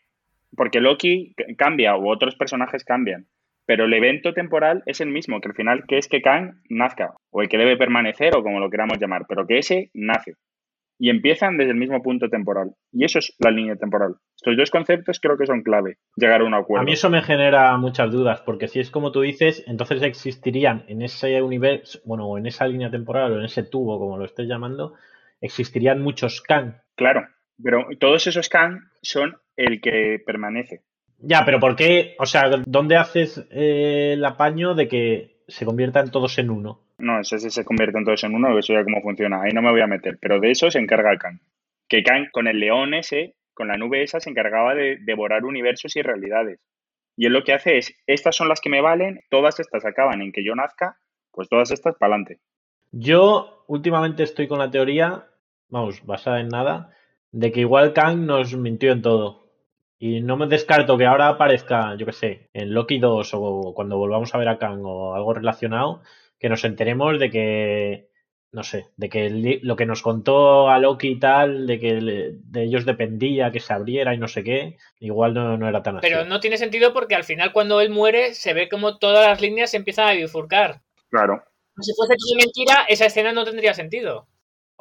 porque 0.57 0.81
Loki 0.81 1.35
cambia 1.59 1.97
o 1.97 2.09
otros 2.09 2.37
personajes 2.37 2.85
cambian. 2.85 3.27
Pero 3.67 3.85
el 3.85 3.95
evento 3.95 4.33
temporal 4.33 4.83
es 4.87 5.01
el 5.01 5.09
mismo, 5.09 5.41
que 5.41 5.49
al 5.49 5.55
final 5.55 5.85
que 5.87 5.99
es 5.99 6.09
que 6.09 6.21
Kang 6.21 6.63
nazca, 6.69 7.15
o 7.31 7.43
el 7.43 7.49
que 7.49 7.59
debe 7.59 7.77
permanecer, 7.77 8.37
o 8.37 8.43
como 8.43 8.59
lo 8.59 8.71
queramos 8.71 8.99
llamar, 8.99 9.25
pero 9.29 9.47
que 9.47 9.59
ese 9.59 9.91
nace. 9.95 10.35
Y 11.03 11.11
empiezan 11.11 11.57
desde 11.57 11.73
el 11.73 11.79
mismo 11.79 12.01
punto 12.01 12.29
temporal. 12.29 12.77
Y 12.93 13.05
eso 13.05 13.19
es 13.19 13.35
la 13.41 13.51
línea 13.51 13.75
temporal. 13.75 14.15
Estos 14.37 14.57
dos 14.57 14.71
conceptos 14.71 15.19
creo 15.21 15.37
que 15.37 15.47
son 15.47 15.65
clave, 15.65 15.97
llegar 16.15 16.43
a 16.43 16.45
un 16.45 16.55
acuerdo. 16.55 16.83
A 16.83 16.85
mí 16.85 16.93
eso 16.93 17.11
me 17.11 17.23
genera 17.23 17.77
muchas 17.77 18.13
dudas, 18.13 18.41
porque 18.43 18.69
si 18.69 18.79
es 18.79 18.93
como 18.93 19.11
tú 19.11 19.23
dices, 19.23 19.65
entonces 19.67 20.01
existirían 20.05 20.85
en 20.87 21.03
ese 21.03 21.43
universo, 21.43 21.99
bueno, 22.05 22.29
o 22.29 22.39
en 22.39 22.47
esa 22.47 22.69
línea 22.69 22.89
temporal, 22.89 23.33
o 23.33 23.39
en 23.41 23.47
ese 23.47 23.65
tubo, 23.65 23.99
como 23.99 24.17
lo 24.17 24.25
estés 24.25 24.47
llamando, 24.47 24.95
existirían 25.41 26.01
muchos 26.01 26.41
Kang. 26.41 26.75
Claro, 26.95 27.27
pero 27.61 27.85
todos 27.99 28.29
esos 28.29 28.49
Kang 28.49 28.79
son 29.03 29.35
el 29.57 29.81
que 29.81 30.23
permanece. 30.25 30.83
Ya, 31.19 31.45
pero 31.45 31.59
¿por 31.59 31.75
qué? 31.75 32.15
O 32.21 32.27
sea, 32.27 32.49
¿dónde 32.65 32.97
haces 32.97 33.45
eh, 33.51 34.13
el 34.13 34.25
apaño 34.25 34.77
de 34.77 34.87
que 34.87 35.43
se 35.49 35.65
conviertan 35.65 36.13
todos 36.13 36.39
en 36.39 36.51
uno? 36.51 36.81
No, 36.99 37.21
eso 37.21 37.39
sí 37.39 37.51
se 37.51 37.65
convierten 37.65 38.05
todos 38.05 38.23
en 38.25 38.35
uno, 38.35 38.59
eso 38.59 38.73
ya 38.73 38.85
cómo 38.85 39.03
funciona. 39.03 39.43
Ahí 39.43 39.53
no 39.53 39.63
me 39.63 39.71
voy 39.71 39.81
a 39.81 39.87
meter, 39.87 40.19
pero 40.21 40.41
de 40.41 40.51
eso 40.51 40.71
se 40.71 40.79
encarga 40.79 41.17
Kang. 41.19 41.41
Que 41.89 42.03
Kang 42.03 42.31
con 42.31 42.47
el 42.47 42.61
león 42.61 42.95
ese, 42.95 43.35
con 43.55 43.69
la 43.69 43.77
nube 43.77 44.03
esa, 44.03 44.21
se 44.21 44.31
encargaba 44.31 44.75
de 44.75 44.99
devorar 45.01 45.45
universos 45.45 45.97
y 45.97 46.03
realidades. 46.03 46.61
Y 47.17 47.27
él 47.27 47.33
lo 47.33 47.45
que 47.45 47.53
hace 47.53 47.79
es, 47.79 47.95
estas 48.07 48.37
son 48.37 48.49
las 48.49 48.61
que 48.61 48.71
me 48.71 48.81
valen, 48.81 49.21
todas 49.31 49.61
estas 49.61 49.85
acaban 49.85 50.23
en 50.23 50.33
que 50.33 50.45
yo 50.45 50.55
nazca, 50.55 50.97
pues 51.31 51.49
todas 51.49 51.71
estas 51.71 51.97
para 51.97 52.15
adelante. 52.15 52.41
Yo 52.93 53.65
últimamente 53.69 54.23
estoy 54.23 54.49
con 54.49 54.59
la 54.59 54.71
teoría, 54.71 55.27
vamos, 55.69 56.05
basada 56.05 56.41
en 56.41 56.49
nada, 56.49 56.95
de 57.31 57.51
que 57.53 57.61
igual 57.61 57.93
Kang 57.93 58.27
nos 58.27 58.57
mintió 58.57 58.93
en 58.93 59.03
todo. 59.03 59.43
Y 59.99 60.21
no 60.21 60.37
me 60.37 60.47
descarto 60.47 60.99
que 60.99 61.07
ahora 61.07 61.29
aparezca, 61.29 61.95
yo 61.97 62.07
qué 62.07 62.13
sé, 62.13 62.51
en 62.53 62.75
Loki 62.75 62.99
2 62.99 63.31
o 63.35 63.73
cuando 63.75 63.97
volvamos 63.97 64.35
a 64.35 64.39
ver 64.39 64.49
a 64.49 64.59
Kang 64.59 64.83
o 64.85 65.15
algo 65.15 65.33
relacionado, 65.33 66.03
que 66.43 66.49
nos 66.51 66.65
enteremos 66.65 67.19
de 67.21 67.31
que, 67.31 68.09
no 68.51 68.63
sé, 68.65 68.87
de 68.97 69.09
que 69.09 69.31
lo 69.63 69.77
que 69.77 69.87
nos 69.87 70.03
contó 70.03 70.69
a 70.69 70.79
Loki 70.79 71.09
y 71.13 71.19
tal, 71.19 71.67
de 71.67 71.79
que 71.79 72.01
le- 72.01 72.33
de 72.35 72.65
ellos 72.65 72.85
dependía 72.85 73.51
que 73.53 73.61
se 73.61 73.73
abriera 73.73 74.13
y 74.13 74.19
no 74.19 74.27
sé 74.29 74.43
qué, 74.43 74.77
igual 74.99 75.33
no, 75.35 75.57
no 75.57 75.69
era 75.69 75.83
tan 75.83 75.97
así. 75.97 76.07
Pero 76.07 76.25
no 76.27 76.41
tiene 76.41 76.59
sentido 76.59 76.93
porque 76.93 77.15
al 77.15 77.25
final 77.25 77.53
cuando 77.53 77.81
él 77.81 77.91
muere 77.91 78.35
se 78.35 78.53
ve 78.53 78.69
como 78.69 78.99
todas 78.99 79.27
las 79.27 79.41
líneas 79.41 79.71
se 79.71 79.77
empiezan 79.79 80.09
a 80.09 80.13
bifurcar. 80.13 80.83
Claro. 81.11 81.43
Si 81.81 81.93
fuese 81.97 82.15
todo 82.19 82.37
mentira, 82.37 82.85
esa 82.89 83.07
escena 83.07 83.33
no 83.33 83.45
tendría 83.45 83.73
sentido. 83.73 84.27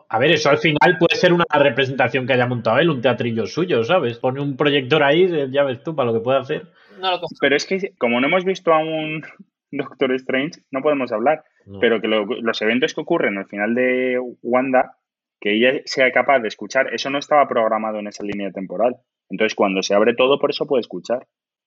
A 0.09 0.19
ver, 0.19 0.31
eso 0.31 0.49
al 0.49 0.57
final 0.57 0.97
puede 0.99 1.15
ser 1.15 1.31
una 1.31 1.45
representación 1.53 2.27
que 2.27 2.33
haya 2.33 2.45
montado 2.47 2.79
él, 2.79 2.89
un 2.89 3.01
teatrillo 3.01 3.45
suyo, 3.45 3.83
¿sabes? 3.85 4.17
Pone 4.17 4.41
un 4.41 4.57
proyector 4.57 5.01
ahí, 5.03 5.29
ya 5.51 5.63
ves 5.63 5.81
tú, 5.83 5.95
para 5.95 6.11
lo 6.11 6.17
que 6.17 6.23
puede 6.23 6.39
hacer. 6.39 6.63
No 6.99 7.11
lo. 7.11 7.21
Pero 7.39 7.55
es 7.55 7.65
que 7.65 7.93
como 7.97 8.19
no 8.19 8.27
hemos 8.27 8.43
visto 8.43 8.73
a 8.73 8.79
un 8.79 9.23
Doctor 9.71 10.11
Strange, 10.15 10.63
no 10.71 10.81
podemos 10.81 11.13
hablar. 11.13 11.45
No. 11.65 11.79
Pero 11.79 12.01
que 12.01 12.07
lo- 12.07 12.25
los 12.25 12.61
eventos 12.61 12.93
que 12.93 13.01
ocurren 13.01 13.37
al 13.37 13.45
final 13.47 13.75
de 13.75 14.19
Wanda, 14.41 14.97
que 15.39 15.53
ella 15.53 15.81
sea 15.85 16.11
capaz 16.11 16.39
de 16.39 16.47
escuchar, 16.47 16.93
eso 16.93 17.09
no 17.09 17.17
estaba 17.17 17.47
programado 17.47 17.99
en 17.99 18.07
esa 18.07 18.23
línea 18.23 18.51
temporal. 18.51 18.95
Entonces, 19.29 19.55
cuando 19.55 19.81
se 19.83 19.93
abre 19.95 20.13
todo, 20.15 20.39
por 20.39 20.49
eso 20.51 20.65
puede 20.67 20.81
escuchar 20.81 21.25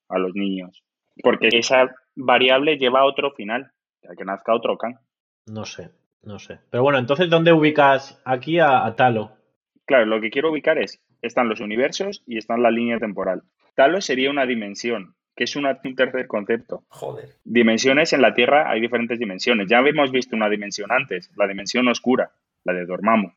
a 0.09 0.19
los 0.19 0.35
niños. 0.35 0.83
Porque 1.23 1.49
esa 1.53 1.95
variable 2.15 2.77
lleva 2.77 3.01
a 3.01 3.05
otro 3.07 3.31
final, 3.33 3.71
a 4.09 4.15
que 4.17 4.25
nazca 4.25 4.55
otro 4.55 4.77
Kang. 4.77 4.97
No 5.47 5.65
sé, 5.65 5.91
no 6.23 6.39
sé. 6.39 6.59
Pero 6.71 6.83
bueno, 6.83 6.99
entonces, 6.99 7.31
¿dónde 7.31 7.53
ubicas 7.53 8.21
aquí 8.25 8.59
a, 8.59 8.85
a 8.85 8.95
Talo? 8.97 9.33
Claro, 9.87 10.07
lo 10.07 10.21
que 10.21 10.31
quiero 10.31 10.51
ubicar 10.51 10.79
es, 10.79 11.03
están 11.23 11.49
los 11.49 11.61
universos 11.61 12.23
y 12.27 12.39
está 12.39 12.57
la 12.57 12.71
línea 12.71 12.99
temporal. 12.99 13.43
Talos 13.75 14.05
sería 14.05 14.31
una 14.31 14.47
dimensión, 14.47 15.15
que 15.37 15.45
es 15.45 15.57
una- 15.57 15.79
un 15.85 15.95
tercer 15.97 16.27
concepto. 16.27 16.85
Joder. 16.89 17.31
Dimensiones 17.45 18.13
en 18.13 18.23
la 18.23 18.35
Tierra 18.35 18.71
hay 18.71 18.81
diferentes 18.81 19.19
dimensiones. 19.19 19.67
Ya 19.69 19.79
habíamos 19.79 20.11
visto 20.13 20.37
una 20.37 20.49
dimensión 20.49 20.93
antes, 20.93 21.31
la 21.37 21.47
dimensión 21.49 21.89
oscura, 21.89 22.31
la 22.65 22.73
de 22.73 22.87
Dormammu. 22.87 23.33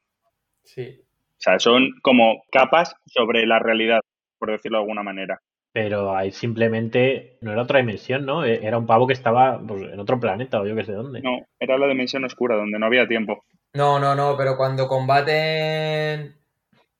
Sí. 0.64 1.02
O 1.02 1.40
sea, 1.40 1.60
son 1.60 1.92
como 2.02 2.44
capas 2.52 2.96
sobre 3.06 3.46
la 3.46 3.60
realidad. 3.60 4.02
por 4.40 4.52
decirlo 4.52 4.78
de 4.78 4.84
alguna 4.84 5.02
manera. 5.02 5.42
Pero 5.74 6.16
ahí 6.16 6.32
simplemente 6.32 7.38
no 7.42 7.52
era 7.54 7.64
otra 7.64 7.80
dimensión, 7.80 8.24
¿no? 8.24 8.46
E- 8.46 8.64
Era 8.64 8.78
un 8.78 8.86
pavo 8.86 9.08
que 9.08 9.14
estaba 9.14 9.60
pues, 9.68 9.82
en 9.92 10.00
otro 10.00 10.20
planeta 10.20 10.62
o 10.62 10.68
yo 10.68 10.76
qué 10.76 10.84
sé 10.84 10.92
dónde. 10.92 11.22
No, 11.22 11.40
era 11.60 11.76
la 11.80 11.88
dimensión 11.88 12.24
oscura, 12.24 12.56
donde 12.56 12.78
no 12.78 12.86
había 12.86 13.08
tiempo. 13.08 13.44
No, 13.74 14.00
no, 14.00 14.14
no, 14.14 14.36
pero 14.38 14.56
cuando 14.58 14.88
combaten, 14.88 16.36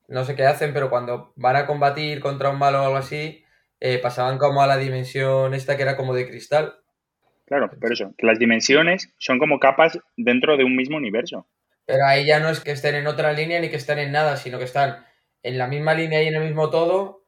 no 0.08 0.24
sé 0.24 0.34
qué 0.34 0.44
hacen, 0.46 0.72
pero 0.72 0.90
cuando 0.90 1.32
van 1.36 1.54
a 1.56 1.66
combatir 1.66 2.20
contra 2.20 2.50
un 2.50 2.58
malo 2.58 2.80
o 2.80 2.84
algo 2.86 2.96
así, 2.96 3.44
eh, 3.80 3.98
pasaban 3.98 4.38
como 4.38 4.62
a 4.62 4.66
la 4.66 4.76
dimensión 4.76 5.54
esta 5.54 5.76
que 5.76 5.82
era 5.82 5.96
como 5.96 6.14
de 6.14 6.28
cristal. 6.28 6.74
Claro, 7.46 7.70
pero 7.80 7.94
eso, 7.94 8.12
que 8.18 8.26
las 8.26 8.38
dimensiones 8.38 9.14
son 9.18 9.38
como 9.38 9.58
capas 9.58 9.98
dentro 10.16 10.56
de 10.56 10.64
un 10.64 10.76
mismo 10.76 10.96
universo. 10.96 11.46
Pero 11.86 12.04
ahí 12.06 12.26
ya 12.26 12.40
no 12.40 12.50
es 12.50 12.60
que 12.60 12.72
estén 12.72 12.94
en 12.96 13.06
otra 13.06 13.32
línea 13.32 13.60
ni 13.60 13.70
que 13.70 13.76
estén 13.76 13.98
en 13.98 14.12
nada, 14.12 14.36
sino 14.36 14.58
que 14.58 14.64
están 14.64 15.06
en 15.42 15.56
la 15.56 15.66
misma 15.66 15.94
línea 15.94 16.22
y 16.22 16.26
en 16.26 16.34
el 16.34 16.44
mismo 16.44 16.68
todo, 16.68 17.24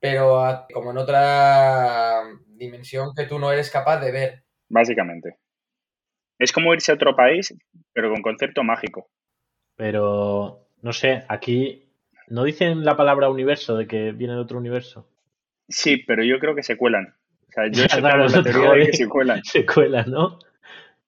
pero 0.00 0.40
a- 0.44 0.66
como 0.72 0.90
en 0.90 0.98
otra 0.98 2.22
dimensión 2.48 3.10
que 3.14 3.26
tú 3.26 3.38
no 3.38 3.52
eres 3.52 3.70
capaz 3.70 4.00
de 4.00 4.10
ver. 4.10 4.42
Básicamente. 4.68 5.36
Es 6.38 6.52
como 6.52 6.74
irse 6.74 6.90
a 6.90 6.94
otro 6.96 7.14
país, 7.14 7.54
pero 7.92 8.10
con 8.10 8.22
concepto 8.22 8.64
mágico. 8.64 9.08
Pero, 9.76 10.66
no 10.82 10.92
sé, 10.92 11.24
aquí 11.28 11.84
no 12.28 12.44
dicen 12.44 12.84
la 12.84 12.96
palabra 12.96 13.28
universo 13.28 13.76
de 13.76 13.86
que 13.86 14.12
viene 14.12 14.34
de 14.34 14.40
otro 14.40 14.58
universo. 14.58 15.06
Sí, 15.70 15.98
pero 16.06 16.22
yo 16.22 16.38
creo 16.38 16.54
que 16.54 16.62
se 16.62 16.76
cuelan. 16.76 17.14
O 17.48 17.52
sea, 17.52 17.68
yo 17.70 17.84
claro, 18.00 18.26
eso 18.26 18.38
la 18.38 18.42
te 18.42 18.50
teoría 18.50 18.72
de 18.72 18.86
que 18.90 18.96
se 18.96 19.08
cuelan. 19.08 19.42
Secuelas, 19.44 20.06
¿no? 20.06 20.38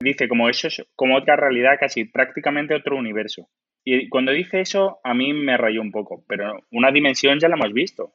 Dice 0.00 0.28
como 0.28 0.48
eso 0.48 0.68
es 0.68 0.84
como 0.96 1.16
otra 1.16 1.36
realidad, 1.36 1.76
casi 1.78 2.04
prácticamente 2.04 2.74
otro 2.74 2.96
universo. 2.96 3.48
Y 3.84 4.08
cuando 4.08 4.32
dice 4.32 4.60
eso, 4.60 4.98
a 5.04 5.14
mí 5.14 5.32
me 5.32 5.56
rayó 5.56 5.80
un 5.80 5.92
poco, 5.92 6.24
pero 6.28 6.64
una 6.70 6.90
dimensión 6.90 7.38
ya 7.38 7.48
la 7.48 7.56
hemos 7.56 7.72
visto 7.72 8.14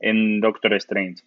en 0.00 0.40
Doctor 0.40 0.74
Strange. 0.74 1.22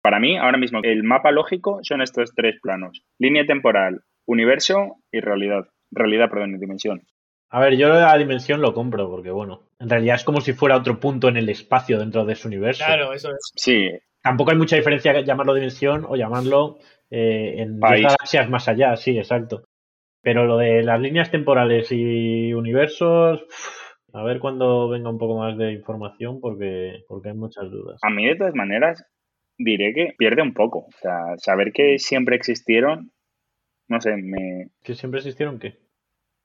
Para 0.00 0.20
mí, 0.20 0.36
ahora 0.36 0.58
mismo, 0.58 0.80
el 0.82 1.02
mapa 1.02 1.30
lógico 1.30 1.80
son 1.82 2.02
estos 2.02 2.34
tres 2.34 2.58
planos. 2.60 3.02
Línea 3.18 3.44
temporal, 3.44 4.02
universo 4.26 4.96
y 5.12 5.20
realidad. 5.20 5.68
Realidad, 5.90 6.30
perdón, 6.30 6.54
y 6.54 6.58
dimensión. 6.58 7.02
A 7.50 7.60
ver, 7.60 7.76
yo 7.76 7.88
la 7.88 8.16
dimensión 8.18 8.60
lo 8.60 8.74
compro 8.74 9.08
porque, 9.08 9.30
bueno, 9.30 9.62
en 9.78 9.88
realidad 9.88 10.16
es 10.16 10.24
como 10.24 10.40
si 10.40 10.52
fuera 10.52 10.76
otro 10.76 11.00
punto 11.00 11.28
en 11.28 11.36
el 11.36 11.48
espacio 11.48 11.98
dentro 11.98 12.24
de 12.24 12.34
ese 12.34 12.46
universo. 12.46 12.84
Claro, 12.84 13.12
eso 13.12 13.30
es. 13.30 13.52
Sí, 13.56 13.90
Tampoco 14.22 14.50
hay 14.50 14.58
mucha 14.58 14.76
diferencia 14.76 15.12
que 15.12 15.24
llamarlo 15.24 15.54
dimensión 15.54 16.04
o 16.08 16.16
llamarlo 16.16 16.78
eh, 17.10 17.54
en 17.58 17.78
País. 17.78 18.00
10 18.00 18.12
galaxias 18.12 18.50
más 18.50 18.68
allá, 18.68 18.96
sí, 18.96 19.16
exacto. 19.16 19.64
Pero 20.22 20.46
lo 20.46 20.58
de 20.58 20.82
las 20.82 21.00
líneas 21.00 21.30
temporales 21.30 21.90
y 21.92 22.52
universos, 22.52 23.46
a 24.12 24.22
ver 24.24 24.40
cuando 24.40 24.88
venga 24.88 25.08
un 25.08 25.18
poco 25.18 25.38
más 25.38 25.56
de 25.56 25.72
información 25.72 26.40
porque, 26.40 27.04
porque 27.08 27.30
hay 27.30 27.36
muchas 27.36 27.70
dudas. 27.70 28.00
a 28.02 28.10
mí 28.10 28.26
de 28.26 28.36
todas 28.36 28.54
maneras 28.54 29.04
diré 29.56 29.94
que 29.94 30.14
pierde 30.18 30.42
un 30.42 30.54
poco. 30.54 30.80
O 30.80 30.92
sea, 31.00 31.36
saber 31.38 31.72
que 31.72 31.98
siempre 31.98 32.36
existieron, 32.36 33.12
no 33.88 34.00
sé, 34.00 34.16
me... 34.16 34.68
¿Que 34.82 34.94
siempre 34.94 35.20
existieron 35.20 35.58
qué? 35.58 35.78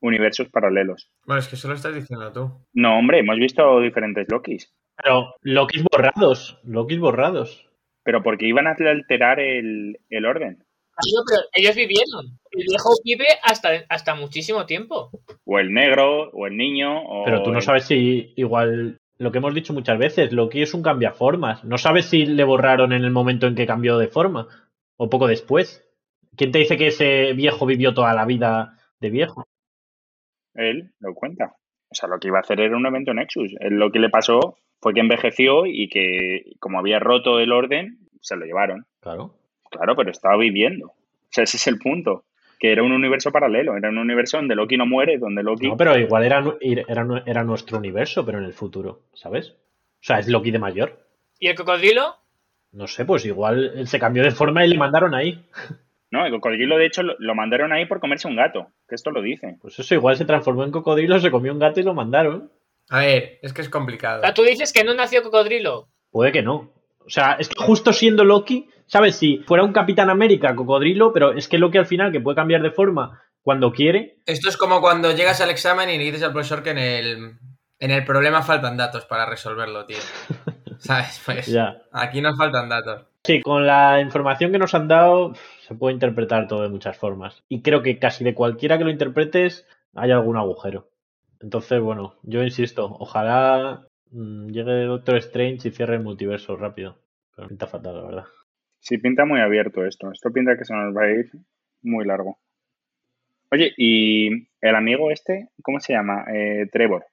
Universos 0.03 0.49
paralelos. 0.49 1.09
Bueno, 1.25 1.39
es 1.39 1.47
que 1.47 1.55
eso 1.55 1.67
lo 1.67 1.73
estás 1.73 1.95
diciendo 1.95 2.31
tú. 2.31 2.51
No, 2.73 2.99
hombre, 2.99 3.19
hemos 3.19 3.37
visto 3.37 3.79
diferentes 3.79 4.27
Lokis. 4.29 4.71
Pero 5.01 5.33
Lokis 5.41 5.83
borrados, 5.91 6.59
Lokis 6.63 6.99
borrados. 6.99 7.69
pero 8.03 8.21
porque 8.21 8.45
iban 8.47 8.67
a 8.67 8.75
alterar 8.77 9.39
el, 9.39 9.97
el 10.09 10.25
orden. 10.25 10.57
Claro, 10.95 11.23
pero 11.27 11.41
ellos 11.53 11.75
vivieron. 11.75 12.37
El 12.51 12.65
viejo 12.67 12.89
vive 13.03 13.25
hasta, 13.41 13.69
hasta 13.89 14.13
muchísimo 14.13 14.67
tiempo. 14.67 15.09
O 15.45 15.57
el 15.57 15.73
negro, 15.73 16.29
o 16.31 16.45
el 16.45 16.55
niño, 16.55 17.01
o... 17.01 17.23
Pero 17.25 17.41
tú 17.41 17.51
no 17.51 17.57
el- 17.57 17.63
sabes 17.63 17.85
si 17.85 18.33
igual 18.35 18.99
lo 19.17 19.31
que 19.31 19.37
hemos 19.39 19.55
dicho 19.55 19.73
muchas 19.73 19.97
veces, 19.97 20.31
Loki 20.33 20.61
es 20.61 20.73
un 20.75 20.83
cambiaformas. 20.83 21.63
No 21.63 21.77
sabes 21.79 22.05
si 22.05 22.25
le 22.27 22.43
borraron 22.43 22.93
en 22.93 23.03
el 23.05 23.09
momento 23.11 23.47
en 23.47 23.55
que 23.55 23.65
cambió 23.65 23.97
de 23.97 24.07
forma 24.09 24.47
o 24.97 25.09
poco 25.09 25.27
después. 25.27 25.83
¿Quién 26.35 26.51
te 26.51 26.59
dice 26.59 26.77
que 26.77 26.87
ese 26.87 27.33
viejo 27.33 27.65
vivió 27.65 27.93
toda 27.95 28.13
la 28.13 28.25
vida 28.25 28.77
de 28.99 29.09
viejo? 29.09 29.45
Él 30.55 30.91
lo 30.99 31.13
cuenta. 31.13 31.55
O 31.89 31.95
sea, 31.95 32.09
lo 32.09 32.19
que 32.19 32.27
iba 32.27 32.37
a 32.37 32.41
hacer 32.41 32.59
era 32.59 32.75
un 32.75 32.85
evento 32.85 33.13
Nexus. 33.13 33.55
Él 33.59 33.75
lo 33.75 33.91
que 33.91 33.99
le 33.99 34.09
pasó 34.09 34.57
fue 34.79 34.93
que 34.93 34.99
envejeció 34.99 35.65
y 35.65 35.87
que, 35.89 36.55
como 36.59 36.79
había 36.79 36.99
roto 36.99 37.39
el 37.39 37.51
orden, 37.51 37.99
se 38.19 38.35
lo 38.35 38.45
llevaron. 38.45 38.85
Claro. 38.99 39.35
Claro, 39.69 39.95
pero 39.95 40.11
estaba 40.11 40.37
viviendo. 40.37 40.87
O 40.87 40.95
sea, 41.29 41.43
ese 41.43 41.57
es 41.57 41.67
el 41.67 41.79
punto. 41.79 42.25
Que 42.59 42.71
era 42.71 42.83
un 42.83 42.91
universo 42.91 43.31
paralelo. 43.31 43.75
Era 43.75 43.89
un 43.89 43.97
universo 43.97 44.37
donde 44.37 44.55
Loki 44.55 44.77
no 44.77 44.85
muere, 44.85 45.17
donde 45.17 45.43
Loki... 45.43 45.67
No, 45.67 45.77
pero 45.77 45.97
igual 45.97 46.23
era, 46.23 46.43
era, 46.61 47.23
era 47.25 47.43
nuestro 47.43 47.77
universo, 47.77 48.25
pero 48.25 48.39
en 48.39 48.45
el 48.45 48.53
futuro, 48.53 49.01
¿sabes? 49.13 49.49
O 49.49 50.05
sea, 50.05 50.19
es 50.19 50.27
Loki 50.27 50.51
de 50.51 50.59
mayor. 50.59 50.99
¿Y 51.39 51.47
el 51.47 51.55
cocodrilo? 51.55 52.15
No 52.71 52.87
sé, 52.87 53.05
pues 53.05 53.25
igual 53.25 53.73
él 53.75 53.87
se 53.87 53.99
cambió 53.99 54.23
de 54.23 54.31
forma 54.31 54.65
y 54.65 54.69
le 54.69 54.77
mandaron 54.77 55.13
ahí. 55.13 55.45
No, 56.13 56.27
el 56.27 56.31
cocodrilo, 56.31 56.77
de 56.77 56.85
hecho, 56.85 57.01
lo, 57.01 57.33
mandaron 57.33 57.73
ahí 57.73 57.87
por 57.87 57.99
comerse 57.99 58.27
un 58.27 58.35
gato. 58.35 58.67
Que 58.87 58.93
esto 58.93 59.09
lo 59.09 59.19
dice. 59.19 59.57
Pues 59.59 59.79
eso, 59.79 59.95
igual 59.95 60.15
se 60.15 60.25
transformó 60.25 60.63
en 60.63 60.69
cocodrilo, 60.69 61.19
se 61.19 61.31
comió 61.31 61.51
un 61.51 61.57
gato 61.57 61.79
y 61.79 61.83
lo 61.83 61.95
mandaron. 61.95 62.51
A 62.91 62.99
ver, 62.99 63.39
es 63.41 63.51
que 63.51 63.63
es 63.63 63.69
complicado. 63.69 64.19
O 64.19 64.21
sea, 64.21 64.31
tú 64.35 64.43
dices 64.43 64.71
que 64.71 64.83
no 64.83 64.93
nació 64.93 65.23
cocodrilo. 65.23 65.87
Puede 66.11 66.31
que 66.31 66.43
no. 66.43 66.71
O 66.99 67.09
sea, 67.09 67.37
es 67.39 67.49
que 67.49 67.55
justo 67.57 67.93
siendo 67.93 68.25
Loki, 68.25 68.69
¿sabes? 68.85 69.15
Si 69.15 69.39
fuera 69.39 69.63
un 69.63 69.73
Capitán 69.73 70.11
América 70.11 70.55
cocodrilo, 70.55 71.11
pero 71.13 71.33
es 71.33 71.47
que 71.47 71.57
Loki 71.57 71.79
al 71.79 71.87
final, 71.87 72.11
que 72.11 72.21
puede 72.21 72.35
cambiar 72.35 72.61
de 72.61 72.69
forma 72.69 73.19
cuando 73.41 73.71
quiere, 73.71 74.19
Esto 74.27 74.49
es 74.49 74.55
como 74.55 74.81
cuando 74.81 75.13
llegas 75.13 75.41
al 75.41 75.49
examen 75.49 75.89
y 75.89 75.97
le 75.97 76.03
dices 76.03 76.21
al 76.21 76.33
profesor 76.33 76.61
que 76.61 76.69
en 76.69 76.77
el, 76.77 77.39
en 77.79 77.89
el 77.89 78.05
problema 78.05 78.43
faltan 78.43 78.77
datos 78.77 79.05
para 79.05 79.25
resolverlo, 79.25 79.87
tío. 79.87 79.97
¿Sabes? 80.77 81.19
Pues 81.25 81.47
ya. 81.47 81.81
aquí 81.91 82.21
nos 82.21 82.37
faltan 82.37 82.69
datos. 82.69 83.07
Sí, 83.23 83.41
con 83.41 83.65
la 83.65 84.01
información 84.01 84.51
que 84.51 84.59
nos 84.59 84.75
han 84.75 84.89
dado, 84.89 85.33
se 85.73 85.79
puede 85.79 85.95
interpretar 85.95 86.47
todo 86.47 86.61
de 86.61 86.69
muchas 86.69 86.97
formas. 86.97 87.43
Y 87.49 87.61
creo 87.61 87.81
que 87.81 87.97
casi 87.97 88.23
de 88.23 88.35
cualquiera 88.35 88.77
que 88.77 88.83
lo 88.83 88.91
interpretes, 88.91 89.67
hay 89.95 90.11
algún 90.11 90.37
agujero. 90.37 90.89
Entonces, 91.41 91.81
bueno, 91.81 92.15
yo 92.23 92.43
insisto, 92.43 92.95
ojalá 92.99 93.87
mm, 94.11 94.47
llegue 94.49 94.85
Doctor 94.85 95.17
Strange 95.17 95.67
y 95.67 95.71
cierre 95.71 95.95
el 95.95 96.03
multiverso 96.03 96.55
rápido. 96.55 96.99
Pero 97.35 97.47
pinta 97.47 97.67
fatal, 97.67 97.95
la 97.95 98.03
verdad. 98.03 98.25
Sí, 98.79 98.97
pinta 98.97 99.25
muy 99.25 99.39
abierto 99.39 99.85
esto. 99.85 100.11
Esto 100.11 100.31
pinta 100.31 100.57
que 100.57 100.65
se 100.65 100.73
nos 100.73 100.95
va 100.95 101.03
a 101.03 101.11
ir 101.11 101.31
muy 101.81 102.05
largo. 102.05 102.37
Oye, 103.51 103.73
y 103.77 104.47
el 104.61 104.75
amigo 104.75 105.09
este, 105.09 105.49
¿cómo 105.63 105.79
se 105.79 105.93
llama? 105.93 106.25
Eh, 106.33 106.67
Trevor. 106.71 107.05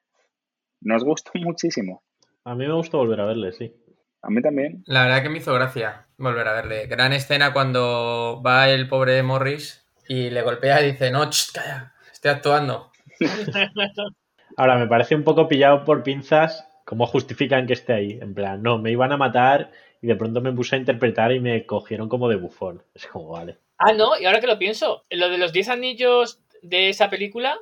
Nos 0.81 1.03
gustó 1.03 1.31
muchísimo. 1.41 2.03
A 2.43 2.55
mí 2.55 2.67
me 2.67 2.73
gusta 2.73 2.97
volver 2.97 3.21
a 3.21 3.25
verle, 3.25 3.51
sí. 3.51 3.73
A 4.21 4.29
mí 4.29 4.41
también. 4.41 4.83
La 4.85 5.03
verdad 5.03 5.23
que 5.23 5.29
me 5.29 5.39
hizo 5.39 5.53
gracia 5.53 6.05
volver 6.17 6.47
a 6.47 6.53
verle. 6.53 6.87
Gran 6.87 7.13
escena 7.13 7.53
cuando 7.53 8.41
va 8.45 8.69
el 8.69 8.87
pobre 8.87 9.23
Morris 9.23 9.85
y 10.07 10.29
le 10.29 10.41
golpea 10.41 10.81
y 10.81 10.91
dice, 10.91 11.11
no, 11.11 11.29
ch, 11.29 11.51
calla, 11.51 11.93
estoy 12.11 12.31
actuando. 12.31 12.91
Ahora, 14.57 14.77
me 14.77 14.87
parece 14.87 15.15
un 15.15 15.23
poco 15.23 15.47
pillado 15.47 15.83
por 15.83 16.03
pinzas 16.03 16.67
cómo 16.85 17.07
justifican 17.07 17.67
que 17.67 17.73
esté 17.73 17.93
ahí. 17.93 18.19
En 18.21 18.33
plan, 18.33 18.61
no, 18.61 18.77
me 18.77 18.91
iban 18.91 19.11
a 19.11 19.17
matar 19.17 19.71
y 20.01 20.07
de 20.07 20.15
pronto 20.15 20.41
me 20.41 20.51
puse 20.51 20.75
a 20.75 20.79
interpretar 20.79 21.31
y 21.31 21.39
me 21.39 21.65
cogieron 21.65 22.09
como 22.09 22.27
de 22.27 22.35
bufón. 22.35 22.83
Es 22.93 23.07
como, 23.07 23.29
vale. 23.29 23.57
Ah, 23.77 23.93
no, 23.93 24.19
y 24.19 24.25
ahora 24.25 24.39
que 24.39 24.47
lo 24.47 24.59
pienso, 24.59 25.05
lo 25.09 25.29
de 25.29 25.37
los 25.37 25.53
10 25.53 25.69
anillos 25.69 26.41
de 26.61 26.89
esa 26.89 27.09
película 27.09 27.57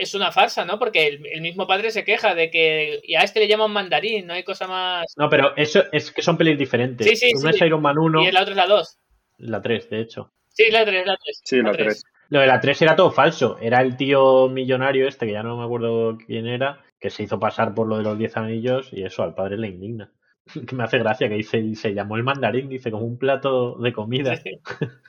es 0.00 0.14
una 0.14 0.32
farsa, 0.32 0.64
¿no? 0.64 0.78
Porque 0.78 1.06
el, 1.06 1.26
el 1.26 1.40
mismo 1.42 1.66
padre 1.66 1.90
se 1.90 2.04
queja 2.04 2.34
de 2.34 2.50
que 2.50 3.00
y 3.04 3.14
a 3.14 3.20
este 3.20 3.40
le 3.40 3.48
llaman 3.48 3.70
mandarín, 3.70 4.26
no 4.26 4.32
hay 4.32 4.42
cosa 4.42 4.66
más. 4.66 5.06
No, 5.16 5.28
pero 5.28 5.54
eso 5.56 5.84
es 5.92 6.10
que 6.10 6.22
son 6.22 6.36
pelis 6.38 6.58
diferentes. 6.58 7.06
Sí, 7.06 7.16
sí, 7.16 7.32
Una 7.36 7.52
sí. 7.52 7.58
es 7.58 7.66
Iron 7.66 7.82
Man 7.82 7.98
1, 7.98 8.22
Y 8.22 8.32
la 8.32 8.40
otra 8.42 8.52
es 8.52 8.56
la 8.56 8.66
2. 8.66 8.98
la 9.38 9.62
3, 9.62 9.90
de 9.90 10.00
hecho. 10.00 10.32
Sí, 10.48 10.70
la 10.70 10.84
3, 10.84 11.06
la 11.06 11.16
3. 11.16 11.40
Sí, 11.44 11.62
la 11.62 11.72
3. 11.72 12.02
Lo 12.30 12.40
de 12.40 12.46
la 12.46 12.60
3 12.60 12.82
era 12.82 12.96
todo 12.96 13.10
falso. 13.10 13.58
Era 13.60 13.80
el 13.82 13.96
tío 13.96 14.48
millonario 14.48 15.06
este, 15.06 15.26
que 15.26 15.32
ya 15.32 15.42
no 15.42 15.56
me 15.56 15.64
acuerdo 15.64 16.16
quién 16.26 16.46
era, 16.46 16.80
que 16.98 17.10
se 17.10 17.24
hizo 17.24 17.38
pasar 17.38 17.74
por 17.74 17.86
lo 17.88 17.98
de 17.98 18.04
los 18.04 18.18
10 18.18 18.36
anillos 18.36 18.88
y 18.92 19.02
eso 19.04 19.22
al 19.22 19.34
padre 19.34 19.58
le 19.58 19.68
indigna. 19.68 20.10
Que 20.66 20.74
me 20.74 20.84
hace 20.84 20.98
gracia 20.98 21.28
que 21.28 21.34
dice, 21.36 21.74
se 21.74 21.94
llamó 21.94 22.16
el 22.16 22.24
mandarín, 22.24 22.68
dice, 22.68 22.90
como 22.90 23.04
un 23.04 23.18
plato 23.18 23.76
de 23.78 23.92
comida. 23.92 24.34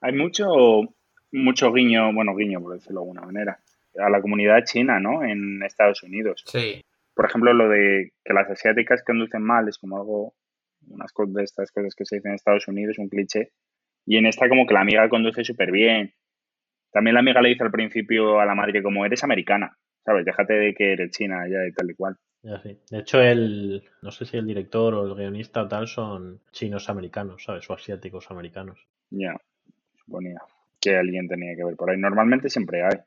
Hay 0.00 0.12
mucho, 0.14 0.46
mucho 1.30 1.72
guiño, 1.72 2.12
bueno, 2.12 2.34
guiño, 2.34 2.60
por 2.60 2.74
decirlo 2.74 3.00
de 3.00 3.04
alguna 3.04 3.22
manera, 3.22 3.60
a 3.98 4.10
la 4.10 4.20
comunidad 4.20 4.64
china, 4.64 5.00
¿no? 5.00 5.24
En 5.24 5.62
Estados 5.62 6.02
Unidos. 6.02 6.42
Sí. 6.46 6.84
Por 7.14 7.26
ejemplo, 7.26 7.52
lo 7.52 7.68
de 7.68 8.12
que 8.24 8.32
las 8.32 8.48
asiáticas 8.50 9.02
conducen 9.04 9.42
mal 9.42 9.68
es 9.68 9.78
como 9.78 9.96
algo, 9.96 10.34
unas 10.88 11.12
de 11.28 11.42
estas 11.42 11.70
cosas 11.72 11.94
que 11.94 12.04
se 12.04 12.16
dicen 12.16 12.30
en 12.30 12.36
Estados 12.36 12.68
Unidos, 12.68 12.98
un 12.98 13.08
cliché. 13.08 13.52
Y 14.06 14.16
en 14.16 14.26
esta 14.26 14.48
como 14.48 14.66
que 14.66 14.74
la 14.74 14.80
amiga 14.80 15.08
conduce 15.08 15.44
súper 15.44 15.70
bien. 15.70 16.14
También 16.92 17.14
la 17.14 17.20
amiga 17.20 17.42
le 17.42 17.50
dice 17.50 17.64
al 17.64 17.70
principio 17.70 18.40
a 18.40 18.46
la 18.46 18.54
madre 18.54 18.82
como 18.82 19.04
eres 19.04 19.22
americana, 19.22 19.76
¿sabes? 20.04 20.24
Déjate 20.24 20.54
de 20.54 20.74
que 20.74 20.92
eres 20.92 21.10
china 21.10 21.46
ya 21.48 21.66
y 21.66 21.72
tal 21.72 21.90
y 21.90 21.94
cual. 21.94 22.16
Ya 22.42 22.58
sí. 22.60 22.78
De 22.90 22.98
hecho, 23.00 23.20
el, 23.20 23.84
no 24.02 24.10
sé 24.10 24.24
si 24.24 24.38
el 24.38 24.46
director 24.46 24.94
o 24.94 25.06
el 25.06 25.14
guionista 25.14 25.62
o 25.62 25.68
tal 25.68 25.86
son 25.86 26.40
chinos 26.52 26.88
americanos, 26.88 27.44
¿sabes? 27.44 27.68
O 27.68 27.74
asiáticos 27.74 28.30
americanos. 28.30 28.88
Ya, 29.10 29.36
suponía 30.04 30.40
que 30.80 30.96
alguien 30.96 31.28
tenía 31.28 31.54
que 31.54 31.64
ver 31.64 31.76
por 31.76 31.90
ahí. 31.90 31.98
Normalmente 31.98 32.48
siempre 32.48 32.82
hay. 32.82 32.98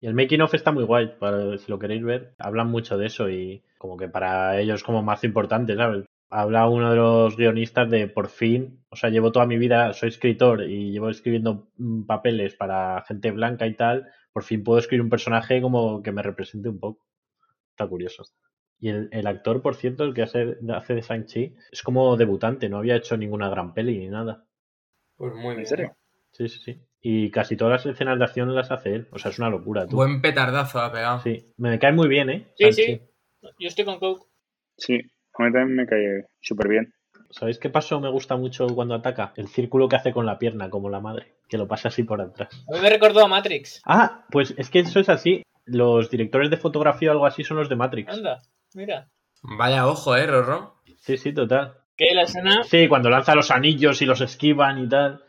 Y 0.00 0.06
el 0.06 0.14
making 0.14 0.40
of 0.40 0.54
está 0.54 0.72
muy 0.72 0.84
guay, 0.84 1.14
para, 1.18 1.58
si 1.58 1.70
lo 1.70 1.78
queréis 1.78 2.02
ver. 2.02 2.34
Hablan 2.38 2.68
mucho 2.68 2.96
de 2.96 3.06
eso 3.06 3.28
y 3.28 3.62
como 3.78 3.96
que 3.96 4.08
para 4.08 4.58
ellos 4.58 4.82
como 4.82 5.02
más 5.02 5.24
importante, 5.24 5.76
¿sabes? 5.76 6.06
Habla 6.30 6.68
uno 6.68 6.90
de 6.90 6.96
los 6.96 7.36
guionistas 7.36 7.90
de 7.90 8.06
por 8.06 8.28
fin, 8.28 8.84
o 8.88 8.96
sea, 8.96 9.10
llevo 9.10 9.32
toda 9.32 9.46
mi 9.46 9.58
vida, 9.58 9.92
soy 9.92 10.10
escritor 10.10 10.62
y 10.62 10.92
llevo 10.92 11.10
escribiendo 11.10 11.68
mm, 11.76 12.04
papeles 12.04 12.54
para 12.54 13.02
gente 13.06 13.30
blanca 13.32 13.66
y 13.66 13.74
tal, 13.74 14.06
por 14.32 14.44
fin 14.44 14.62
puedo 14.62 14.78
escribir 14.78 15.02
un 15.02 15.10
personaje 15.10 15.60
como 15.60 16.02
que 16.02 16.12
me 16.12 16.22
represente 16.22 16.68
un 16.68 16.78
poco. 16.78 17.04
Está 17.70 17.86
curioso. 17.86 18.24
Y 18.78 18.88
el, 18.88 19.08
el 19.12 19.26
actor, 19.26 19.60
por 19.60 19.74
cierto, 19.74 20.04
el 20.04 20.14
que 20.14 20.22
hace, 20.22 20.56
hace 20.72 20.94
de 20.94 21.02
Shang-Chi, 21.02 21.56
es 21.72 21.82
como 21.82 22.16
debutante, 22.16 22.68
no 22.68 22.78
había 22.78 22.96
hecho 22.96 23.16
ninguna 23.16 23.50
gran 23.50 23.74
peli 23.74 23.98
ni 23.98 24.08
nada. 24.08 24.44
Pues 25.16 25.34
muy 25.34 25.50
bien. 25.56 25.60
¿En 25.60 25.66
serio? 25.66 25.96
Sí, 26.40 26.48
sí, 26.48 26.60
sí. 26.64 26.80
Y 27.02 27.30
casi 27.30 27.54
todas 27.54 27.84
las 27.84 27.94
escenas 27.94 28.18
de 28.18 28.24
acción 28.24 28.54
las 28.54 28.70
hace 28.70 28.94
él. 28.94 29.08
O 29.12 29.18
sea, 29.18 29.30
es 29.30 29.38
una 29.38 29.50
locura. 29.50 29.86
Tú. 29.86 29.96
Buen 29.96 30.22
petardazo 30.22 30.80
ha 30.80 30.90
pegado. 30.90 31.20
Sí, 31.20 31.52
me 31.58 31.78
cae 31.78 31.92
muy 31.92 32.08
bien, 32.08 32.30
¿eh? 32.30 32.46
Sí, 32.56 32.72
sí. 32.72 33.00
Yo 33.58 33.68
estoy 33.68 33.84
con 33.84 33.98
Coke. 33.98 34.26
Sí, 34.78 34.94
a 34.94 35.42
mí 35.42 35.52
también 35.52 35.76
me 35.76 35.86
cae 35.86 36.28
súper 36.40 36.68
bien. 36.68 36.94
¿Sabéis 37.28 37.58
qué 37.58 37.68
paso 37.68 38.00
me 38.00 38.10
gusta 38.10 38.36
mucho 38.36 38.66
cuando 38.68 38.94
ataca? 38.94 39.34
El 39.36 39.48
círculo 39.48 39.86
que 39.86 39.96
hace 39.96 40.12
con 40.12 40.24
la 40.24 40.38
pierna, 40.38 40.70
como 40.70 40.88
la 40.88 41.00
madre, 41.00 41.34
que 41.46 41.58
lo 41.58 41.68
pasa 41.68 41.88
así 41.88 42.04
por 42.04 42.22
atrás. 42.22 42.48
A 42.68 42.72
mí 42.72 42.80
me 42.80 42.88
recordó 42.88 43.22
a 43.22 43.28
Matrix. 43.28 43.82
Ah, 43.84 44.24
pues 44.30 44.54
es 44.56 44.70
que 44.70 44.78
eso 44.78 44.98
es 44.98 45.10
así. 45.10 45.42
Los 45.66 46.08
directores 46.10 46.48
de 46.48 46.56
fotografía 46.56 47.10
o 47.10 47.12
algo 47.12 47.26
así 47.26 47.44
son 47.44 47.58
los 47.58 47.68
de 47.68 47.76
Matrix. 47.76 48.14
Anda, 48.14 48.40
mira. 48.74 49.10
Vaya 49.42 49.86
ojo, 49.86 50.16
eh, 50.16 50.26
Rorro. 50.26 50.76
Sí, 50.96 51.18
sí, 51.18 51.34
total. 51.34 51.74
Que 51.96 52.14
la 52.14 52.22
escena. 52.22 52.64
Sí, 52.64 52.88
cuando 52.88 53.10
lanza 53.10 53.34
los 53.34 53.50
anillos 53.50 54.00
y 54.00 54.06
los 54.06 54.22
esquivan 54.22 54.78
y 54.82 54.88
tal. 54.88 55.22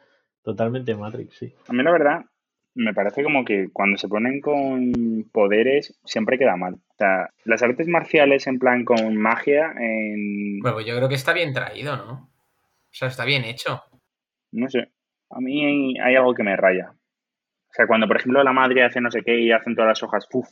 Totalmente 0.44 0.96
Matrix, 0.96 1.38
sí. 1.38 1.54
A 1.68 1.74
mí 1.74 1.84
la 1.84 1.92
verdad 1.92 2.26
me 2.74 2.94
parece 2.94 3.24
como 3.24 3.44
que 3.44 3.68
cuando 3.72 3.98
se 3.98 4.08
ponen 4.08 4.40
con 4.40 4.92
poderes 5.32 6.00
siempre 6.06 6.38
queda 6.38 6.56
mal. 6.56 6.76
O 6.76 6.96
sea, 6.98 7.30
las 7.44 7.62
artes 7.64 7.88
marciales 7.88 8.48
en 8.48 8.60
plan 8.60 8.86
con 8.86 9.18
magia, 9.18 9.74
en... 9.78 10.60
Bueno, 10.60 10.76
pues 10.76 10.86
yo 10.86 10.96
creo 10.96 11.10
que 11.10 11.16
está 11.16 11.34
bien 11.34 11.54
traído, 11.54 11.98
¿no? 11.98 12.12
O 12.14 12.94
sea, 12.94 13.08
está 13.08 13.26
bien 13.26 13.44
hecho. 13.44 13.82
No 14.52 14.70
sé, 14.70 14.92
a 15.30 15.40
mí 15.40 15.98
hay, 16.00 16.16
algo 16.16 16.34
que 16.34 16.44
me 16.44 16.56
raya. 16.56 16.92
O 16.92 17.74
sea, 17.74 17.88
cuando 17.88 18.08
por 18.08 18.18
ejemplo 18.18 18.44
la 18.44 18.54
madre 18.54 18.84
hace 18.84 19.00
no 19.00 19.12
sé 19.12 19.22
qué 19.24 19.40
y 19.40 19.52
hacen 19.52 19.76
todas 19.76 19.90
las 19.90 20.04
hojas, 20.04 20.28
¡puf! 20.30 20.48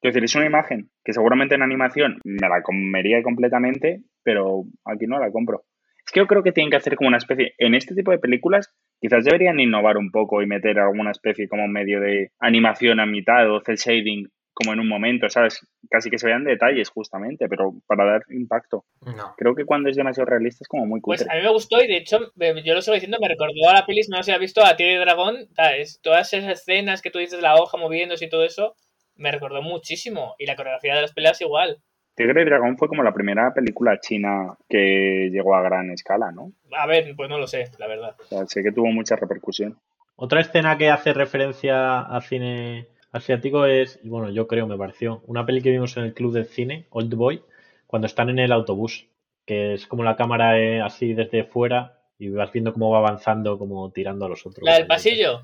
Quiero 0.00 0.14
decir, 0.14 0.24
es 0.24 0.34
una 0.34 0.46
imagen 0.46 0.90
que 1.04 1.12
seguramente 1.12 1.54
en 1.54 1.62
animación 1.62 2.18
me 2.24 2.48
la 2.48 2.62
comería 2.62 3.22
completamente, 3.22 4.02
pero 4.22 4.64
aquí 4.84 5.06
no 5.06 5.18
la 5.18 5.30
compro. 5.30 5.64
Es 6.04 6.12
que 6.12 6.20
yo 6.20 6.26
creo 6.26 6.42
que 6.42 6.52
tienen 6.52 6.70
que 6.70 6.76
hacer 6.76 6.96
como 6.96 7.08
una 7.08 7.18
especie, 7.18 7.54
en 7.58 7.74
este 7.74 7.94
tipo 7.94 8.10
de 8.10 8.18
películas, 8.18 8.74
quizás 9.00 9.24
deberían 9.24 9.58
innovar 9.60 9.96
un 9.96 10.10
poco 10.10 10.42
y 10.42 10.46
meter 10.46 10.78
alguna 10.78 11.10
especie 11.10 11.48
como 11.48 11.66
medio 11.68 12.00
de 12.00 12.30
animación 12.38 13.00
a 13.00 13.06
mitad 13.06 13.50
o 13.50 13.60
cel 13.64 13.76
shading 13.76 14.28
como 14.52 14.74
en 14.74 14.80
un 14.80 14.88
momento, 14.88 15.28
¿sabes? 15.30 15.66
Casi 15.88 16.10
que 16.10 16.18
se 16.18 16.26
vean 16.26 16.44
detalles 16.44 16.90
justamente, 16.90 17.48
pero 17.48 17.72
para 17.86 18.04
dar 18.04 18.22
impacto. 18.28 18.84
No. 19.00 19.32
Creo 19.38 19.54
que 19.54 19.64
cuando 19.64 19.88
es 19.88 19.96
demasiado 19.96 20.26
realista 20.28 20.58
es 20.64 20.68
como 20.68 20.84
muy 20.84 21.00
Pues 21.00 21.20
cutre. 21.22 21.32
a 21.34 21.38
mí 21.40 21.44
me 21.46 21.52
gustó 21.52 21.82
y 21.82 21.86
de 21.86 21.96
hecho, 21.96 22.18
me- 22.34 22.62
yo 22.62 22.74
lo 22.74 22.82
sigo 22.82 22.94
diciendo, 22.94 23.16
me 23.22 23.28
recordó 23.28 23.70
a 23.70 23.74
la 23.74 23.86
peli, 23.86 24.02
no 24.10 24.18
sé 24.18 24.24
si 24.24 24.32
has 24.32 24.38
visto 24.40 24.62
a 24.62 24.76
Tigre 24.76 24.94
y 24.96 24.98
Dragón, 24.98 25.46
¿sabes? 25.54 25.98
todas 26.02 26.30
esas 26.34 26.50
escenas 26.60 27.00
que 27.00 27.10
tú 27.10 27.18
dices, 27.20 27.40
la 27.40 27.54
hoja 27.56 27.78
moviéndose 27.78 28.26
y 28.26 28.28
todo 28.28 28.44
eso, 28.44 28.74
me 29.14 29.30
recordó 29.32 29.62
muchísimo. 29.62 30.34
Y 30.38 30.44
la 30.46 30.56
coreografía 30.56 30.94
de 30.94 31.02
las 31.02 31.12
peleas 31.14 31.40
igual. 31.40 31.78
Tigre 32.20 32.42
y 32.42 32.44
Dragón 32.44 32.76
fue 32.76 32.86
como 32.86 33.02
la 33.02 33.14
primera 33.14 33.54
película 33.54 33.98
china 33.98 34.54
que 34.68 35.30
llegó 35.32 35.54
a 35.54 35.62
gran 35.62 35.90
escala, 35.90 36.30
¿no? 36.30 36.52
A 36.76 36.86
ver, 36.86 37.14
pues 37.16 37.30
no 37.30 37.38
lo 37.38 37.46
sé, 37.46 37.70
la 37.78 37.86
verdad. 37.86 38.14
O 38.20 38.24
sea, 38.24 38.46
sé 38.46 38.62
que 38.62 38.72
tuvo 38.72 38.88
mucha 38.88 39.16
repercusión. 39.16 39.78
Otra 40.16 40.42
escena 40.42 40.76
que 40.76 40.90
hace 40.90 41.14
referencia 41.14 42.00
al 42.00 42.22
cine 42.22 42.88
asiático 43.10 43.64
es, 43.64 43.98
y 44.02 44.10
bueno, 44.10 44.28
yo 44.28 44.46
creo, 44.46 44.66
me 44.66 44.76
pareció, 44.76 45.22
una 45.28 45.46
peli 45.46 45.62
que 45.62 45.70
vimos 45.70 45.96
en 45.96 46.04
el 46.04 46.12
club 46.12 46.34
del 46.34 46.44
cine, 46.44 46.86
Old 46.90 47.14
Boy, 47.14 47.42
cuando 47.86 48.04
están 48.04 48.28
en 48.28 48.38
el 48.38 48.52
autobús, 48.52 49.06
que 49.46 49.72
es 49.72 49.86
como 49.86 50.04
la 50.04 50.16
cámara 50.16 50.60
eh, 50.60 50.82
así 50.82 51.14
desde 51.14 51.44
fuera 51.44 52.02
y 52.18 52.28
vas 52.28 52.52
viendo 52.52 52.74
cómo 52.74 52.90
va 52.90 52.98
avanzando, 52.98 53.58
como 53.58 53.90
tirando 53.92 54.26
a 54.26 54.28
los 54.28 54.44
otros. 54.44 54.62
La 54.66 54.74
del 54.74 54.86
pasillo, 54.86 55.42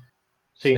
Sí, 0.53 0.75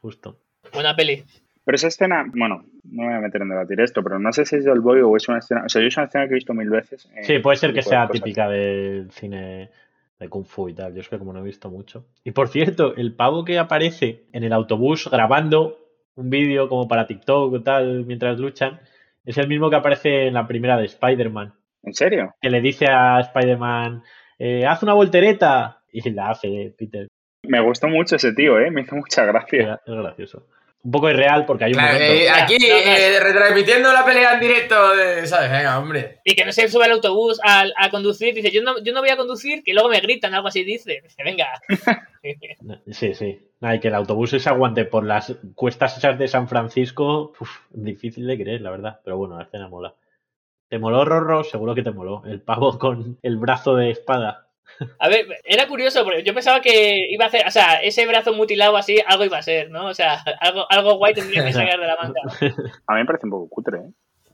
justo. 0.00 0.38
buena 0.72 0.94
peli. 0.94 1.24
Pero 1.64 1.76
esa 1.76 1.88
escena, 1.88 2.24
bueno, 2.34 2.64
no 2.84 3.02
me 3.02 3.08
voy 3.08 3.16
a 3.16 3.20
meter 3.20 3.42
en 3.42 3.48
debatir 3.48 3.80
esto, 3.80 4.02
pero 4.02 4.18
no 4.18 4.32
sé 4.32 4.44
si 4.44 4.56
es 4.56 4.64
del 4.64 4.80
boy 4.80 5.00
o 5.00 5.16
es 5.16 5.28
una 5.28 5.38
escena. 5.38 5.62
O 5.64 5.68
sea, 5.68 5.80
yo 5.80 5.88
es 5.88 5.96
una 5.96 6.06
escena 6.06 6.26
que 6.26 6.32
he 6.32 6.34
visto 6.34 6.54
mil 6.54 6.70
veces. 6.70 7.08
Sí, 7.22 7.38
puede 7.38 7.56
ser 7.56 7.72
que 7.72 7.82
sea 7.82 8.08
típica 8.08 8.48
del 8.48 9.10
cine 9.12 9.70
de 10.18 10.28
Kung 10.28 10.44
Fu 10.44 10.68
y 10.68 10.74
tal. 10.74 10.94
Yo 10.94 11.00
es 11.00 11.08
que 11.08 11.18
como 11.18 11.32
no 11.32 11.40
he 11.40 11.44
visto 11.44 11.70
mucho. 11.70 12.06
Y 12.24 12.32
por 12.32 12.48
cierto, 12.48 12.96
el 12.96 13.14
pavo 13.14 13.44
que 13.44 13.58
aparece 13.58 14.24
en 14.32 14.44
el 14.44 14.52
autobús 14.52 15.08
grabando 15.10 15.78
un 16.16 16.30
vídeo 16.30 16.68
como 16.68 16.88
para 16.88 17.06
TikTok 17.06 17.52
o 17.52 17.62
tal 17.62 18.04
mientras 18.06 18.38
luchan, 18.38 18.80
es 19.24 19.38
el 19.38 19.48
mismo 19.48 19.70
que 19.70 19.76
aparece 19.76 20.26
en 20.26 20.34
la 20.34 20.46
primera 20.46 20.76
de 20.76 20.86
Spider-Man. 20.86 21.54
¿En 21.84 21.94
serio? 21.94 22.34
Que 22.40 22.50
le 22.50 22.60
dice 22.60 22.86
a 22.88 23.20
Spider-Man, 23.20 24.02
eh, 24.38 24.66
haz 24.66 24.82
una 24.82 24.94
voltereta. 24.94 25.78
Y 25.92 26.08
la 26.10 26.30
hace 26.30 26.74
Peter. 26.76 27.06
Me 27.46 27.60
gustó 27.60 27.86
mucho 27.86 28.16
ese 28.16 28.32
tío, 28.32 28.58
¿eh? 28.58 28.70
Me 28.70 28.80
hizo 28.80 28.96
mucha 28.96 29.26
gracia. 29.26 29.80
Es 29.84 29.94
gracioso. 29.94 30.46
Un 30.84 30.90
poco 30.90 31.08
irreal 31.10 31.46
porque 31.46 31.64
hay 31.64 31.72
un 31.72 31.78
Claro, 31.78 31.92
momento. 31.94 32.12
eh, 32.12 32.28
aquí, 32.30 32.56
eh, 32.60 33.20
retransmitiendo 33.20 33.92
la 33.92 34.04
pelea 34.04 34.34
en 34.34 34.40
directo, 34.40 34.96
de- 34.96 35.24
¿sabes? 35.28 35.48
Venga, 35.50 35.78
hombre. 35.78 36.18
Y 36.24 36.34
que 36.34 36.44
no 36.44 36.50
se 36.50 36.66
sube 36.68 36.84
al 36.86 36.90
autobús 36.92 37.40
a, 37.44 37.66
a 37.76 37.88
conducir, 37.90 38.34
dice, 38.34 38.50
yo 38.50 38.62
no, 38.62 38.82
yo 38.82 38.92
no 38.92 39.00
voy 39.00 39.10
a 39.10 39.16
conducir, 39.16 39.62
que 39.62 39.74
luego 39.74 39.88
me 39.88 40.00
gritan, 40.00 40.34
algo 40.34 40.48
así 40.48 40.64
dice. 40.64 41.00
Dice, 41.02 41.22
venga. 41.22 41.46
Sí, 42.90 43.14
sí. 43.14 43.48
Nada, 43.60 43.74
y 43.76 43.80
que 43.80 43.88
el 43.88 43.94
autobús 43.94 44.30
se 44.30 44.48
aguante 44.48 44.84
por 44.84 45.04
las 45.04 45.34
cuestas 45.54 45.96
esas 45.98 46.18
de 46.18 46.28
San 46.28 46.48
Francisco, 46.48 47.32
uf, 47.40 47.50
difícil 47.70 48.26
de 48.26 48.38
creer, 48.38 48.60
la 48.60 48.70
verdad. 48.70 49.00
Pero 49.04 49.16
bueno, 49.16 49.36
la 49.36 49.44
escena 49.44 49.68
mola. 49.68 49.94
¿Te 50.68 50.78
moló, 50.78 51.04
Rorro? 51.04 51.44
Seguro 51.44 51.74
que 51.74 51.82
te 51.82 51.90
moló. 51.90 52.22
El 52.24 52.40
pavo 52.40 52.78
con 52.78 53.18
el 53.22 53.36
brazo 53.36 53.74
de 53.76 53.90
espada. 53.90 54.48
A 54.98 55.08
ver, 55.08 55.26
era 55.44 55.66
curioso, 55.68 56.04
porque 56.04 56.22
yo 56.22 56.34
pensaba 56.34 56.60
que 56.60 57.06
iba 57.10 57.24
a 57.24 57.28
hacer, 57.28 57.46
o 57.46 57.50
sea, 57.50 57.80
ese 57.82 58.06
brazo 58.06 58.32
mutilado 58.34 58.76
así, 58.76 58.96
algo 59.06 59.24
iba 59.24 59.38
a 59.38 59.42
ser, 59.42 59.70
¿no? 59.70 59.86
O 59.86 59.94
sea, 59.94 60.18
algo, 60.40 60.66
algo 60.70 60.96
guay 60.96 61.14
tendría 61.14 61.44
que 61.44 61.52
sacar 61.52 61.78
de 61.78 61.86
la 61.86 61.96
manga. 61.96 62.20
A 62.86 62.94
mí 62.94 63.00
me 63.00 63.06
parece 63.06 63.26
un 63.26 63.30
poco 63.30 63.48
cutre, 63.48 63.78
¿eh? 63.78 63.90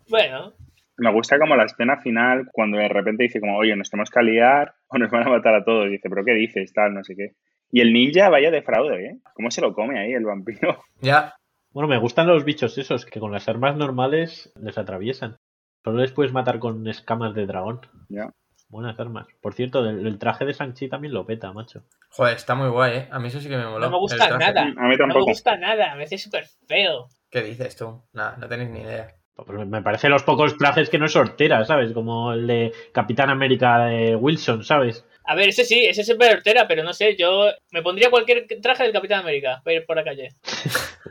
Bueno, 0.08 0.54
Me 0.96 1.12
gusta 1.12 1.38
como 1.38 1.54
la 1.54 1.64
escena 1.64 2.00
final, 2.00 2.48
cuando 2.52 2.78
de 2.78 2.88
repente 2.88 3.24
dice 3.24 3.40
como, 3.40 3.56
oye, 3.58 3.76
nos 3.76 3.90
tenemos 3.90 4.10
que 4.10 4.18
aliar 4.18 4.74
o 4.88 4.98
nos 4.98 5.10
van 5.10 5.26
a 5.26 5.30
matar 5.30 5.54
a 5.54 5.64
todos. 5.64 5.90
dice, 5.90 6.08
pero 6.08 6.24
¿qué 6.24 6.32
dices? 6.32 6.72
Tal, 6.72 6.94
no 6.94 7.04
sé 7.04 7.14
qué. 7.14 7.32
Y 7.70 7.80
el 7.82 7.92
ninja 7.92 8.28
vaya 8.30 8.50
de 8.50 8.62
fraude, 8.62 9.04
¿eh? 9.04 9.18
¿Cómo 9.34 9.50
se 9.50 9.60
lo 9.60 9.74
come 9.74 9.98
ahí 9.98 10.12
el 10.12 10.24
vampiro? 10.24 10.82
Ya. 11.00 11.34
Bueno, 11.70 11.88
me 11.88 11.98
gustan 11.98 12.26
los 12.26 12.44
bichos 12.44 12.78
esos 12.78 13.04
que 13.04 13.20
con 13.20 13.30
las 13.30 13.48
armas 13.48 13.76
normales 13.76 14.50
les 14.60 14.78
atraviesan. 14.78 15.36
Solo 15.84 15.98
les 15.98 16.12
puedes 16.12 16.32
matar 16.32 16.58
con 16.58 16.88
escamas 16.88 17.34
de 17.34 17.46
dragón. 17.46 17.80
Ya. 18.08 18.30
Buenas 18.68 18.98
armas. 19.00 19.26
Por 19.40 19.54
cierto, 19.54 19.80
el, 19.88 20.06
el 20.06 20.18
traje 20.18 20.44
de 20.44 20.52
Sanchi 20.52 20.88
también 20.88 21.14
lo 21.14 21.24
peta, 21.24 21.52
macho. 21.52 21.84
Joder, 22.10 22.36
está 22.36 22.54
muy 22.54 22.68
guay, 22.68 22.96
¿eh? 22.98 23.08
A 23.10 23.18
mí 23.18 23.28
eso 23.28 23.40
sí 23.40 23.48
que 23.48 23.56
me 23.56 23.64
moló. 23.64 23.80
no 23.86 23.90
me 23.90 23.98
gusta 23.98 24.36
nada. 24.38 24.62
A 24.62 24.64
mí 24.66 24.72
No 24.74 24.88
me 24.88 24.96
tampoco. 24.98 25.24
gusta 25.26 25.56
nada, 25.56 25.86
me 25.92 26.04
parece 26.04 26.18
súper 26.18 26.44
feo. 26.66 27.08
¿Qué 27.30 27.42
dices 27.42 27.76
tú? 27.76 28.02
Nada, 28.12 28.36
no 28.38 28.46
tenéis 28.48 28.70
ni 28.70 28.80
idea. 28.80 29.14
Pues 29.34 29.66
me 29.68 29.82
parece 29.82 30.08
los 30.08 30.24
pocos 30.24 30.56
trajes 30.58 30.90
que 30.90 30.98
no 30.98 31.06
es 31.06 31.14
hortera, 31.16 31.64
¿sabes? 31.64 31.92
Como 31.92 32.32
el 32.32 32.46
de 32.46 32.72
Capitán 32.92 33.30
América 33.30 33.86
de 33.86 34.16
Wilson, 34.16 34.64
¿sabes? 34.64 35.06
A 35.24 35.34
ver, 35.34 35.50
ese 35.50 35.64
sí, 35.64 35.84
ese 35.86 36.00
es 36.00 36.06
súper 36.08 36.36
hortera, 36.36 36.66
pero 36.66 36.82
no 36.82 36.92
sé, 36.92 37.14
yo 37.16 37.46
me 37.70 37.82
pondría 37.82 38.10
cualquier 38.10 38.46
traje 38.60 38.82
del 38.82 38.92
Capitán 38.92 39.20
América 39.20 39.60
para 39.64 39.76
ir 39.76 39.86
por 39.86 39.96
la 39.96 40.04
calle. 40.04 40.28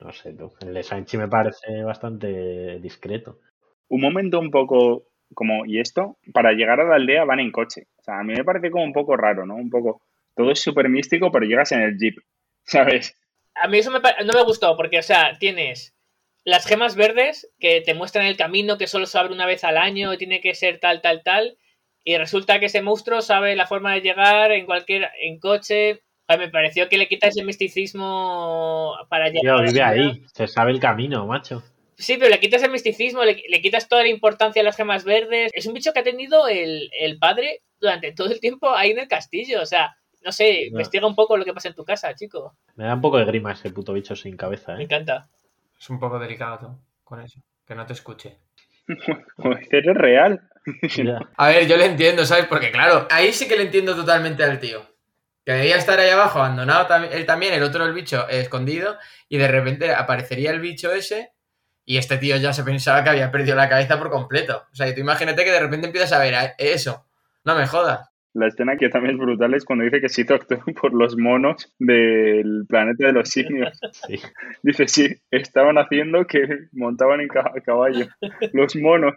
No 0.00 0.12
sé, 0.12 0.32
tú. 0.34 0.52
El 0.60 0.72
de 0.74 0.82
Sanchi 0.84 1.16
me 1.18 1.26
parece 1.28 1.82
bastante 1.82 2.78
discreto. 2.78 3.40
Un 3.88 4.00
momento 4.00 4.38
un 4.38 4.50
poco 4.50 5.08
como, 5.34 5.66
¿y 5.66 5.80
esto? 5.80 6.18
Para 6.32 6.52
llegar 6.52 6.80
a 6.80 6.84
la 6.84 6.96
aldea 6.96 7.24
van 7.24 7.40
en 7.40 7.52
coche. 7.52 7.86
O 7.98 8.02
sea, 8.02 8.20
a 8.20 8.24
mí 8.24 8.34
me 8.34 8.44
parece 8.44 8.70
como 8.70 8.84
un 8.84 8.92
poco 8.92 9.16
raro, 9.16 9.46
¿no? 9.46 9.56
Un 9.56 9.70
poco, 9.70 10.02
todo 10.34 10.50
es 10.50 10.60
súper 10.60 10.88
místico, 10.88 11.30
pero 11.30 11.46
llegas 11.46 11.72
en 11.72 11.80
el 11.80 11.98
jeep, 11.98 12.16
¿sabes? 12.64 13.18
A 13.54 13.68
mí 13.68 13.78
eso 13.78 13.90
me 13.90 14.00
no 14.00 14.32
me 14.34 14.44
gustó, 14.44 14.76
porque, 14.76 14.98
o 14.98 15.02
sea, 15.02 15.36
tienes 15.38 15.94
las 16.44 16.66
gemas 16.66 16.94
verdes 16.94 17.50
que 17.58 17.80
te 17.80 17.94
muestran 17.94 18.26
el 18.26 18.36
camino 18.36 18.78
que 18.78 18.86
solo 18.86 19.06
se 19.06 19.18
abre 19.18 19.34
una 19.34 19.46
vez 19.46 19.64
al 19.64 19.76
año 19.76 20.12
y 20.12 20.18
tiene 20.18 20.40
que 20.40 20.54
ser 20.54 20.78
tal, 20.78 21.00
tal, 21.00 21.22
tal. 21.24 21.58
Y 22.04 22.16
resulta 22.18 22.60
que 22.60 22.66
ese 22.66 22.82
monstruo 22.82 23.20
sabe 23.20 23.56
la 23.56 23.66
forma 23.66 23.92
de 23.92 24.00
llegar 24.00 24.52
en 24.52 24.64
cualquier 24.64 25.10
en 25.20 25.40
coche. 25.40 26.02
Ay, 26.28 26.38
me 26.38 26.48
pareció 26.48 26.88
que 26.88 26.98
le 26.98 27.08
quita 27.08 27.26
ese 27.26 27.42
misticismo 27.42 28.94
para 29.08 29.28
llegar. 29.28 29.56
La 29.56 29.62
vive 29.62 29.82
ahí. 29.82 30.22
Se 30.32 30.46
sabe 30.46 30.70
el 30.70 30.78
camino, 30.78 31.26
macho. 31.26 31.64
Sí, 31.98 32.16
pero 32.18 32.30
le 32.30 32.40
quitas 32.40 32.62
el 32.62 32.70
misticismo, 32.70 33.24
le, 33.24 33.42
le 33.48 33.60
quitas 33.62 33.88
toda 33.88 34.02
la 34.02 34.08
importancia 34.08 34.60
a 34.62 34.64
las 34.64 34.76
gemas 34.76 35.04
verdes. 35.04 35.50
Es 35.54 35.66
un 35.66 35.72
bicho 35.74 35.92
que 35.92 36.00
ha 36.00 36.04
tenido 36.04 36.46
el, 36.48 36.90
el 37.00 37.18
padre 37.18 37.62
durante 37.80 38.12
todo 38.12 38.30
el 38.30 38.38
tiempo 38.40 38.70
ahí 38.74 38.90
en 38.90 38.98
el 38.98 39.08
castillo. 39.08 39.62
O 39.62 39.66
sea, 39.66 39.96
no 40.22 40.30
sé, 40.32 40.64
investiga 40.66 41.06
un 41.06 41.14
poco 41.14 41.36
lo 41.36 41.44
que 41.44 41.54
pasa 41.54 41.68
en 41.68 41.74
tu 41.74 41.84
casa, 41.84 42.14
chico. 42.14 42.56
Me 42.74 42.84
da 42.84 42.94
un 42.94 43.00
poco 43.00 43.16
de 43.18 43.24
grima 43.24 43.52
ese 43.52 43.70
puto 43.70 43.92
bicho 43.94 44.14
sin 44.14 44.36
cabeza, 44.36 44.74
Me 44.74 44.82
¿eh? 44.82 44.84
encanta. 44.84 45.28
Es 45.78 45.88
un 45.88 45.98
poco 45.98 46.18
delicado 46.18 46.58
tú 46.58 46.78
con 47.04 47.20
eso. 47.20 47.40
Que 47.66 47.74
no 47.74 47.86
te 47.86 47.94
escuche. 47.94 48.36
Joder, 49.36 49.66
¿eres 49.70 49.96
real? 49.96 50.40
A 51.36 51.48
ver, 51.48 51.66
yo 51.66 51.76
le 51.76 51.86
entiendo, 51.86 52.24
¿sabes? 52.26 52.46
Porque 52.46 52.70
claro, 52.70 53.06
ahí 53.10 53.32
sí 53.32 53.46
que 53.48 53.56
le 53.56 53.62
entiendo 53.62 53.94
totalmente 53.96 54.42
al 54.44 54.58
tío. 54.60 54.84
Que 55.44 55.52
debía 55.52 55.76
estar 55.76 55.98
ahí 55.98 56.10
abajo, 56.10 56.40
abandonado 56.40 56.88
tam- 56.88 57.08
él 57.10 57.24
también, 57.24 57.54
el 57.54 57.62
otro 57.62 57.84
el 57.84 57.92
bicho 57.94 58.28
eh, 58.28 58.40
escondido, 58.40 58.98
y 59.28 59.38
de 59.38 59.46
repente 59.48 59.94
aparecería 59.94 60.50
el 60.50 60.60
bicho 60.60 60.92
ese, 60.92 61.30
y 61.86 61.96
este 61.96 62.18
tío 62.18 62.36
ya 62.36 62.52
se 62.52 62.64
pensaba 62.64 63.02
que 63.02 63.10
había 63.10 63.30
perdido 63.30 63.56
la 63.56 63.68
cabeza 63.68 63.98
por 63.98 64.10
completo. 64.10 64.64
O 64.70 64.74
sea, 64.74 64.88
y 64.88 64.94
tú 64.94 65.00
imagínate 65.00 65.44
que 65.44 65.52
de 65.52 65.60
repente 65.60 65.86
empiezas 65.86 66.12
a 66.12 66.18
ver 66.18 66.34
a- 66.34 66.54
eso, 66.58 67.06
No 67.44 67.54
me 67.56 67.66
jodas. 67.66 68.10
La 68.34 68.48
escena 68.48 68.76
que 68.76 68.90
también 68.90 69.14
es 69.14 69.20
brutal 69.20 69.54
es 69.54 69.64
cuando 69.64 69.84
dice 69.86 69.98
que 70.02 70.10
sí 70.10 70.24
doctor 70.24 70.60
por 70.80 70.92
los 70.92 71.16
monos 71.16 71.72
del 71.78 72.66
planeta 72.68 73.06
de 73.06 73.12
los 73.12 73.30
simios. 73.30 73.78
Sí. 74.06 74.20
Dice, 74.62 74.88
sí, 74.88 75.08
estaban 75.30 75.78
haciendo 75.78 76.26
que 76.26 76.46
montaban 76.72 77.20
en 77.22 77.28
caballo 77.28 78.06
los 78.52 78.76
monos. 78.76 79.14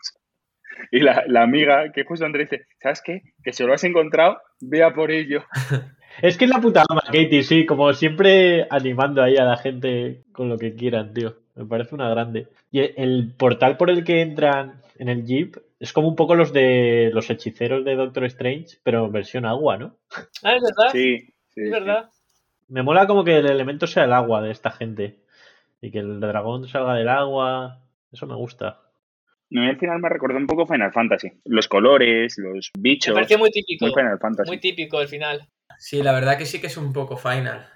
Y 0.92 1.00
la, 1.02 1.24
la 1.28 1.42
amiga 1.44 1.92
que 1.92 2.06
justo 2.06 2.26
antes 2.26 2.50
dice, 2.50 2.66
¿sabes 2.82 3.02
qué? 3.04 3.22
Que 3.44 3.52
si 3.52 3.64
lo 3.66 3.74
has 3.74 3.84
encontrado, 3.84 4.40
vea 4.62 4.94
por 4.94 5.12
ello. 5.12 5.44
Es 6.22 6.38
que 6.38 6.46
es 6.46 6.52
la 6.52 6.60
puta 6.60 6.84
ama, 6.90 7.02
Katie, 7.06 7.44
sí, 7.44 7.66
como 7.68 7.94
siempre 7.94 8.66
animando 8.72 9.22
ahí 9.22 9.38
a 9.38 9.44
la 9.46 9.58
gente 9.58 10.24
con 10.34 10.50
lo 10.50 10.58
que 10.58 10.74
quieran, 10.76 11.14
tío. 11.14 11.38
Me 11.60 11.66
parece 11.66 11.94
una 11.94 12.10
grande. 12.10 12.48
Y 12.72 12.80
el- 12.80 13.34
portal 13.38 13.76
por 13.76 13.90
el 13.90 14.06
que 14.06 14.22
entran 14.22 14.82
en 14.98 15.10
el 15.10 15.26
Jeep 15.26 15.58
es 15.80 15.92
como 15.92 16.08
un 16.08 16.16
poco 16.16 16.34
los 16.36 16.54
de 16.54 17.12
los 17.14 17.30
hechiceros 17.30 17.84
de 17.84 17.96
Doctor 17.96 18.24
Strange, 18.26 18.78
pero 18.82 19.06
en 19.06 19.12
versión 19.12 19.46
agua, 19.46 19.78
¿no? 19.78 19.98
Ah, 20.42 20.54
es 20.56 20.62
verdad. 20.62 20.90
Sí, 20.94 21.18
sí. 21.50 21.62
es 21.62 21.66
sí. 21.66 21.70
verdad. 21.70 22.10
Me 22.70 22.82
mola 22.82 23.08
como 23.08 23.26
que 23.26 23.38
el 23.40 23.46
elemento 23.50 23.88
sea 23.88 24.06
el 24.06 24.14
agua 24.14 24.42
de 24.42 24.52
esta 24.52 24.72
gente. 24.72 25.20
Y 25.82 25.92
que 25.92 26.00
el 26.00 26.22
dragón 26.22 26.66
salga 26.70 26.94
del 26.96 27.10
agua. 27.10 27.82
Eso 28.12 28.26
me 28.26 28.36
gusta. 28.36 28.80
No, 29.50 29.64
al 29.64 29.78
final 29.78 30.00
me 30.00 30.08
recordó 30.10 30.38
un 30.38 30.48
poco 30.48 30.66
Final 30.66 30.94
Fantasy. 30.94 31.30
Los 31.44 31.68
colores, 31.68 32.38
los 32.38 32.72
Me 32.78 32.82
bichos. 32.84 33.14
pareció 33.14 33.38
muy 33.38 33.50
típico. 33.52 33.86
Muy 33.86 33.94
Final 33.94 34.18
Fantasy. 34.20 34.50
Muy 34.50 34.60
típico 34.62 35.02
el 35.02 35.10
final. 35.10 35.42
Sí, 35.78 36.02
la 36.04 36.14
verdad 36.14 36.38
que 36.38 36.46
sí 36.46 36.62
que 36.62 36.68
es 36.68 36.78
un 36.78 36.94
poco 36.94 37.18
final. 37.18 37.68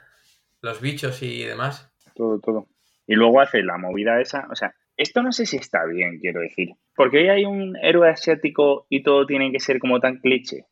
Los 0.61 0.79
bichos 0.79 1.21
y 1.21 1.43
demás. 1.43 1.91
Todo, 2.15 2.39
todo. 2.39 2.67
Y 3.07 3.15
luego 3.15 3.41
hace 3.41 3.63
la 3.63 3.77
movida 3.77 4.21
esa. 4.21 4.47
O 4.51 4.55
sea, 4.55 4.73
esto 4.95 5.21
no 5.21 5.31
sé 5.31 5.45
si 5.45 5.57
está 5.57 5.85
bien, 5.85 6.19
quiero 6.19 6.41
decir. 6.41 6.69
Porque 6.95 7.17
hoy 7.17 7.29
hay 7.29 7.45
un 7.45 7.75
héroe 7.77 8.09
asiático 8.09 8.85
y 8.89 9.03
todo 9.03 9.25
tiene 9.25 9.51
que 9.51 9.59
ser 9.59 9.79
como 9.79 9.99
tan 9.99 10.19
cliché. 10.19 10.65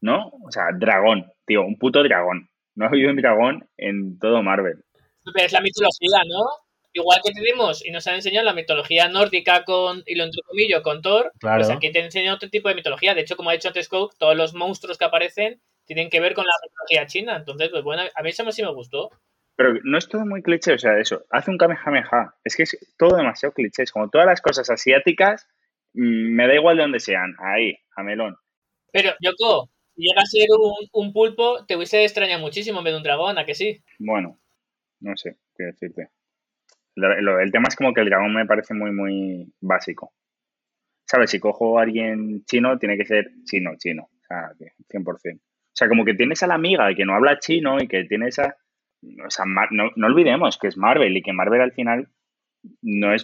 ¿No? 0.00 0.28
O 0.44 0.50
sea, 0.50 0.66
dragón, 0.78 1.32
tío, 1.44 1.62
un 1.62 1.76
puto 1.76 2.02
dragón. 2.02 2.48
No 2.76 2.84
ha 2.84 2.88
habido 2.88 3.10
un 3.10 3.16
dragón 3.16 3.68
en 3.76 4.18
todo 4.18 4.42
Marvel. 4.42 4.84
Pero 5.24 5.46
es 5.46 5.52
la 5.52 5.60
mitología, 5.60 6.22
¿no? 6.28 6.44
Igual 6.92 7.20
que 7.24 7.32
tenemos 7.32 7.84
y 7.84 7.90
nos 7.90 8.06
han 8.06 8.14
enseñado 8.14 8.46
la 8.46 8.54
mitología 8.54 9.08
nórdica 9.08 9.64
con, 9.64 10.02
y 10.06 10.14
lo 10.14 10.24
entrecomillo, 10.24 10.82
con 10.82 11.02
Thor, 11.02 11.32
Claro. 11.38 11.58
pues 11.58 11.70
aquí 11.70 11.92
te 11.92 12.00
enseñan 12.00 12.34
otro 12.34 12.48
tipo 12.48 12.68
de 12.68 12.74
mitología. 12.76 13.14
De 13.14 13.20
hecho, 13.22 13.36
como 13.36 13.50
ha 13.50 13.52
dicho 13.52 13.68
antes 13.68 13.88
Coke, 13.88 14.14
todos 14.18 14.36
los 14.36 14.54
monstruos 14.54 14.96
que 14.96 15.04
aparecen 15.04 15.60
tienen 15.84 16.08
que 16.10 16.20
ver 16.20 16.34
con 16.34 16.44
la 16.46 16.52
mitología 16.62 17.06
china. 17.06 17.36
Entonces, 17.36 17.68
pues 17.70 17.82
bueno, 17.82 18.02
a 18.14 18.22
mí 18.22 18.30
eso 18.30 18.50
sí 18.52 18.62
me 18.62 18.72
gustó. 18.72 19.10
Pero 19.58 19.74
no 19.82 19.98
es 19.98 20.08
todo 20.08 20.24
muy 20.24 20.40
cliché, 20.40 20.74
o 20.74 20.78
sea, 20.78 20.96
eso. 21.00 21.26
Hace 21.30 21.50
un 21.50 21.58
Kamehameha. 21.58 22.36
Es 22.44 22.54
que 22.54 22.62
es 22.62 22.78
todo 22.96 23.16
demasiado 23.16 23.52
cliché. 23.52 23.82
Es 23.82 23.90
como 23.90 24.08
todas 24.08 24.24
las 24.24 24.40
cosas 24.40 24.70
asiáticas, 24.70 25.48
mm, 25.94 26.32
me 26.36 26.46
da 26.46 26.54
igual 26.54 26.76
de 26.76 26.84
donde 26.84 27.00
sean. 27.00 27.34
Ahí, 27.40 27.76
a 27.96 28.04
melón. 28.04 28.36
Pero, 28.92 29.10
Yoko, 29.20 29.68
si 29.96 30.02
llega 30.02 30.22
a 30.22 30.26
ser 30.26 30.46
un, 30.56 30.86
un 30.92 31.12
pulpo, 31.12 31.66
te 31.66 31.74
hubiese 31.74 32.04
extrañado 32.04 32.40
muchísimo 32.40 32.78
en 32.78 32.84
vez 32.84 32.92
de 32.92 32.98
un 32.98 33.02
dragón, 33.02 33.36
¿a 33.36 33.44
que 33.44 33.56
sí? 33.56 33.82
Bueno, 33.98 34.38
no 35.00 35.16
sé 35.16 35.38
qué 35.56 35.64
decirte. 35.64 36.10
El 36.94 37.50
tema 37.50 37.66
es 37.66 37.74
como 37.74 37.92
que 37.92 38.02
el 38.02 38.08
dragón 38.10 38.32
me 38.34 38.46
parece 38.46 38.74
muy, 38.74 38.92
muy 38.92 39.52
básico. 39.60 40.12
¿Sabes? 41.04 41.30
Si 41.30 41.40
cojo 41.40 41.80
a 41.80 41.82
alguien 41.82 42.44
chino, 42.44 42.78
tiene 42.78 42.96
que 42.96 43.06
ser 43.06 43.32
chino, 43.44 43.72
chino. 43.76 44.04
O 44.04 44.26
sea, 44.28 44.52
que 44.56 44.72
100%. 44.88 45.36
O 45.36 45.40
sea, 45.72 45.88
como 45.88 46.04
que 46.04 46.14
tienes 46.14 46.44
a 46.44 46.46
la 46.46 46.54
amiga 46.54 46.94
que 46.94 47.04
no 47.04 47.14
habla 47.14 47.40
chino 47.40 47.80
y 47.80 47.88
que 47.88 48.04
tiene 48.04 48.28
esa... 48.28 48.56
O 49.24 49.30
sea, 49.30 49.44
Mar- 49.44 49.68
no, 49.72 49.90
no 49.96 50.06
olvidemos 50.06 50.58
que 50.58 50.68
es 50.68 50.76
Marvel 50.76 51.16
y 51.16 51.22
que 51.22 51.32
Marvel 51.32 51.60
al 51.60 51.72
final 51.72 52.08
no 52.82 53.14
es 53.14 53.22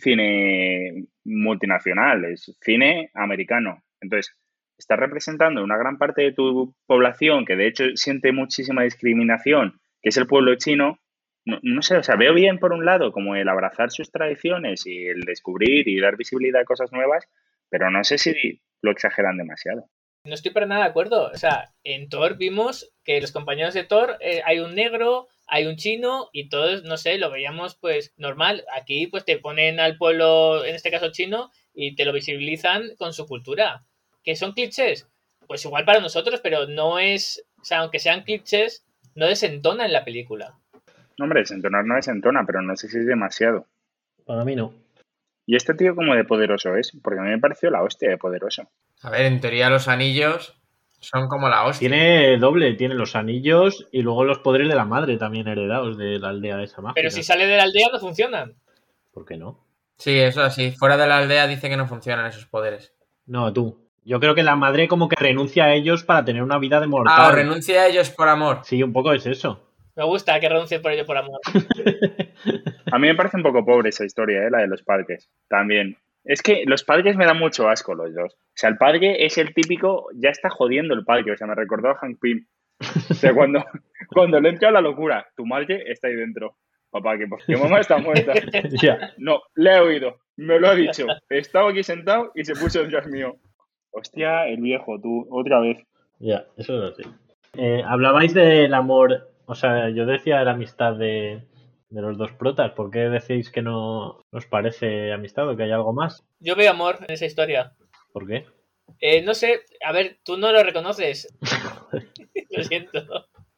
cine 0.00 1.06
multinacional, 1.24 2.24
es 2.26 2.56
cine 2.60 3.10
americano. 3.14 3.82
Entonces, 4.00 4.36
estás 4.78 4.98
representando 4.98 5.62
una 5.64 5.78
gran 5.78 5.98
parte 5.98 6.22
de 6.22 6.32
tu 6.32 6.74
población 6.86 7.44
que 7.44 7.56
de 7.56 7.66
hecho 7.68 7.84
siente 7.94 8.32
muchísima 8.32 8.82
discriminación, 8.82 9.80
que 10.02 10.10
es 10.10 10.16
el 10.16 10.26
pueblo 10.26 10.54
chino. 10.56 10.98
No, 11.46 11.58
no 11.62 11.82
sé, 11.82 11.96
o 11.96 12.02
sea, 12.02 12.16
veo 12.16 12.34
bien 12.34 12.58
por 12.58 12.72
un 12.72 12.84
lado 12.84 13.12
como 13.12 13.36
el 13.36 13.48
abrazar 13.48 13.90
sus 13.90 14.10
tradiciones 14.10 14.86
y 14.86 15.06
el 15.08 15.20
descubrir 15.22 15.88
y 15.88 16.00
dar 16.00 16.16
visibilidad 16.16 16.62
a 16.62 16.64
cosas 16.64 16.92
nuevas, 16.92 17.28
pero 17.70 17.90
no 17.90 18.02
sé 18.04 18.18
si 18.18 18.62
lo 18.82 18.90
exageran 18.90 19.36
demasiado. 19.36 19.88
No 20.24 20.32
estoy 20.32 20.52
para 20.52 20.66
nada 20.66 20.84
de 20.84 20.90
acuerdo. 20.90 21.26
O 21.26 21.36
sea, 21.36 21.74
en 21.84 22.08
Thor 22.08 22.38
vimos 22.38 22.90
que 23.04 23.20
los 23.20 23.30
compañeros 23.30 23.74
de 23.74 23.84
Thor 23.84 24.16
eh, 24.20 24.40
hay 24.46 24.58
un 24.58 24.74
negro, 24.74 25.28
hay 25.46 25.66
un 25.66 25.76
chino 25.76 26.30
y 26.32 26.48
todos, 26.48 26.82
no 26.84 26.96
sé, 26.96 27.18
lo 27.18 27.30
veíamos 27.30 27.74
pues 27.74 28.14
normal. 28.16 28.64
Aquí 28.74 29.06
pues 29.06 29.26
te 29.26 29.38
ponen 29.38 29.80
al 29.80 29.98
pueblo, 29.98 30.64
en 30.64 30.74
este 30.74 30.90
caso 30.90 31.12
chino, 31.12 31.50
y 31.74 31.94
te 31.94 32.06
lo 32.06 32.12
visibilizan 32.12 32.96
con 32.96 33.12
su 33.12 33.26
cultura. 33.26 33.84
¿Que 34.22 34.34
son 34.34 34.52
clichés? 34.52 35.06
Pues 35.46 35.62
igual 35.66 35.84
para 35.84 36.00
nosotros, 36.00 36.40
pero 36.42 36.66
no 36.66 36.98
es, 36.98 37.44
o 37.60 37.64
sea, 37.64 37.80
aunque 37.80 37.98
sean 37.98 38.22
clichés, 38.22 38.86
no 39.14 39.26
desentona 39.26 39.84
en 39.84 39.92
la 39.92 40.06
película. 40.06 40.58
No, 41.18 41.24
hombre, 41.24 41.40
desentonar 41.40 41.84
no 41.84 41.96
desentona, 41.96 42.44
pero 42.46 42.62
no 42.62 42.74
sé 42.76 42.88
si 42.88 42.96
es 42.96 43.06
demasiado. 43.06 43.66
Para 44.24 44.44
mí 44.46 44.56
no. 44.56 44.72
¿Y 45.46 45.56
este 45.56 45.74
tío 45.74 45.94
como 45.94 46.14
de 46.14 46.24
poderoso 46.24 46.74
es? 46.76 46.92
Porque 47.02 47.20
a 47.20 47.22
mí 47.22 47.28
me 47.28 47.38
pareció 47.38 47.68
la 47.68 47.82
hostia 47.82 48.08
de 48.08 48.16
poderoso. 48.16 48.70
A 49.04 49.10
ver, 49.10 49.26
en 49.26 49.40
teoría 49.40 49.70
los 49.70 49.86
anillos 49.88 50.58
son 51.00 51.28
como 51.28 51.48
la 51.48 51.64
hostia. 51.64 51.88
Tiene 51.88 52.38
doble, 52.38 52.72
tiene 52.74 52.94
los 52.94 53.14
anillos 53.14 53.86
y 53.92 54.02
luego 54.02 54.24
los 54.24 54.38
poderes 54.38 54.68
de 54.68 54.74
la 54.74 54.84
madre 54.86 55.18
también 55.18 55.46
heredados 55.46 55.98
de 55.98 56.18
la 56.18 56.30
aldea 56.30 56.56
de 56.56 56.64
esa 56.64 56.80
mágica. 56.80 56.94
Pero 56.96 57.10
si 57.10 57.22
sale 57.22 57.46
de 57.46 57.56
la 57.56 57.64
aldea 57.64 57.88
no 57.92 57.98
funcionan. 58.00 58.54
¿Por 59.12 59.24
qué 59.26 59.36
no? 59.36 59.60
Sí, 59.98 60.18
eso 60.18 60.42
así. 60.42 60.72
Fuera 60.72 60.96
de 60.96 61.06
la 61.06 61.18
aldea 61.18 61.46
dice 61.46 61.68
que 61.68 61.76
no 61.76 61.86
funcionan 61.86 62.26
esos 62.26 62.46
poderes. 62.46 62.94
No, 63.26 63.52
tú. 63.52 63.78
Yo 64.02 64.20
creo 64.20 64.34
que 64.34 64.42
la 64.42 64.56
madre 64.56 64.88
como 64.88 65.08
que 65.08 65.16
renuncia 65.16 65.64
a 65.64 65.74
ellos 65.74 66.02
para 66.04 66.24
tener 66.24 66.42
una 66.42 66.58
vida 66.58 66.78
de 66.80 66.86
Ah, 66.86 66.88
mortal. 66.88 67.32
o 67.32 67.34
renuncia 67.34 67.82
a 67.82 67.86
ellos 67.86 68.10
por 68.10 68.28
amor. 68.28 68.60
Sí, 68.64 68.82
un 68.82 68.92
poco 68.92 69.12
es 69.12 69.26
eso. 69.26 69.60
Me 69.96 70.04
gusta 70.04 70.40
que 70.40 70.48
renuncie 70.48 70.80
por 70.80 70.92
ello 70.92 71.06
por 71.06 71.16
amor. 71.16 71.40
A 72.92 72.98
mí 72.98 73.06
me 73.08 73.14
parece 73.14 73.36
un 73.36 73.42
poco 73.42 73.64
pobre 73.64 73.90
esa 73.90 74.04
historia, 74.04 74.42
¿eh? 74.46 74.50
la 74.50 74.58
de 74.58 74.66
los 74.68 74.82
padres. 74.82 75.30
También. 75.48 75.96
Es 76.24 76.42
que 76.42 76.64
los 76.66 76.84
padres 76.84 77.16
me 77.16 77.26
dan 77.26 77.38
mucho 77.38 77.68
asco 77.68 77.94
los 77.94 78.14
dos. 78.14 78.34
O 78.34 78.56
sea, 78.56 78.70
el 78.70 78.78
padre 78.78 79.24
es 79.26 79.36
el 79.36 79.52
típico, 79.52 80.08
ya 80.14 80.30
está 80.30 80.48
jodiendo 80.48 80.94
el 80.94 81.04
padre. 81.04 81.32
O 81.32 81.36
sea, 81.36 81.46
me 81.46 81.54
recordó 81.54 81.90
a 81.90 81.96
Hank 81.96 82.18
Pym. 82.20 82.46
O 83.10 83.14
sea, 83.14 83.34
cuando, 83.34 83.64
cuando 84.12 84.40
le 84.40 84.48
entra 84.48 84.70
la 84.70 84.80
locura, 84.80 85.26
tu 85.36 85.44
madre 85.44 85.84
está 85.86 86.08
ahí 86.08 86.14
dentro. 86.14 86.56
Papá, 86.90 87.18
que 87.18 87.26
porque 87.26 87.56
mamá 87.56 87.80
está 87.80 87.98
muerta. 87.98 88.32
No, 89.18 89.42
le 89.56 89.70
he 89.70 89.80
oído, 89.80 90.20
me 90.36 90.60
lo 90.60 90.68
ha 90.68 90.74
dicho. 90.74 91.06
Estaba 91.28 91.70
aquí 91.70 91.82
sentado 91.82 92.30
y 92.34 92.44
se 92.44 92.54
puso 92.54 92.82
detrás 92.82 93.06
mío. 93.06 93.36
Hostia, 93.90 94.46
el 94.46 94.60
viejo, 94.60 95.00
tú, 95.00 95.26
otra 95.30 95.60
vez. 95.60 95.78
Ya, 96.20 96.46
eso 96.56 96.84
es 96.84 96.92
así. 96.92 97.02
Eh, 97.56 97.82
hablabais 97.84 98.32
del 98.32 98.72
amor, 98.74 99.28
o 99.46 99.54
sea, 99.54 99.88
yo 99.90 100.06
decía 100.06 100.38
de 100.38 100.44
la 100.44 100.52
amistad 100.52 100.94
de, 100.94 101.42
de 101.94 102.02
los 102.02 102.18
dos 102.18 102.32
protas. 102.32 102.72
¿Por 102.72 102.90
qué 102.90 103.00
decís 103.08 103.50
que 103.50 103.62
no 103.62 104.24
os 104.30 104.46
parece 104.46 105.12
amistad 105.12 105.48
o 105.48 105.56
que 105.56 105.62
hay 105.64 105.70
algo 105.72 105.92
más? 105.92 106.24
Yo 106.40 106.56
veo 106.56 106.70
amor 106.70 106.98
en 107.06 107.12
esa 107.14 107.26
historia. 107.26 107.72
¿Por 108.12 108.26
qué? 108.26 108.46
Eh, 109.00 109.22
no 109.22 109.34
sé, 109.34 109.62
a 109.84 109.92
ver, 109.92 110.18
tú 110.24 110.36
no 110.36 110.52
lo 110.52 110.62
reconoces. 110.62 111.34
lo 112.50 112.64
siento. 112.64 113.00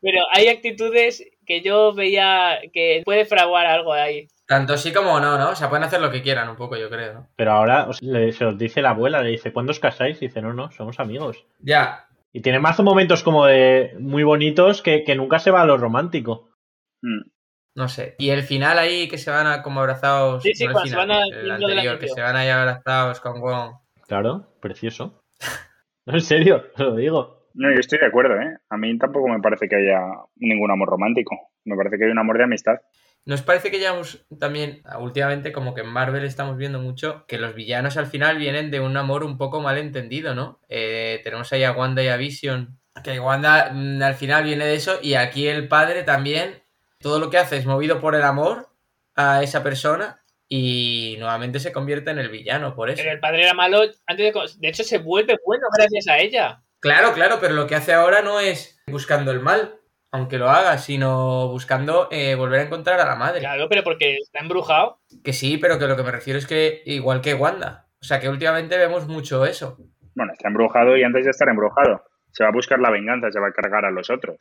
Pero 0.01 0.21
hay 0.33 0.49
actitudes 0.49 1.25
que 1.47 1.63
yo 1.63 1.93
veía 1.95 2.59
que 2.73 3.03
puede 3.05 3.25
fraguar 3.25 3.67
algo 3.67 3.93
ahí. 3.93 4.29
Tanto 4.47 4.77
sí 4.77 4.93
como 4.93 5.19
no, 5.19 5.37
¿no? 5.39 5.51
O 5.51 5.55
sea, 5.57 5.69
pueden 5.69 5.85
hacer 5.85 6.01
lo 6.01 6.11
que 6.11 6.23
quieran 6.23 6.49
un 6.49 6.57
poco, 6.57 6.77
yo 6.77 6.89
creo, 6.89 7.15
¿no? 7.15 7.29
Pero 7.35 7.53
ahora 7.53 7.89
os- 7.89 8.01
le- 8.03 8.33
se 8.33 8.45
os 8.45 8.57
dice 8.57 8.83
la 8.83 8.91
abuela, 8.91 9.23
le 9.23 9.31
dice, 9.31 9.53
¿cuándo 9.53 9.73
os 9.73 9.81
casáis? 9.81 10.23
Y 10.23 10.29
dice, 10.29 10.41
no, 10.43 10.53
no, 10.53 10.71
somos 10.71 11.01
amigos. 11.01 11.45
Ya. 11.59 12.07
Y 12.33 12.43
tiene 12.43 12.61
más 12.61 12.79
momentos 12.81 13.23
como 13.25 13.47
de 13.47 13.97
muy 13.99 14.23
bonitos 14.23 14.83
que, 14.83 15.03
que 15.03 15.17
nunca 15.17 15.39
se 15.41 15.51
va 15.51 15.63
a 15.63 15.67
lo 15.67 15.79
romántico. 15.79 16.51
Mm. 17.03 17.23
No 17.77 17.89
sé. 17.89 18.15
Y 18.19 18.31
el 18.31 18.43
final 18.43 18.79
ahí 18.79 19.07
que 19.07 19.19
se 19.19 19.31
van 19.31 19.47
a 19.47 19.63
como 19.63 19.81
abrazados. 19.81 20.43
Sí, 20.43 20.55
sí, 20.55 20.67
no 20.67 20.73
cuando 20.73 20.91
se 20.91 20.97
van 20.97 21.11
a- 21.11 21.27
el 21.27 21.51
anterior, 21.51 21.99
que 21.99 22.09
se 22.09 22.21
van 22.21 22.35
ahí 22.35 22.49
abrazados 22.49 23.21
con 23.21 23.41
Wong. 23.41 23.75
Claro, 24.09 24.49
precioso. 24.61 25.23
No, 26.07 26.15
en 26.15 26.21
serio, 26.23 26.65
os 26.75 26.81
lo 26.81 26.97
digo. 26.97 27.49
No, 27.55 27.73
yo 27.73 27.79
estoy 27.81 27.99
de 27.99 28.07
acuerdo, 28.07 28.35
¿eh? 28.41 28.59
A 28.69 28.77
mí 28.77 28.99
tampoco 28.99 29.29
me 29.29 29.41
parece 29.41 29.69
que 29.69 29.77
haya 29.77 30.01
ningún 30.37 30.71
amor 30.71 30.89
romántico. 30.91 31.37
Me 31.65 31.77
parece 31.77 31.97
que 31.99 32.05
hay 32.05 32.11
un 32.11 32.19
amor 32.19 32.37
de 32.39 32.45
amistad. 32.45 32.77
¿Nos 33.25 33.43
parece 33.43 33.71
que 33.71 33.81
ya 33.81 33.91
hemos 33.95 34.25
también, 34.39 34.83
últimamente, 35.01 35.53
como 35.53 35.75
que 35.75 35.81
en 35.81 35.89
Marvel 35.89 36.25
estamos 36.25 36.57
viendo 36.59 36.79
mucho 36.81 37.25
que 37.27 37.39
los 37.39 37.55
villanos 37.55 37.97
al 37.97 38.07
final 38.07 38.39
vienen 38.39 38.71
de 38.71 38.81
un 38.81 38.97
amor 38.97 39.25
un 39.25 39.37
poco 39.37 39.61
mal 39.61 39.79
entendido, 39.79 40.35
¿no? 40.35 40.61
Eh, 40.69 41.21
tenemos 41.25 41.53
ahí 41.53 41.65
a 41.65 41.73
Wanda 41.73 42.03
y 42.05 42.09
a 42.09 42.17
Vision, 42.17 42.79
que 43.03 43.19
Wanda 43.19 43.71
mm, 43.73 44.03
al 44.03 44.15
final 44.15 44.45
viene 44.45 44.65
de 44.65 44.75
eso, 44.77 44.99
y 45.03 45.15
aquí 45.15 45.49
el 45.49 45.67
padre 45.67 46.05
también, 46.05 46.63
todo 46.99 47.19
lo 47.19 47.31
que 47.31 47.39
hace 47.39 47.57
es 47.57 47.67
movido 47.67 48.01
por 48.01 48.15
el 48.15 48.23
amor 48.23 48.69
a 49.15 49.43
esa 49.43 49.63
persona 49.63 50.23
y 50.49 51.17
nuevamente 51.19 51.59
se 51.59 51.73
convierte 51.73 52.11
en 52.11 52.19
el 52.19 52.29
villano 52.29 52.75
por 52.75 52.91
eso. 52.91 53.03
Pero 53.03 53.15
el 53.15 53.21
padre 53.21 53.43
era 53.43 53.55
malo 53.55 53.83
antes 54.07 54.35
de... 54.35 54.41
De 54.59 54.69
hecho, 54.69 54.85
se 54.85 54.99
vuelve 54.99 55.37
bueno 55.45 55.67
gracias 55.77 56.09
a 56.09 56.19
ella. 56.19 56.63
Claro, 56.81 57.13
claro, 57.13 57.39
pero 57.41 57.55
lo 57.55 57.67
que 57.67 57.75
hace 57.75 57.93
ahora 57.93 58.23
no 58.23 58.39
es 58.39 58.81
buscando 58.87 59.33
el 59.33 59.41
mal, 59.41 59.81
aunque 60.13 60.39
lo 60.39 60.49
haga, 60.49 60.79
sino 60.79 61.49
buscando 61.49 62.09
eh, 62.13 62.35
volver 62.35 62.61
a 62.61 62.65
encontrar 62.65 63.01
a 63.01 63.07
la 63.07 63.17
madre. 63.17 63.41
Claro, 63.41 63.69
pero 63.69 63.83
porque 63.83 64.17
está 64.19 64.41
embrujado. 64.41 65.01
Que 65.25 65.33
sí, 65.33 65.59
pero 65.59 65.79
que 65.79 65.87
lo 65.87 65.97
que 65.97 66.05
me 66.05 66.13
refiero 66.13 66.39
es 66.39 66.47
que 66.47 66.83
igual 66.87 67.21
que 67.21 67.35
Wanda. 67.35 67.89
O 68.01 68.05
sea, 68.05 68.21
que 68.21 68.29
últimamente 68.29 68.79
vemos 68.79 69.09
mucho 69.09 69.45
eso. 69.45 69.79
Bueno, 70.15 70.33
está 70.33 70.49
embrujado 70.49 70.97
y 70.97 71.03
antes 71.03 71.25
de 71.25 71.31
estar 71.31 71.49
embrujado. 71.49 72.05
Se 72.31 72.45
va 72.45 72.51
a 72.51 72.53
buscar 72.53 72.79
la 72.79 72.91
venganza, 72.91 73.31
se 73.31 73.41
va 73.41 73.49
a 73.49 73.53
cargar 73.53 73.85
a 73.85 73.91
los 73.91 74.11
otros. 74.11 74.37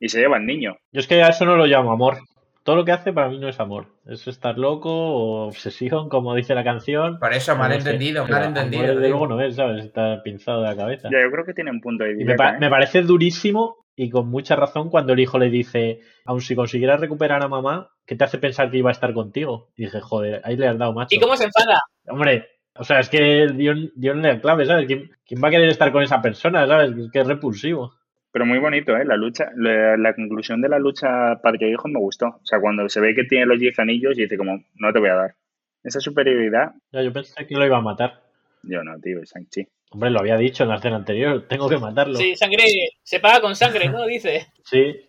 Y 0.00 0.08
se 0.08 0.20
lleva 0.20 0.36
al 0.36 0.46
niño. 0.46 0.76
Yo 0.92 1.00
es 1.00 1.06
que 1.06 1.22
a 1.22 1.28
eso 1.28 1.44
no 1.44 1.56
lo 1.56 1.66
llamo 1.66 1.92
amor. 1.92 2.18
Todo 2.62 2.76
lo 2.76 2.84
que 2.84 2.92
hace 2.92 3.12
para 3.14 3.28
mí 3.30 3.38
no 3.38 3.48
es 3.48 3.58
amor. 3.60 3.86
Es 4.06 4.26
estar 4.28 4.58
loco 4.58 4.90
o 4.90 5.46
obsesión, 5.46 6.08
como 6.10 6.34
dice 6.34 6.54
la 6.54 6.64
canción. 6.64 7.18
Por 7.18 7.32
eso, 7.32 7.52
No 7.52 7.56
sé, 7.56 7.68
malentendido, 7.68 8.24
pero 8.26 8.38
malentendido. 8.38 8.82
amor, 8.82 8.94
desde 8.96 9.06
digo. 9.06 9.18
luego 9.18 9.34
no 9.34 9.40
es, 9.42 9.56
¿sabes? 9.56 9.84
Está 9.84 10.22
pinzado 10.22 10.62
de 10.62 10.68
la 10.68 10.76
cabeza. 10.76 11.08
Ya, 11.10 11.22
yo 11.22 11.30
creo 11.30 11.44
que 11.46 11.54
tiene 11.54 11.70
un 11.70 11.80
punto 11.80 12.04
de 12.04 12.10
Y 12.10 12.14
me, 12.14 12.18
directa, 12.24 12.44
pa- 12.44 12.54
¿eh? 12.56 12.58
me 12.60 12.68
parece 12.68 13.02
durísimo 13.02 13.76
y 13.96 14.10
con 14.10 14.28
mucha 14.28 14.54
razón 14.54 14.90
cuando 14.90 15.14
el 15.14 15.20
hijo 15.20 15.38
le 15.38 15.48
dice, 15.50 16.00
aun 16.26 16.40
si 16.42 16.54
consiguieras 16.54 17.00
recuperar 17.00 17.42
a 17.42 17.48
mamá, 17.48 17.90
¿qué 18.06 18.14
te 18.16 18.24
hace 18.24 18.38
pensar 18.38 18.70
que 18.70 18.76
iba 18.78 18.90
a 18.90 18.92
estar 18.92 19.12
contigo? 19.14 19.70
Y 19.76 19.84
dije, 19.86 20.00
joder, 20.00 20.40
ahí 20.44 20.56
le 20.56 20.68
has 20.68 20.78
dado 20.78 20.92
macho. 20.92 21.16
¿Y 21.16 21.20
cómo 21.20 21.36
se 21.36 21.44
enfada? 21.44 21.80
Hombre, 22.08 22.46
o 22.76 22.84
sea, 22.84 23.00
es 23.00 23.08
que 23.08 23.48
dio, 23.54 23.74
dio 23.96 24.14
la 24.14 24.40
clave, 24.40 24.66
¿sabes? 24.66 24.86
¿Quién, 24.86 25.10
quién 25.26 25.42
va 25.42 25.48
a 25.48 25.50
querer 25.50 25.68
estar 25.70 25.90
con 25.90 26.02
esa 26.02 26.20
persona, 26.22 26.66
¿sabes? 26.66 26.90
Es 26.96 27.10
que 27.10 27.20
es 27.20 27.26
repulsivo. 27.26 27.94
Pero 28.30 28.44
muy 28.46 28.58
bonito, 28.58 28.96
¿eh? 28.96 29.04
La 29.04 29.16
lucha, 29.16 29.50
la, 29.56 29.96
la 29.96 30.14
conclusión 30.14 30.60
de 30.60 30.68
la 30.68 30.78
lucha 30.78 31.40
padre-hijo 31.42 31.88
me 31.88 31.98
gustó. 31.98 32.26
O 32.26 32.40
sea, 32.44 32.60
cuando 32.60 32.88
se 32.88 33.00
ve 33.00 33.14
que 33.14 33.24
tiene 33.24 33.46
los 33.46 33.58
10 33.58 33.78
anillos 33.78 34.18
y 34.18 34.22
dice 34.22 34.36
como, 34.36 34.62
no 34.76 34.92
te 34.92 34.98
voy 34.98 35.08
a 35.08 35.14
dar. 35.14 35.34
Esa 35.82 36.00
superioridad, 36.00 36.72
Ya, 36.92 37.02
yo 37.02 37.12
pensé 37.12 37.46
que 37.46 37.54
lo 37.54 37.64
iba 37.64 37.78
a 37.78 37.82
matar. 37.82 38.20
yo 38.64 38.82
no, 38.84 38.98
tío, 39.00 39.22
es 39.22 39.32
Shang-Chi. 39.32 39.66
Hombre, 39.90 40.10
lo 40.10 40.18
había 40.20 40.36
dicho 40.36 40.64
en 40.64 40.68
la 40.68 40.76
escena 40.76 40.96
anterior, 40.96 41.46
tengo 41.48 41.68
que 41.68 41.78
matarlo. 41.78 42.16
Sí, 42.18 42.36
sangre, 42.36 42.64
se 43.02 43.20
paga 43.20 43.40
con 43.40 43.54
sangre, 43.56 43.88
¿no? 43.88 44.04
Dice. 44.06 44.48
Sí, 44.64 45.04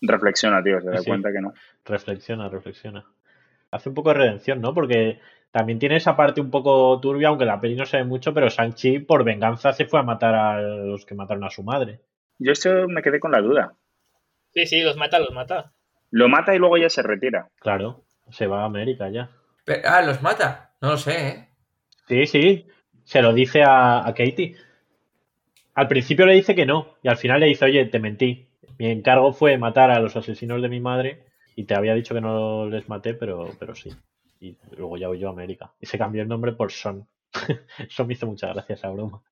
Reflexiona, 0.00 0.62
tío, 0.62 0.80
se 0.80 0.90
da 0.90 0.98
Sí. 0.98 1.08
cuenta 1.08 1.32
que 1.32 1.40
no. 1.40 1.52
reflexiona, 1.84 2.48
reflexiona. 2.48 3.04
Hace 3.70 3.88
un 3.88 3.94
poco 3.94 4.10
de 4.10 4.16
redención, 4.16 4.60
¿no? 4.60 4.74
Porque 4.74 5.18
también 5.50 5.78
tiene 5.78 5.96
esa 5.96 6.14
parte 6.16 6.40
un 6.40 6.50
poco 6.50 7.00
turbia, 7.00 7.28
aunque 7.28 7.46
la 7.46 7.60
peli 7.60 7.74
no 7.74 7.86
se 7.86 7.96
ve 7.96 8.04
mucho, 8.04 8.32
pero 8.34 8.48
Shang-Chi 8.48 9.00
por 9.00 9.24
venganza 9.24 9.72
se 9.72 9.86
fue 9.86 9.98
a 10.00 10.02
matar 10.04 10.34
a 10.34 10.60
los 10.60 11.04
que 11.06 11.14
mataron 11.14 11.44
a 11.44 11.50
su 11.50 11.62
madre. 11.64 12.00
Yo 12.38 12.52
esto 12.52 12.88
me 12.88 13.02
quedé 13.02 13.20
con 13.20 13.32
la 13.32 13.40
duda. 13.40 13.74
Sí, 14.52 14.66
sí, 14.66 14.82
los 14.82 14.96
mata, 14.96 15.18
los 15.18 15.32
mata. 15.32 15.72
Lo 16.10 16.28
mata 16.28 16.54
y 16.54 16.58
luego 16.58 16.76
ya 16.78 16.88
se 16.88 17.02
retira. 17.02 17.50
Claro, 17.60 18.04
se 18.30 18.46
va 18.46 18.62
a 18.62 18.66
América 18.66 19.08
ya. 19.10 19.30
Pero- 19.64 19.82
ah, 19.88 20.02
los 20.02 20.22
mata. 20.22 20.74
No 20.80 20.90
lo 20.92 20.96
sé, 20.96 21.28
¿eh? 21.28 21.48
Sí, 22.08 22.26
sí, 22.26 22.66
se 23.04 23.22
lo 23.22 23.32
dice 23.32 23.62
a, 23.62 24.06
a 24.06 24.14
Katie. 24.14 24.56
Al 25.74 25.88
principio 25.88 26.24
le 26.26 26.34
dice 26.34 26.54
que 26.54 26.64
no, 26.66 26.94
y 27.02 27.08
al 27.08 27.16
final 27.16 27.40
le 27.40 27.46
dice, 27.46 27.64
oye, 27.64 27.84
te 27.86 27.98
mentí. 27.98 28.48
Mi 28.78 28.86
encargo 28.90 29.32
fue 29.32 29.58
matar 29.58 29.90
a 29.90 30.00
los 30.00 30.16
asesinos 30.16 30.62
de 30.62 30.68
mi 30.68 30.80
madre, 30.80 31.24
y 31.54 31.64
te 31.64 31.74
había 31.74 31.94
dicho 31.94 32.14
que 32.14 32.20
no 32.20 32.68
les 32.68 32.88
maté, 32.88 33.14
pero, 33.14 33.50
pero 33.58 33.74
sí. 33.74 33.90
Y 34.40 34.56
luego 34.76 34.96
ya 34.98 35.08
huyó 35.08 35.28
a 35.28 35.32
América. 35.32 35.72
Y 35.80 35.86
se 35.86 35.98
cambió 35.98 36.22
el 36.22 36.28
nombre 36.28 36.52
por 36.52 36.70
Son. 36.70 37.06
Eso 37.78 38.06
me 38.06 38.12
hizo 38.14 38.26
mucha 38.26 38.48
gracia 38.52 38.74
esa 38.74 38.90
broma. 38.90 39.22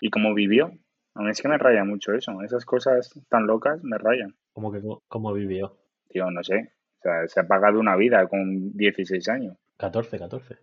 ¿Y 0.00 0.10
cómo 0.10 0.34
vivió? 0.34 0.72
A 1.16 1.22
mí 1.22 1.30
es 1.30 1.40
que 1.40 1.48
me 1.48 1.58
raya 1.58 1.84
mucho 1.84 2.12
eso. 2.12 2.42
Esas 2.42 2.64
cosas 2.64 3.10
tan 3.28 3.46
locas 3.46 3.82
me 3.82 3.96
rayan. 3.98 4.34
Como 4.52 4.70
que 4.72 4.80
cómo 5.08 5.32
vivió. 5.32 5.76
Tío, 6.08 6.30
no 6.30 6.42
sé. 6.42 6.72
O 6.98 7.02
sea, 7.02 7.26
se 7.28 7.40
ha 7.40 7.46
pagado 7.46 7.78
una 7.80 7.96
vida 7.96 8.26
con 8.28 8.72
16 8.76 9.28
años. 9.28 9.56
14, 9.78 10.18
14. 10.18 10.56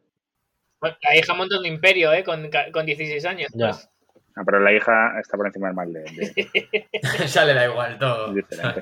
Bueno, 0.80 0.98
la 1.02 1.18
hija 1.18 1.34
monta 1.34 1.58
un 1.60 1.66
imperio, 1.66 2.12
¿eh? 2.14 2.24
Con, 2.24 2.50
con 2.72 2.86
16 2.86 3.26
años. 3.26 3.52
Ya. 3.54 3.68
pues. 3.70 3.90
Ah, 4.36 4.42
pero 4.46 4.60
la 4.60 4.74
hija 4.74 5.20
está 5.20 5.38
por 5.38 5.46
encima 5.46 5.68
del 5.68 5.76
mal 5.76 5.94
de, 5.94 6.02
de- 6.02 6.88
ya 7.28 7.46
le 7.46 7.54
da 7.54 7.66
igual 7.66 7.98
todo. 8.00 8.34
diferente. 8.34 8.82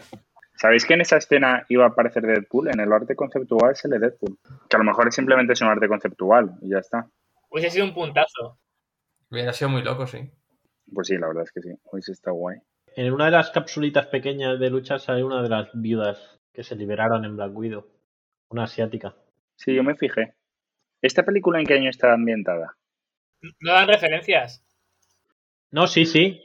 ¿Sabéis 0.56 0.86
que 0.86 0.94
en 0.94 1.02
esa 1.02 1.18
escena 1.18 1.66
iba 1.70 1.86
a 1.86 1.90
aparecer 1.90 2.24
Deadpool? 2.24 2.70
En 2.70 2.80
el 2.80 2.92
arte 2.94 3.16
conceptual 3.16 3.76
sale 3.76 4.00
Deadpool. 4.00 4.38
Que 4.70 4.76
a 4.76 4.80
lo 4.80 4.86
mejor 4.86 5.12
simplemente 5.12 5.54
es 5.54 5.62
un 5.62 5.68
arte 5.68 5.88
conceptual 5.88 6.52
y 6.62 6.70
ya 6.70 6.80
está. 6.80 7.08
Hubiese 7.50 7.72
sido 7.72 7.86
un 7.86 7.94
puntazo. 7.94 8.58
Hubiera 9.30 9.52
sido 9.54 9.70
muy 9.70 9.82
loco, 9.84 10.08
sí. 10.08 10.32
Pues 10.94 11.08
sí, 11.08 11.18
la 11.18 11.28
verdad 11.28 11.44
es 11.44 11.52
que 11.52 11.62
sí. 11.62 11.70
Hoy 11.92 12.02
sí 12.02 12.12
está 12.12 12.32
guay. 12.32 12.58
En 12.96 13.14
una 13.14 13.26
de 13.26 13.32
las 13.32 13.52
capsulitas 13.52 14.08
pequeñas 14.08 14.60
de 14.60 14.70
lucha 14.70 15.00
sale 15.00 15.24
una 15.24 15.42
de 15.42 15.50
las 15.50 15.70
viudas 15.74 16.40
que 16.54 16.64
se 16.64 16.76
liberaron 16.76 17.24
en 17.26 17.38
Black 17.38 17.56
Widow. 17.56 17.88
Una 18.50 18.64
asiática. 18.64 19.16
Sí, 19.56 19.74
yo 19.74 19.84
me 19.84 19.96
fijé. 19.96 20.34
¿Esta 21.02 21.24
película 21.24 21.60
en 21.60 21.66
qué 21.66 21.76
año 21.76 21.90
está 21.90 22.14
ambientada? 22.14 22.76
No 23.62 23.72
dan 23.74 23.88
referencias. 23.88 24.64
No, 25.72 25.88
sí, 25.88 26.06
sí. 26.06 26.42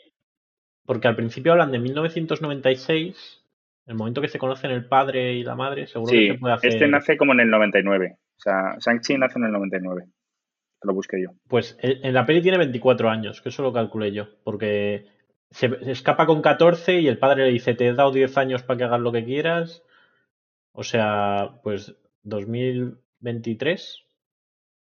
Porque 0.85 1.09
al 1.09 1.17
principio 1.17 1.53
hablan 1.53 1.73
de 1.73 1.81
1996. 1.81 3.43
El 3.87 3.95
momento 3.97 4.21
que 4.21 4.29
se 4.29 4.39
conocen 4.39 4.71
el 4.71 4.87
padre 4.87 5.33
y 5.35 5.43
la 5.43 5.57
madre, 5.57 5.87
seguro 5.87 6.11
Sí, 6.13 6.29
que 6.29 6.33
se 6.35 6.39
puede 6.39 6.55
hacer. 6.55 6.71
este 6.73 6.89
nace 6.89 7.17
como 7.17 7.33
en 7.33 7.41
el 7.41 7.51
99. 7.51 8.17
O 8.19 8.41
sea, 8.41 8.77
Shang-Chi 8.79 9.19
nace 9.19 9.39
en 9.39 9.47
el 9.47 9.53
99. 9.53 10.07
Lo 10.83 10.95
busqué 10.95 11.21
yo. 11.23 11.31
Pues 11.49 11.79
en 11.81 12.05
en 12.05 12.15
la 12.15 12.27
peli 12.27 12.43
tiene 12.43 12.59
24 12.59 13.09
años, 13.11 13.41
que 13.41 13.49
eso 13.49 13.63
lo 13.63 13.73
calculé 13.73 14.13
yo. 14.13 14.29
Porque 14.45 15.07
se, 15.51 15.69
se 15.85 15.91
escapa 15.91 16.27
con 16.27 16.43
14 16.43 17.01
y 17.01 17.09
el 17.09 17.19
padre 17.19 17.47
le 17.47 17.53
dice: 17.53 17.75
Te 17.75 17.87
he 17.87 17.95
dado 17.95 18.13
10 18.13 18.37
años 18.39 18.63
para 18.63 18.79
que 18.79 18.85
hagas 18.85 19.01
lo 19.01 19.13
que 19.13 19.25
quieras. 19.25 19.83
O 20.73 20.83
sea, 20.83 21.61
pues 21.63 21.97
2023. 22.23 24.05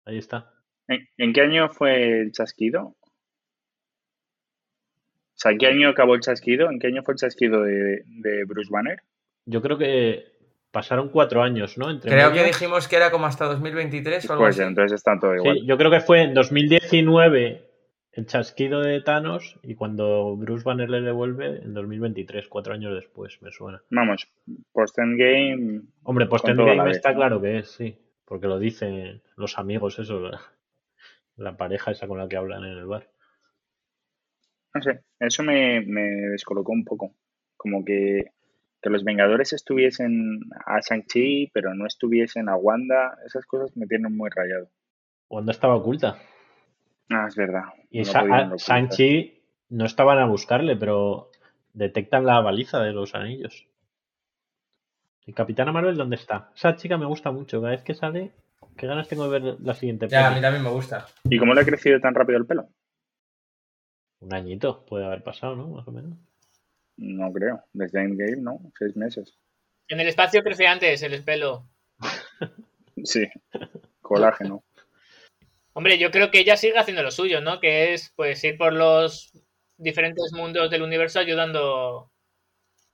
Ahí 0.06 0.18
está. 0.18 0.54
¿En, 0.88 1.08
en 1.18 1.34
qué 1.34 1.42
año 1.42 1.70
fue 1.70 2.22
el 2.22 2.32
chasquido? 2.32 2.96
O 5.38 5.40
sea, 5.40 5.52
¿en 5.52 5.60
qué 5.60 5.68
año 5.68 5.90
acabó 5.90 6.16
el 6.16 6.22
chasquido? 6.22 6.72
¿En 6.72 6.80
qué 6.80 6.88
año 6.88 7.04
fue 7.04 7.14
el 7.14 7.20
chasquido 7.20 7.62
de, 7.62 8.04
de 8.06 8.44
Bruce 8.46 8.70
Banner? 8.72 9.02
Yo 9.46 9.62
creo 9.62 9.78
que 9.78 10.37
pasaron 10.72 11.10
cuatro 11.10 11.42
años, 11.44 11.78
¿no? 11.78 11.90
Entre 11.90 12.12
Creo 12.12 12.30
medio. 12.30 12.42
que 12.44 12.48
dijimos 12.50 12.88
que 12.88 12.96
era 12.98 13.10
como 13.12 13.26
hasta 13.26 13.46
2023 13.46 14.30
o 14.30 14.34
algo 14.34 14.46
Pues 14.46 14.60
así. 14.60 14.68
entonces 14.68 14.96
están 14.96 15.20
todo 15.20 15.36
igual. 15.36 15.58
Sí, 15.60 15.66
yo 15.66 15.78
creo 15.78 15.90
que 15.92 16.02
fue 16.02 16.22
en 16.24 16.34
2019 16.34 17.64
el 18.14 18.26
chasquido 18.26 18.82
de 18.82 19.00
Thanos 19.02 19.60
y 19.62 19.76
cuando 19.76 20.36
Bruce 20.36 20.64
Banner 20.64 20.90
le 20.90 21.02
devuelve 21.02 21.62
en 21.64 21.74
2023, 21.74 22.48
cuatro 22.48 22.74
años 22.74 22.96
después, 22.96 23.40
me 23.42 23.52
suena. 23.52 23.82
Vamos, 23.92 24.28
post-endgame... 24.72 25.82
Hombre, 26.04 26.28
Con 26.28 26.40
todo 26.40 26.50
a 26.52 26.56
la 26.56 26.62
Endgame 26.72 26.84
vez, 26.90 26.98
está 26.98 27.12
¿no? 27.12 27.16
claro 27.18 27.42
que 27.42 27.60
es, 27.60 27.70
sí, 27.72 27.98
porque 28.26 28.48
lo 28.48 28.58
dicen 28.60 29.22
los 29.36 29.60
amigos, 29.60 30.00
eso, 30.00 30.20
la, 30.20 30.42
la 31.36 31.56
pareja 31.58 31.92
esa 31.92 32.08
con 32.08 32.18
la 32.18 32.28
que 32.28 32.38
hablan 32.38 32.64
en 32.66 32.78
el 32.78 32.86
bar. 32.88 33.08
No 34.74 34.82
sé, 34.82 35.02
eso 35.20 35.44
me, 35.44 35.82
me 35.82 36.02
descolocó 36.32 36.72
un 36.72 36.84
poco. 36.86 37.14
Como 37.56 37.84
que, 37.86 38.32
que 38.82 38.90
los 38.90 39.04
Vengadores 39.04 39.54
estuviesen 39.54 40.40
a 40.66 40.80
Shang-Chi, 40.80 41.50
pero 41.54 41.74
no 41.74 41.86
estuviesen 41.88 42.48
a 42.50 42.56
Wanda. 42.56 43.18
Esas 43.26 43.46
cosas 43.46 43.76
me 43.76 43.88
tienen 43.88 44.16
muy 44.16 44.30
rayado. 44.30 44.70
Wanda 45.30 45.52
estaba 45.52 45.76
oculta. 45.76 46.18
Ah, 47.10 47.26
es 47.28 47.36
verdad. 47.36 47.64
Y 47.90 48.00
no 48.00 48.06
Sa- 48.06 48.20
podían 48.22 48.40
a- 48.40 48.46
ocultar. 48.48 48.60
Shang-Chi 48.68 49.42
no 49.70 49.86
estaban 49.86 50.20
a 50.20 50.26
buscarle, 50.28 50.76
pero 50.76 51.32
detectan 51.74 52.26
la 52.26 52.40
baliza 52.42 52.80
de 52.82 52.92
los 52.94 53.16
anillos. 53.16 53.68
¿Y 55.26 55.34
Capitana 55.34 55.72
Marvel 55.74 55.98
dónde 55.98 56.16
está? 56.16 56.52
Esa 56.56 56.76
chica 56.78 56.98
me 56.98 57.06
gusta 57.06 57.32
mucho. 57.32 57.60
Cada 57.60 57.72
vez 57.72 57.84
que 57.84 57.94
sale, 57.96 58.32
qué 58.78 58.88
ganas 58.88 59.08
tengo 59.10 59.30
de 59.30 59.40
ver 59.40 59.58
la 59.60 59.74
siguiente 59.74 60.08
Ya, 60.08 60.28
a 60.28 60.32
mí 60.36 60.40
también 60.42 60.64
me 60.64 60.70
gusta. 60.70 61.06
¿Y 61.26 61.38
cómo 61.38 61.54
le 61.54 61.62
ha 61.62 61.66
crecido 61.66 62.00
tan 62.00 62.16
rápido 62.16 62.38
el 62.38 62.46
pelo? 62.46 62.70
Un 64.22 64.34
añito 64.34 64.86
puede 64.86 65.06
haber 65.06 65.24
pasado, 65.24 65.56
¿no? 65.56 65.68
Más 65.68 65.88
o 65.88 65.92
menos. 65.92 66.18
No 66.98 67.32
creo. 67.32 67.64
Desde 67.74 68.02
Endgame, 68.02 68.42
¿no? 68.42 68.60
Seis 68.78 68.96
meses. 68.96 69.38
En 69.88 70.00
el 70.00 70.08
espacio 70.08 70.44
crece 70.44 70.68
antes 70.68 71.02
el 71.04 71.24
pelo. 71.24 71.66
Sí. 73.04 73.28
Colágeno. 74.02 74.64
Hombre, 75.74 76.00
yo 76.00 76.10
creo 76.10 76.32
que 76.32 76.40
ella 76.40 76.58
sigue 76.58 76.80
haciendo 76.80 77.04
lo 77.04 77.12
suyo, 77.12 77.42
¿no? 77.42 77.60
Que 77.60 77.94
es 77.94 78.12
pues 78.16 78.44
ir 78.44 78.58
por 78.58 78.74
los 78.74 79.32
diferentes 79.78 80.34
mundos 80.34 80.72
del 80.72 80.82
universo 80.82 81.20
ayudando 81.20 82.12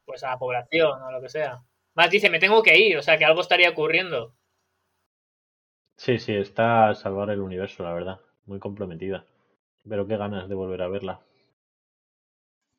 pues 0.06 0.24
a 0.26 0.32
la 0.32 0.38
población 0.38 1.02
o 1.02 1.12
lo 1.12 1.22
que 1.22 1.30
sea. 1.30 1.64
Más 1.96 2.10
dice, 2.10 2.30
me 2.30 2.40
tengo 2.40 2.62
que 2.62 2.78
ir, 2.78 2.98
o 2.98 3.02
sea 3.02 3.18
que 3.18 3.24
algo 3.24 3.40
estaría 3.40 3.70
ocurriendo. 3.70 4.36
Sí, 5.96 6.20
sí, 6.20 6.36
está 6.36 6.90
a 6.90 6.96
salvar 6.96 7.30
el 7.30 7.40
universo, 7.40 7.84
la 7.84 7.94
verdad. 7.94 8.20
Muy 8.46 8.60
comprometida. 8.60 9.26
Pero 9.88 10.06
qué 10.06 10.18
ganas 10.18 10.50
de 10.50 10.56
volver 10.56 10.82
a 10.82 10.90
verla. 10.90 11.22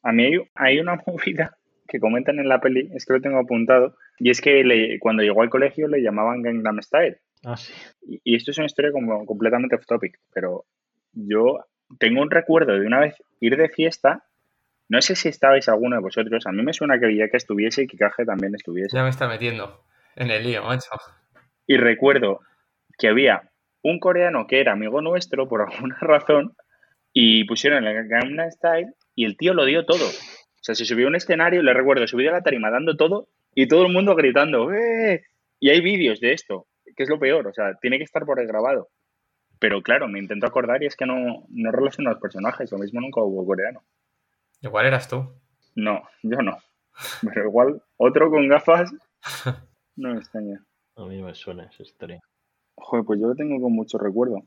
A 0.04 0.12
mí 0.12 0.24
hay, 0.26 0.38
hay 0.54 0.78
una 0.80 0.96
movida 1.06 1.56
que 1.88 1.98
comentan 2.00 2.38
en 2.38 2.48
la 2.48 2.60
peli, 2.60 2.90
es 2.94 3.04
que 3.04 3.14
lo 3.14 3.20
tengo 3.20 3.38
apuntado, 3.38 3.96
y 4.18 4.30
es 4.30 4.40
que 4.40 4.62
le- 4.64 4.98
cuando 5.00 5.22
llegó 5.22 5.42
al 5.42 5.50
colegio 5.50 5.86
le 5.88 6.00
llamaban 6.02 6.42
Gangnam 6.42 6.80
Style. 6.82 7.18
Ah, 7.44 7.56
sí. 7.56 7.72
Y, 8.06 8.20
y 8.24 8.36
esto 8.36 8.52
es 8.52 8.58
una 8.58 8.66
historia 8.66 8.92
como 8.92 9.26
completamente 9.26 9.76
off 9.76 9.84
topic, 9.86 10.18
pero 10.32 10.64
yo 11.12 11.58
tengo 11.98 12.22
un 12.22 12.30
recuerdo 12.30 12.72
de 12.78 12.86
una 12.86 13.00
vez 13.00 13.16
ir 13.40 13.56
de 13.56 13.68
fiesta, 13.68 14.24
no 14.88 15.02
sé 15.02 15.14
si 15.14 15.28
estabais 15.28 15.68
alguno 15.68 15.96
de 15.96 16.02
vosotros, 16.02 16.46
a 16.46 16.52
mí 16.52 16.62
me 16.62 16.72
suena 16.72 16.98
que 16.98 17.06
Villaka 17.06 17.36
estuviese 17.36 17.82
y 17.82 17.86
que 17.86 17.96
Caje 17.98 18.24
también 18.24 18.54
estuviese. 18.54 18.96
Ya 18.96 19.02
me 19.02 19.10
está 19.10 19.28
metiendo 19.28 19.82
en 20.16 20.30
el 20.30 20.42
lío, 20.42 20.62
macho. 20.64 20.90
Y 21.66 21.76
recuerdo 21.76 22.40
que 22.98 23.08
había 23.08 23.50
un 23.82 23.98
coreano 23.98 24.46
que 24.46 24.60
era 24.60 24.72
amigo 24.72 25.00
nuestro 25.02 25.48
por 25.48 25.62
alguna 25.70 25.98
razón 26.00 26.54
y 27.12 27.44
pusieron 27.44 27.84
el 27.86 28.08
Gangnam 28.08 28.50
Style 28.50 28.92
y 29.14 29.24
el 29.24 29.36
tío 29.36 29.54
lo 29.54 29.64
dio 29.64 29.84
todo. 29.84 30.06
O 30.06 30.62
sea, 30.64 30.74
se 30.74 30.84
subió 30.84 31.06
a 31.06 31.08
un 31.10 31.16
escenario, 31.16 31.62
le 31.62 31.74
recuerdo, 31.74 32.06
subió 32.06 32.30
a 32.30 32.34
la 32.34 32.42
tarima 32.42 32.70
dando 32.70 32.96
todo 32.96 33.28
y 33.54 33.68
todo 33.68 33.86
el 33.86 33.92
mundo 33.92 34.14
gritando, 34.14 34.72
¡eh! 34.72 35.24
Y 35.60 35.70
hay 35.70 35.80
vídeos 35.80 36.20
de 36.20 36.32
esto, 36.32 36.66
que 36.96 37.02
es 37.02 37.08
lo 37.08 37.18
peor, 37.18 37.46
o 37.46 37.52
sea, 37.52 37.74
tiene 37.80 37.98
que 37.98 38.04
estar 38.04 38.24
por 38.24 38.40
el 38.40 38.46
grabado. 38.46 38.88
pero 39.58 39.82
claro, 39.82 40.08
me 40.08 40.18
intento 40.18 40.46
acordar 40.46 40.82
y 40.82 40.86
es 40.86 40.96
que 40.96 41.06
no, 41.06 41.44
no 41.48 41.72
relaciono 41.72 42.10
los 42.10 42.20
personajes. 42.20 42.70
Lo 42.70 42.78
mismo 42.78 43.00
nunca 43.00 43.22
hubo 43.22 43.46
coreano. 43.46 43.82
Igual 44.60 44.86
eras 44.86 45.08
tú. 45.08 45.32
No, 45.74 46.02
yo 46.22 46.38
no. 46.42 46.58
Pero 47.22 47.48
igual 47.48 47.82
otro 47.96 48.30
con 48.30 48.48
gafas 48.48 48.92
no 49.96 50.12
me 50.12 50.18
extraña. 50.18 50.64
A 50.96 51.04
mí 51.06 51.22
me 51.22 51.34
suena 51.34 51.64
esa 51.64 51.82
historia. 51.82 52.20
Joder, 52.76 53.04
pues 53.04 53.20
yo 53.20 53.28
lo 53.28 53.34
tengo 53.34 53.60
con 53.60 53.72
mucho 53.72 53.98
recuerdo. 53.98 54.42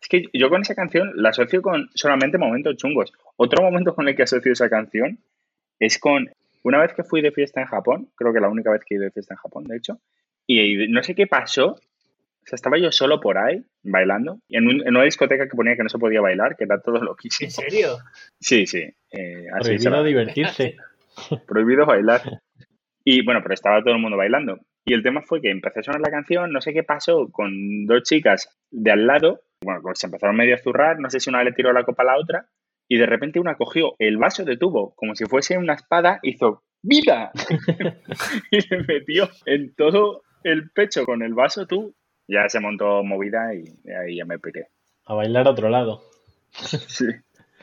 Es 0.00 0.08
que 0.08 0.24
yo 0.32 0.48
con 0.50 0.62
esa 0.62 0.74
canción 0.74 1.10
la 1.14 1.30
asocio 1.30 1.62
con 1.62 1.88
solamente 1.94 2.38
momentos 2.38 2.76
chungos. 2.76 3.12
Otro 3.36 3.62
momento 3.62 3.94
con 3.94 4.08
el 4.08 4.14
que 4.16 4.22
asocio 4.24 4.52
esa 4.52 4.68
canción 4.68 5.18
es 5.78 5.98
con 5.98 6.30
una 6.62 6.78
vez 6.80 6.92
que 6.94 7.04
fui 7.04 7.22
de 7.22 7.32
fiesta 7.32 7.60
en 7.60 7.66
Japón, 7.66 8.08
creo 8.16 8.32
que 8.32 8.40
la 8.40 8.48
única 8.48 8.70
vez 8.70 8.82
que 8.84 8.94
he 8.94 8.98
ido 8.98 9.04
de 9.04 9.10
fiesta 9.12 9.34
en 9.34 9.38
Japón, 9.38 9.64
de 9.64 9.76
hecho, 9.76 10.00
y 10.46 10.88
no 10.88 11.02
sé 11.02 11.14
qué 11.14 11.26
pasó, 11.26 11.68
o 11.72 12.48
sea, 12.48 12.54
estaba 12.56 12.78
yo 12.78 12.90
solo 12.92 13.20
por 13.20 13.38
ahí, 13.38 13.62
bailando, 13.82 14.38
y 14.48 14.56
en, 14.56 14.66
un- 14.68 14.80
en 14.82 14.88
una 14.94 15.04
discoteca 15.04 15.48
que 15.48 15.56
ponía 15.56 15.76
que 15.76 15.82
no 15.82 15.88
se 15.88 15.98
podía 15.98 16.20
bailar, 16.20 16.56
que 16.56 16.64
era 16.64 16.80
todo 16.80 17.02
loquísimo. 17.02 17.46
¿En 17.48 17.50
serio? 17.52 17.98
Sí, 18.40 18.66
sí. 18.66 18.78
eh, 19.12 19.46
así 19.52 19.62
Prohibido 19.70 19.78
será. 19.82 20.02
divertirse. 20.02 20.76
prohibido 21.48 21.86
bailar. 21.86 22.22
Y 23.04 23.24
bueno, 23.24 23.40
pero 23.42 23.54
estaba 23.54 23.82
todo 23.82 23.94
el 23.94 24.00
mundo 24.00 24.16
bailando. 24.16 24.58
Y 24.84 24.92
el 24.94 25.02
tema 25.02 25.22
fue 25.22 25.40
que 25.40 25.50
empezó 25.50 25.80
a 25.80 25.82
sonar 25.84 26.00
la 26.00 26.10
canción, 26.10 26.52
no 26.52 26.60
sé 26.60 26.72
qué 26.72 26.82
pasó 26.84 27.28
con 27.30 27.86
dos 27.86 28.02
chicas 28.04 28.56
de 28.70 28.90
al 28.92 29.06
lado, 29.06 29.40
bueno, 29.64 29.80
pues 29.82 29.98
se 29.98 30.06
empezaron 30.06 30.36
medio 30.36 30.54
a 30.54 30.58
zurrar, 30.58 30.98
no 30.98 31.10
sé 31.10 31.20
si 31.20 31.30
una 31.30 31.42
le 31.42 31.52
tiró 31.52 31.72
la 31.72 31.84
copa 31.84 32.02
a 32.02 32.06
la 32.06 32.18
otra, 32.18 32.48
y 32.88 32.98
de 32.98 33.06
repente 33.06 33.40
una 33.40 33.56
cogió 33.56 33.94
el 33.98 34.16
vaso 34.16 34.44
de 34.44 34.56
tubo 34.56 34.94
como 34.94 35.14
si 35.14 35.24
fuese 35.26 35.58
una 35.58 35.74
espada, 35.74 36.20
hizo 36.22 36.62
¡Vida! 36.82 37.32
y 38.50 38.68
le 38.68 38.84
metió 38.86 39.28
en 39.44 39.74
todo 39.74 40.22
el 40.44 40.70
pecho 40.70 41.04
con 41.04 41.22
el 41.22 41.34
vaso 41.34 41.66
tú. 41.66 41.94
Ya 42.28 42.48
se 42.48 42.60
montó 42.60 43.02
movida 43.04 43.54
y 43.54 43.64
ahí 43.90 44.16
ya 44.16 44.24
me 44.24 44.38
pegué. 44.38 44.66
A 45.04 45.14
bailar 45.14 45.46
a 45.46 45.50
otro 45.50 45.68
lado. 45.68 46.02
Sí. 46.88 47.06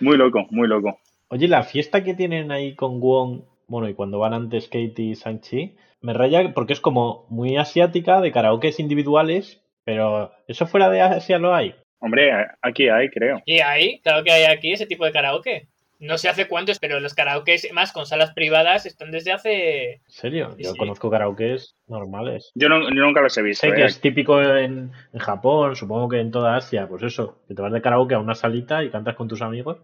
Muy 0.01 0.17
loco, 0.17 0.45
muy 0.51 0.67
loco. 0.67 0.99
Oye, 1.29 1.47
la 1.47 1.63
fiesta 1.63 2.03
que 2.03 2.13
tienen 2.13 2.51
ahí 2.51 2.75
con 2.75 2.99
Wong, 2.99 3.43
bueno, 3.67 3.87
y 3.89 3.93
cuando 3.93 4.19
van 4.19 4.33
antes 4.33 4.65
Kate 4.65 5.01
y 5.01 5.15
Sanchi, 5.15 5.75
me 6.01 6.13
raya 6.13 6.53
porque 6.53 6.73
es 6.73 6.79
como 6.79 7.25
muy 7.29 7.57
asiática, 7.57 8.21
de 8.21 8.31
karaokes 8.31 8.79
individuales, 8.79 9.63
pero 9.83 10.31
¿eso 10.47 10.67
fuera 10.67 10.89
de 10.89 11.01
Asia 11.01 11.39
lo 11.39 11.55
hay? 11.55 11.75
Hombre, 12.05 12.31
aquí 12.61 12.89
hay, 12.89 13.09
creo. 13.09 13.41
Y 13.45 13.59
ahí, 13.61 14.01
claro 14.01 14.25
que 14.25 14.31
hay 14.31 14.43
aquí 14.43 14.73
ese 14.73 14.85
tipo 14.85 15.05
de 15.05 15.13
karaoke. 15.13 15.69
No 15.99 16.17
sé 16.17 16.27
hace 16.27 16.49
cuántos, 16.49 16.79
pero 16.79 16.99
los 16.99 17.13
karaokes 17.13 17.71
más 17.71 17.93
con 17.93 18.05
salas 18.05 18.33
privadas 18.33 18.85
están 18.85 19.09
desde 19.09 19.31
hace... 19.31 19.91
¿En 19.93 20.01
serio? 20.09 20.53
Yo 20.57 20.71
Sí. 20.73 20.77
conozco 20.77 21.09
karaokes 21.09 21.77
normales. 21.87 22.51
Yo, 22.55 22.67
no- 22.67 22.81
yo 22.89 23.01
nunca 23.05 23.21
los 23.21 23.37
he 23.37 23.41
visto. 23.41 23.65
Sé 23.65 23.73
que 23.73 23.83
¿eh? 23.83 23.85
es 23.85 24.01
típico 24.01 24.41
en, 24.41 24.91
en 25.13 25.19
Japón, 25.19 25.77
supongo 25.77 26.09
que 26.09 26.19
en 26.19 26.29
toda 26.31 26.57
Asia, 26.57 26.87
pues 26.89 27.03
eso, 27.03 27.41
que 27.47 27.53
te 27.55 27.61
vas 27.61 27.71
de 27.71 27.81
karaoke 27.81 28.15
a 28.15 28.19
una 28.19 28.35
salita 28.35 28.83
y 28.83 28.89
cantas 28.89 29.15
con 29.15 29.29
tus 29.29 29.41
amigos, 29.41 29.77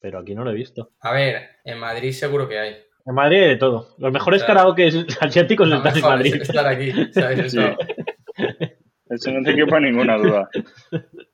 pero 0.00 0.18
aquí 0.18 0.34
no 0.34 0.42
lo 0.42 0.50
he 0.50 0.54
visto. 0.54 0.90
A 1.02 1.12
ver, 1.12 1.50
en 1.64 1.78
Madrid 1.78 2.10
seguro 2.10 2.48
que 2.48 2.58
hay. 2.58 2.76
En 3.06 3.14
Madrid 3.14 3.42
hay 3.42 3.48
de 3.50 3.56
todo. 3.56 3.94
Los 3.98 4.12
mejores 4.12 4.42
Claro. 4.42 4.74
karaokes 4.74 5.06
asiáticos 5.20 5.68
están 5.70 5.92
en 5.92 5.98
es 5.98 6.02
Madrid. 6.02 6.34
estar 6.34 6.66
aquí, 6.66 6.92
¿sabes? 7.12 7.38
Eso- 7.54 7.76
Eso 9.08 9.30
no 9.32 9.44
te 9.44 9.54
quepa 9.54 9.78
ninguna 9.78 10.16
duda. 10.16 10.48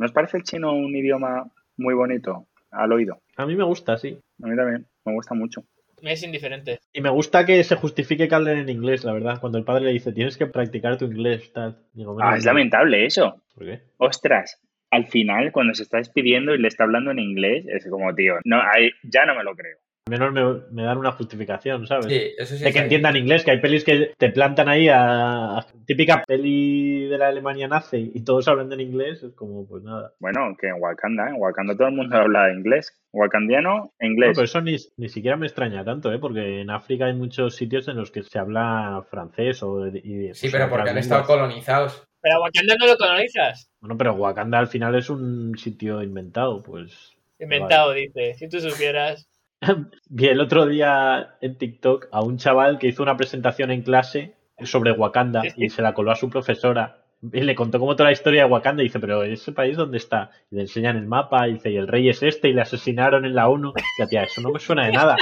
¿Nos 0.00 0.12
parece 0.12 0.38
el 0.38 0.44
chino 0.44 0.72
un 0.72 0.96
idioma 0.96 1.44
muy 1.76 1.92
bonito 1.92 2.46
al 2.70 2.90
oído? 2.90 3.20
A 3.36 3.44
mí 3.44 3.54
me 3.54 3.64
gusta, 3.64 3.98
sí. 3.98 4.18
A 4.42 4.46
mí 4.46 4.56
también, 4.56 4.86
me 5.04 5.12
gusta 5.12 5.34
mucho. 5.34 5.62
Me 6.00 6.12
es 6.12 6.22
indiferente. 6.22 6.78
Y 6.90 7.02
me 7.02 7.10
gusta 7.10 7.44
que 7.44 7.62
se 7.62 7.76
justifique 7.76 8.26
que 8.26 8.34
hablen 8.34 8.60
en 8.60 8.70
inglés, 8.70 9.04
la 9.04 9.12
verdad. 9.12 9.38
Cuando 9.38 9.58
el 9.58 9.64
padre 9.64 9.84
le 9.84 9.92
dice, 9.92 10.14
tienes 10.14 10.38
que 10.38 10.46
practicar 10.46 10.96
tu 10.96 11.04
inglés, 11.04 11.52
tal. 11.52 11.76
Digo, 11.92 12.16
Ah, 12.18 12.34
es 12.38 12.46
lamentable 12.46 13.04
eso. 13.04 13.42
¿Por 13.54 13.66
qué? 13.66 13.82
Ostras, 13.98 14.58
al 14.90 15.06
final 15.06 15.52
cuando 15.52 15.74
se 15.74 15.82
está 15.82 15.98
despidiendo 15.98 16.54
y 16.54 16.58
le 16.58 16.68
está 16.68 16.84
hablando 16.84 17.10
en 17.10 17.18
inglés, 17.18 17.66
es 17.68 17.86
como, 17.90 18.14
tío, 18.14 18.36
no, 18.46 18.56
ahí, 18.56 18.90
ya 19.02 19.26
no 19.26 19.34
me 19.34 19.44
lo 19.44 19.54
creo. 19.54 19.76
Al 20.06 20.18
menos 20.18 20.32
me, 20.32 20.62
me 20.72 20.82
dan 20.82 20.98
una 20.98 21.12
justificación, 21.12 21.86
¿sabes? 21.86 22.06
Sí, 22.06 22.32
eso 22.36 22.56
sí. 22.56 22.64
de 22.64 22.70
que 22.70 22.72
bien. 22.72 22.84
entiendan 22.84 23.16
inglés, 23.16 23.44
que 23.44 23.52
hay 23.52 23.60
pelis 23.60 23.84
que 23.84 24.12
te 24.16 24.30
plantan 24.30 24.68
ahí 24.68 24.88
a, 24.88 25.58
a 25.58 25.66
típica 25.86 26.24
peli 26.26 27.06
de 27.06 27.18
la 27.18 27.28
Alemania 27.28 27.68
nazi 27.68 28.10
y 28.14 28.24
todos 28.24 28.48
hablan 28.48 28.72
en 28.72 28.80
inglés, 28.80 29.22
es 29.22 29.34
como, 29.34 29.68
pues 29.68 29.84
nada. 29.84 30.12
Bueno, 30.18 30.56
que 30.58 30.68
en 30.68 30.76
Wakanda, 30.80 31.26
¿eh? 31.26 31.30
en 31.30 31.36
Wakanda 31.40 31.76
todo 31.76 31.88
el 31.88 31.94
mundo 31.94 32.16
habla 32.16 32.50
inglés. 32.52 32.92
Wakandiano, 33.12 33.92
No, 34.00 34.06
inglés. 34.06 34.32
pero 34.34 34.44
eso 34.46 34.60
ni, 34.62 34.76
ni 34.96 35.08
siquiera 35.08 35.36
me 35.36 35.46
extraña 35.46 35.84
tanto, 35.84 36.12
¿eh? 36.12 36.18
Porque 36.18 36.60
en 36.62 36.70
África 36.70 37.04
hay 37.06 37.14
muchos 37.14 37.54
sitios 37.54 37.86
en 37.88 37.96
los 37.96 38.10
que 38.10 38.22
se 38.22 38.38
habla 38.38 39.04
francés 39.10 39.62
o... 39.62 39.86
y- 39.86 40.32
Sí, 40.34 40.48
o 40.48 40.50
pero 40.50 40.68
porque 40.70 40.90
han 40.90 40.98
estado 40.98 41.24
colonizados. 41.24 42.02
Pero 42.22 42.36
a 42.36 42.40
Wakanda 42.42 42.74
no 42.78 42.86
lo 42.86 42.96
colonizas. 42.96 43.70
Bueno, 43.80 43.96
pero 43.96 44.14
Wakanda 44.14 44.58
al 44.58 44.68
final 44.68 44.94
es 44.94 45.08
un 45.10 45.56
sitio 45.58 46.02
inventado, 46.02 46.62
pues... 46.62 47.16
Inventado, 47.38 47.92
dice. 47.92 48.34
Si 48.34 48.48
tú 48.48 48.60
supieras. 48.60 49.26
Vi 50.08 50.26
el 50.26 50.40
otro 50.40 50.66
día 50.66 51.36
en 51.40 51.56
TikTok 51.56 52.08
a 52.12 52.22
un 52.22 52.38
chaval 52.38 52.78
que 52.78 52.88
hizo 52.88 53.02
una 53.02 53.16
presentación 53.16 53.70
en 53.70 53.82
clase 53.82 54.34
sobre 54.62 54.92
Wakanda 54.92 55.42
y 55.56 55.70
se 55.70 55.82
la 55.82 55.94
coló 55.94 56.12
a 56.12 56.16
su 56.16 56.30
profesora. 56.30 56.96
Y 57.22 57.42
le 57.42 57.54
contó 57.54 57.78
como 57.78 57.96
toda 57.96 58.08
la 58.08 58.12
historia 58.12 58.44
de 58.44 58.50
Wakanda 58.50 58.82
y 58.82 58.86
dice, 58.86 58.98
pero 58.98 59.22
¿ese 59.22 59.52
país 59.52 59.76
dónde 59.76 59.98
está? 59.98 60.30
Y 60.50 60.56
le 60.56 60.62
enseñan 60.62 60.96
el 60.96 61.06
mapa 61.06 61.48
y 61.48 61.54
dice, 61.54 61.70
y 61.70 61.76
el 61.76 61.86
rey 61.86 62.08
es 62.08 62.22
este 62.22 62.48
y 62.48 62.54
le 62.54 62.62
asesinaron 62.62 63.26
en 63.26 63.34
la 63.34 63.48
ONU. 63.48 63.74
Y 63.76 64.02
la 64.02 64.08
tía, 64.08 64.22
eso 64.22 64.40
no 64.40 64.50
me 64.50 64.58
suena 64.58 64.86
de 64.86 64.92
nada. 64.92 65.16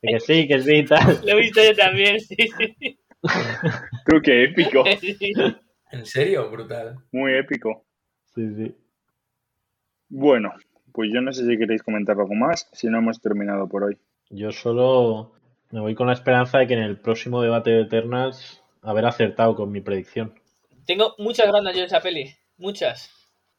Y 0.00 0.12
que 0.12 0.20
sí, 0.20 0.46
que 0.46 0.60
sí 0.60 0.76
y 0.76 0.84
tal. 0.84 1.20
Lo 1.24 1.32
he 1.32 1.40
visto 1.40 1.60
yo 1.62 1.74
también, 1.74 2.20
sí, 2.20 2.36
sí. 2.36 2.98
Tú, 4.06 4.20
qué 4.22 4.44
épico, 4.44 4.84
sí. 5.00 5.16
En 5.90 6.06
serio, 6.06 6.48
brutal. 6.50 6.96
muy 7.10 7.34
épico. 7.34 7.84
Sí, 8.34 8.42
sí. 8.54 8.74
Bueno, 10.08 10.52
pues 10.92 11.10
yo 11.12 11.20
no 11.20 11.32
sé 11.32 11.46
si 11.46 11.58
queréis 11.58 11.82
comentar 11.82 12.18
algo 12.18 12.34
más, 12.34 12.68
si 12.72 12.88
no 12.88 12.98
hemos 12.98 13.20
terminado 13.20 13.68
por 13.68 13.84
hoy. 13.84 13.98
Yo 14.30 14.52
solo 14.52 15.32
me 15.70 15.80
voy 15.80 15.94
con 15.94 16.06
la 16.06 16.12
esperanza 16.12 16.58
de 16.58 16.66
que 16.66 16.74
en 16.74 16.82
el 16.82 16.98
próximo 16.98 17.42
debate 17.42 17.70
de 17.70 17.82
Eternals 17.82 18.62
haber 18.82 19.06
acertado 19.06 19.54
con 19.54 19.70
mi 19.70 19.80
predicción. 19.80 20.34
Tengo 20.86 21.14
muchas 21.18 21.50
ganas 21.52 21.74
yo 21.74 21.80
de 21.80 21.86
esa 21.86 22.00
peli. 22.00 22.34
Muchas. 22.56 23.10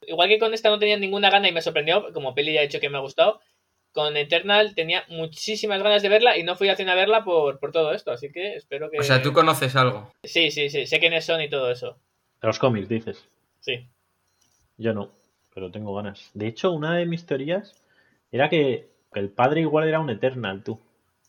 Igual 0.06 0.28
que 0.28 0.38
con 0.38 0.52
esta 0.52 0.68
no 0.68 0.78
tenía 0.78 0.98
ninguna 0.98 1.30
gana 1.30 1.48
y 1.48 1.52
me 1.52 1.62
sorprendió, 1.62 2.12
como 2.12 2.34
peli 2.34 2.52
ya 2.52 2.60
he 2.60 2.66
dicho 2.66 2.80
que 2.80 2.90
me 2.90 2.98
ha 2.98 3.02
gustado. 3.02 3.40
Con 3.92 4.16
Eternal 4.16 4.74
tenía 4.74 5.04
muchísimas 5.08 5.82
ganas 5.82 6.02
de 6.02 6.08
verla 6.08 6.36
y 6.36 6.42
no 6.42 6.56
fui 6.56 6.68
a 6.68 6.76
cine 6.76 6.92
a 6.92 6.94
verla 6.94 7.24
por, 7.24 7.58
por 7.58 7.72
todo 7.72 7.92
esto, 7.92 8.10
así 8.10 8.32
que 8.32 8.54
espero 8.54 8.90
que... 8.90 8.98
O 8.98 9.02
sea, 9.02 9.22
tú 9.22 9.32
conoces 9.32 9.76
algo. 9.76 10.10
Sí, 10.24 10.50
sí, 10.50 10.70
sí, 10.70 10.86
sé 10.86 10.98
quiénes 10.98 11.24
son 11.24 11.42
y 11.42 11.50
todo 11.50 11.70
eso. 11.70 11.98
De 12.40 12.48
los 12.48 12.58
cómics, 12.58 12.88
dices. 12.88 13.28
Sí. 13.60 13.86
Yo 14.78 14.94
no, 14.94 15.12
pero 15.54 15.70
tengo 15.70 15.94
ganas. 15.94 16.30
De 16.34 16.46
hecho, 16.46 16.72
una 16.72 16.96
de 16.96 17.06
mis 17.06 17.26
teorías 17.26 17.82
era 18.30 18.48
que 18.48 18.90
el 19.14 19.30
padre 19.30 19.60
igual 19.60 19.88
era 19.88 20.00
un 20.00 20.10
Eternal, 20.10 20.62
tú. 20.62 20.80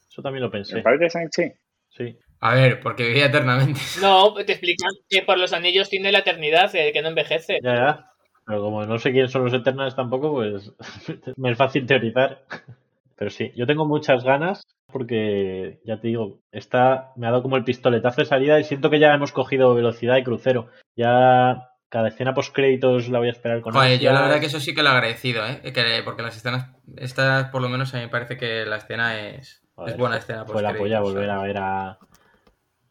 Eso 0.10 0.22
también 0.22 0.44
lo 0.44 0.52
pensé. 0.52 0.78
¿El 0.78 0.84
padre 0.84 1.00
de 1.00 1.10
Shang-Chi? 1.10 1.54
Sí. 1.90 2.18
A 2.40 2.56
ver, 2.56 2.80
porque 2.82 3.08
vivía 3.08 3.28
eternamente. 3.28 3.80
No, 4.02 4.34
te 4.34 4.54
explican 4.54 4.92
que 5.10 5.22
por 5.22 5.38
los 5.38 5.54
anillos 5.54 5.90
tiene 5.90 6.12
la 6.12 6.20
eternidad, 6.20 6.74
eh, 6.76 6.92
que 6.92 7.02
no 7.02 7.10
envejece. 7.10 7.60
Ya, 7.64 7.76
ya. 7.76 8.12
Pero 8.46 8.62
como 8.62 8.84
no 8.86 9.00
sé 9.00 9.12
quiénes 9.12 9.32
son 9.32 9.46
los 9.46 9.54
Eternals 9.54 9.96
tampoco, 9.96 10.34
pues 10.34 10.74
me 11.38 11.52
es 11.52 11.58
fácil 11.58 11.86
teorizar. 11.86 12.44
Pero 13.16 13.32
sí, 13.32 13.52
yo 13.56 13.66
tengo 13.66 13.86
muchas 13.86 14.24
ganas 14.24 14.62
porque, 14.92 15.80
ya 15.86 16.00
te 16.00 16.10
digo, 16.10 16.40
esta 16.52 17.14
me 17.16 17.28
ha 17.28 17.32
dado 17.32 17.42
como 17.42 17.58
el 17.58 17.64
pistoletazo 17.64 18.22
de 18.22 18.28
salida 18.28 18.60
y 18.60 18.64
siento 18.64 18.90
que 18.90 19.00
ya 19.00 19.14
hemos 19.14 19.32
cogido 19.32 19.74
velocidad 19.74 20.18
y 20.18 20.24
crucero. 20.24 20.68
Ya 20.96 21.70
cada 21.94 22.08
escena 22.08 22.34
post 22.34 22.56
créditos 22.56 23.08
la 23.10 23.20
voy 23.20 23.28
a 23.28 23.32
esperar 23.32 23.62
con 23.62 23.72
Joder, 23.72 24.00
yo 24.00 24.12
la 24.12 24.24
verdad 24.24 24.40
que 24.40 24.48
eso 24.48 24.60
sí 24.60 24.74
que 24.74 24.82
lo 24.82 24.90
he 24.90 24.94
agradecido, 24.94 25.46
¿eh? 25.46 25.62
Que, 25.62 26.02
porque 26.04 26.24
las 26.24 26.36
escenas, 26.36 26.72
estas 26.98 27.52
por 27.52 27.62
lo 27.62 27.70
menos 27.70 27.94
a 27.94 27.98
mí 27.98 28.04
me 28.06 28.10
parece 28.10 28.36
que 28.36 28.66
la 28.66 28.78
escena 28.78 29.20
es, 29.20 29.62
Joder, 29.76 29.92
es 29.92 30.00
buena 30.00 30.18
escena. 30.18 30.44
Fue 30.44 30.64
la 30.64 30.70
post 30.70 30.80
polla 30.80 31.02
volver 31.02 31.30
a 31.30 31.44
ver 31.44 31.58
a, 31.60 32.00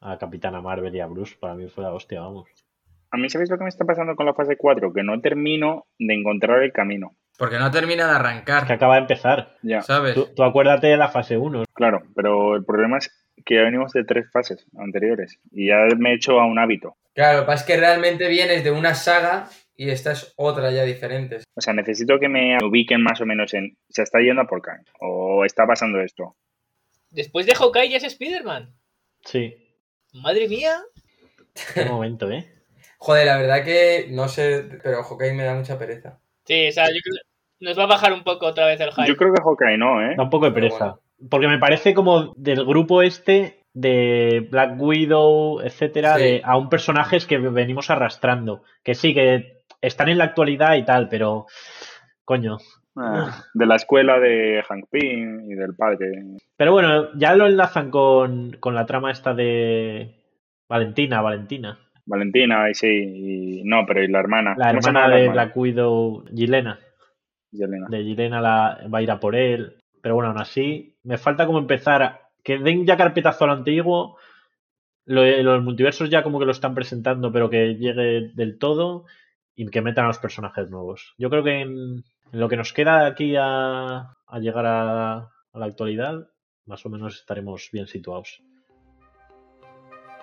a 0.03 0.19
Capitana 0.19 0.61
Marvel 0.61 0.95
y 0.95 1.01
a 1.01 1.07
Bruce. 1.07 1.35
Para 1.41 1.57
mí 1.57 1.67
fue 1.67 1.83
la 1.83 1.93
hostia, 1.93 2.21
vamos. 2.21 2.49
A 3.11 3.17
mí, 3.17 3.29
¿sabéis 3.29 3.51
lo 3.51 3.59
que 3.59 3.65
me 3.65 3.71
está 3.71 3.85
pasando 3.85 4.15
con 4.15 4.25
la 4.25 4.35
fase 4.35 4.57
4? 4.57 4.93
Que 4.93 5.03
no 5.03 5.21
termino 5.21 5.87
de 5.99 6.15
encontrar 6.15 6.63
el 6.63 6.73
camino. 6.73 7.17
Porque 7.37 7.59
no 7.59 7.73
termina 7.73 8.07
de 8.07 8.13
Es 8.13 8.19
que 8.19 8.25
arrancar, 8.25 8.73
acaba 8.73 8.95
de 8.95 9.01
empezar. 9.01 9.57
Ya, 9.63 9.83
¿sabes? 9.83 10.15
Tú, 10.15 10.29
tú 10.33 10.45
acuérdate 10.45 10.87
de 10.87 10.97
la 10.97 11.09
fase 11.09 11.37
1. 11.37 11.65
claro, 11.75 12.03
pero 12.15 12.55
el 12.55 12.65
problema 12.65 12.99
es 12.99 13.11
que 13.45 13.57
ya 13.57 13.63
venimos 13.63 13.93
de 13.93 14.05
tres 14.05 14.31
fases 14.31 14.67
anteriores 14.79 15.39
y 15.51 15.69
ya 15.69 15.77
me 15.97 16.11
he 16.11 16.15
hecho 16.15 16.41
a 16.41 16.47
un 16.47 16.59
hábito. 16.59 16.97
Claro, 17.15 17.39
lo 17.39 17.43
que 17.43 17.47
pasa 17.47 17.65
es 17.65 17.67
que 17.67 17.77
realmente 17.77 18.29
vienes 18.29 18.65
de 18.65 18.71
una 18.71 18.95
saga 18.95 19.49
y 19.77 19.91
esta 19.91 20.13
es 20.13 20.33
otra 20.37 20.71
ya 20.71 20.85
diferente. 20.85 21.39
O 21.55 21.61
sea, 21.61 21.73
necesito 21.73 22.19
que 22.19 22.29
me 22.29 22.57
ubiquen 22.65 23.03
más 23.03 23.21
o 23.21 23.27
menos 23.27 23.53
en 23.55 23.77
se 23.89 24.03
está 24.03 24.21
yendo 24.21 24.43
a 24.43 24.47
por 24.47 24.63
Kang 24.63 24.85
o 25.01 25.45
está 25.45 25.67
pasando 25.67 26.01
esto. 26.01 26.37
Después 27.11 27.47
de 27.47 27.55
Hawkeye 27.55 27.91
ya 27.91 27.97
es 27.99 28.05
Spider-Man. 28.05 28.75
Sí. 29.25 29.55
Madre 30.15 30.49
mía. 30.49 30.83
Qué 31.75 31.85
momento, 31.85 32.31
¿eh? 32.31 32.51
Joder, 32.99 33.27
la 33.27 33.37
verdad 33.37 33.65
que 33.65 34.07
no 34.11 34.29
sé, 34.29 34.65
pero 34.83 35.03
Hawkeye 35.03 35.35
me 35.35 35.45
da 35.45 35.55
mucha 35.55 35.79
pereza. 35.79 36.21
Sí, 36.45 36.69
o 36.69 36.73
sea, 36.73 36.87
yo 36.87 37.01
creo 37.03 37.17
que 37.17 37.65
nos 37.65 37.79
va 37.79 37.85
a 37.85 37.89
bajar 37.89 38.13
un 38.13 38.25
poco 38.25 38.47
otra 38.47 38.67
vez 38.67 38.81
el 38.81 38.93
hype. 38.93 39.09
Yo 39.09 39.17
creo 39.17 39.35
que 39.35 39.43
Hawkeye 39.43 39.79
no, 39.79 40.01
¿eh? 40.01 40.15
Da 40.17 40.23
un 40.23 40.31
poco 40.31 40.47
de 40.47 40.53
Pero 40.53 40.69
pereza. 40.69 40.99
Porque 41.31 41.49
me 41.49 41.59
parece 41.59 41.95
como 41.95 42.33
del 42.37 42.65
grupo 42.65 43.03
este 43.03 43.61
de 43.75 44.47
Black 44.51 44.81
Widow, 44.81 45.61
etcétera, 45.61 46.17
Sí. 46.17 46.23
de, 46.23 46.43
a 46.45 46.57
un 46.57 46.69
personajes 46.69 47.27
que 47.27 47.39
venimos 47.39 47.91
arrastrando. 47.91 48.63
Que 48.83 48.95
sí, 48.95 49.15
que 49.15 49.63
están 49.81 50.09
en 50.09 50.19
la 50.19 50.25
actualidad 50.25 50.75
y 50.77 50.85
tal, 50.85 51.09
pero 51.09 51.47
coño. 52.25 52.59
Ah, 52.97 53.45
de 53.55 53.67
la 53.67 53.77
escuela 53.77 54.19
de 54.21 54.63
Hank 54.69 54.85
Pym 54.91 55.51
y 55.51 55.55
del 55.55 55.75
padre. 55.75 56.25
Pero 56.57 56.73
bueno, 56.73 57.09
ya 57.15 57.35
lo 57.35 57.47
enlazan 57.47 57.91
con, 57.91 58.53
con 58.61 58.75
la 58.75 58.85
trama 58.85 59.11
esta 59.11 59.33
de 59.33 60.15
Valentina, 60.69 61.23
Valentina. 61.23 61.79
Valentina, 62.05 62.69
y 62.69 62.75
sí, 62.75 62.89
y 62.89 63.63
no, 63.65 63.87
pero 63.87 64.03
y 64.03 64.09
la 64.09 64.21
hermana. 64.21 64.55
La 64.59 64.69
¿Cómo 64.69 64.83
se 64.83 64.91
hermana 64.91 65.09
de 65.15 65.23
hermana? 65.23 65.43
Black 65.45 65.57
Widow, 65.57 66.25
Yelena. 66.33 66.79
Yelena. 67.51 67.87
De 67.89 68.05
Yelena 68.05 68.41
la, 68.41 68.79
va 68.93 68.99
a 68.99 69.03
ir 69.03 69.11
a 69.11 69.21
por 69.21 69.37
él. 69.37 69.82
Pero 70.03 70.15
bueno, 70.17 70.29
aún 70.31 70.39
así, 70.41 70.97
me 71.05 71.17
falta 71.17 71.47
como 71.47 71.59
empezar. 71.59 72.21
que 72.45 72.59
den 72.59 72.85
ya 72.85 72.97
carpetazo 72.97 73.45
al 73.45 73.51
antiguo. 73.51 74.19
Lo- 75.07 75.25
los 75.43 75.63
multiversos 75.63 76.11
ya 76.11 76.23
como 76.23 76.39
que 76.39 76.45
lo 76.45 76.53
están 76.53 76.75
presentando, 76.75 77.33
pero 77.33 77.49
que 77.49 77.77
llegue 77.77 78.31
del 78.35 78.59
todo. 78.59 79.07
Y 79.55 79.67
que 79.69 79.81
metan 79.83 80.05
a 80.05 80.09
los 80.09 80.19
personajes 80.19 80.69
nuevos. 80.71 81.15
Yo 81.19 81.31
creo 81.31 81.45
que 81.45 81.61
en, 81.61 82.05
lo 82.33 82.49
que 82.49 82.57
nos 82.57 82.73
queda 82.73 83.07
aquí 83.07 83.37
a, 83.39 84.15
a 84.27 84.39
llegar 84.41 84.65
a, 84.67 85.13
a 85.19 85.59
la 85.59 85.67
actualidad, 85.67 86.27
más 86.67 86.85
o 86.87 86.89
menos 86.89 87.17
estaremos 87.17 87.69
bien 87.73 87.87
situados. 87.87 88.43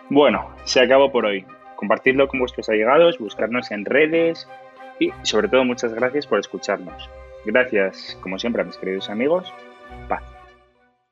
Bueno, 0.09 0.53
se 0.63 0.81
acabó 0.81 1.11
por 1.11 1.25
hoy. 1.25 1.45
Compartidlo 1.75 2.27
con 2.27 2.39
vuestros 2.39 2.67
allegados, 2.69 3.19
buscarnos 3.19 3.69
en 3.71 3.85
redes 3.85 4.49
y 4.99 5.11
sobre 5.21 5.47
todo 5.47 5.63
muchas 5.63 5.93
gracias 5.93 6.25
por 6.27 6.39
escucharnos. 6.39 7.09
Gracias, 7.51 8.15
como 8.21 8.37
siempre, 8.37 8.61
a 8.61 8.65
mis 8.65 8.77
queridos 8.77 9.09
amigos. 9.09 9.51
Paz. 10.07 10.38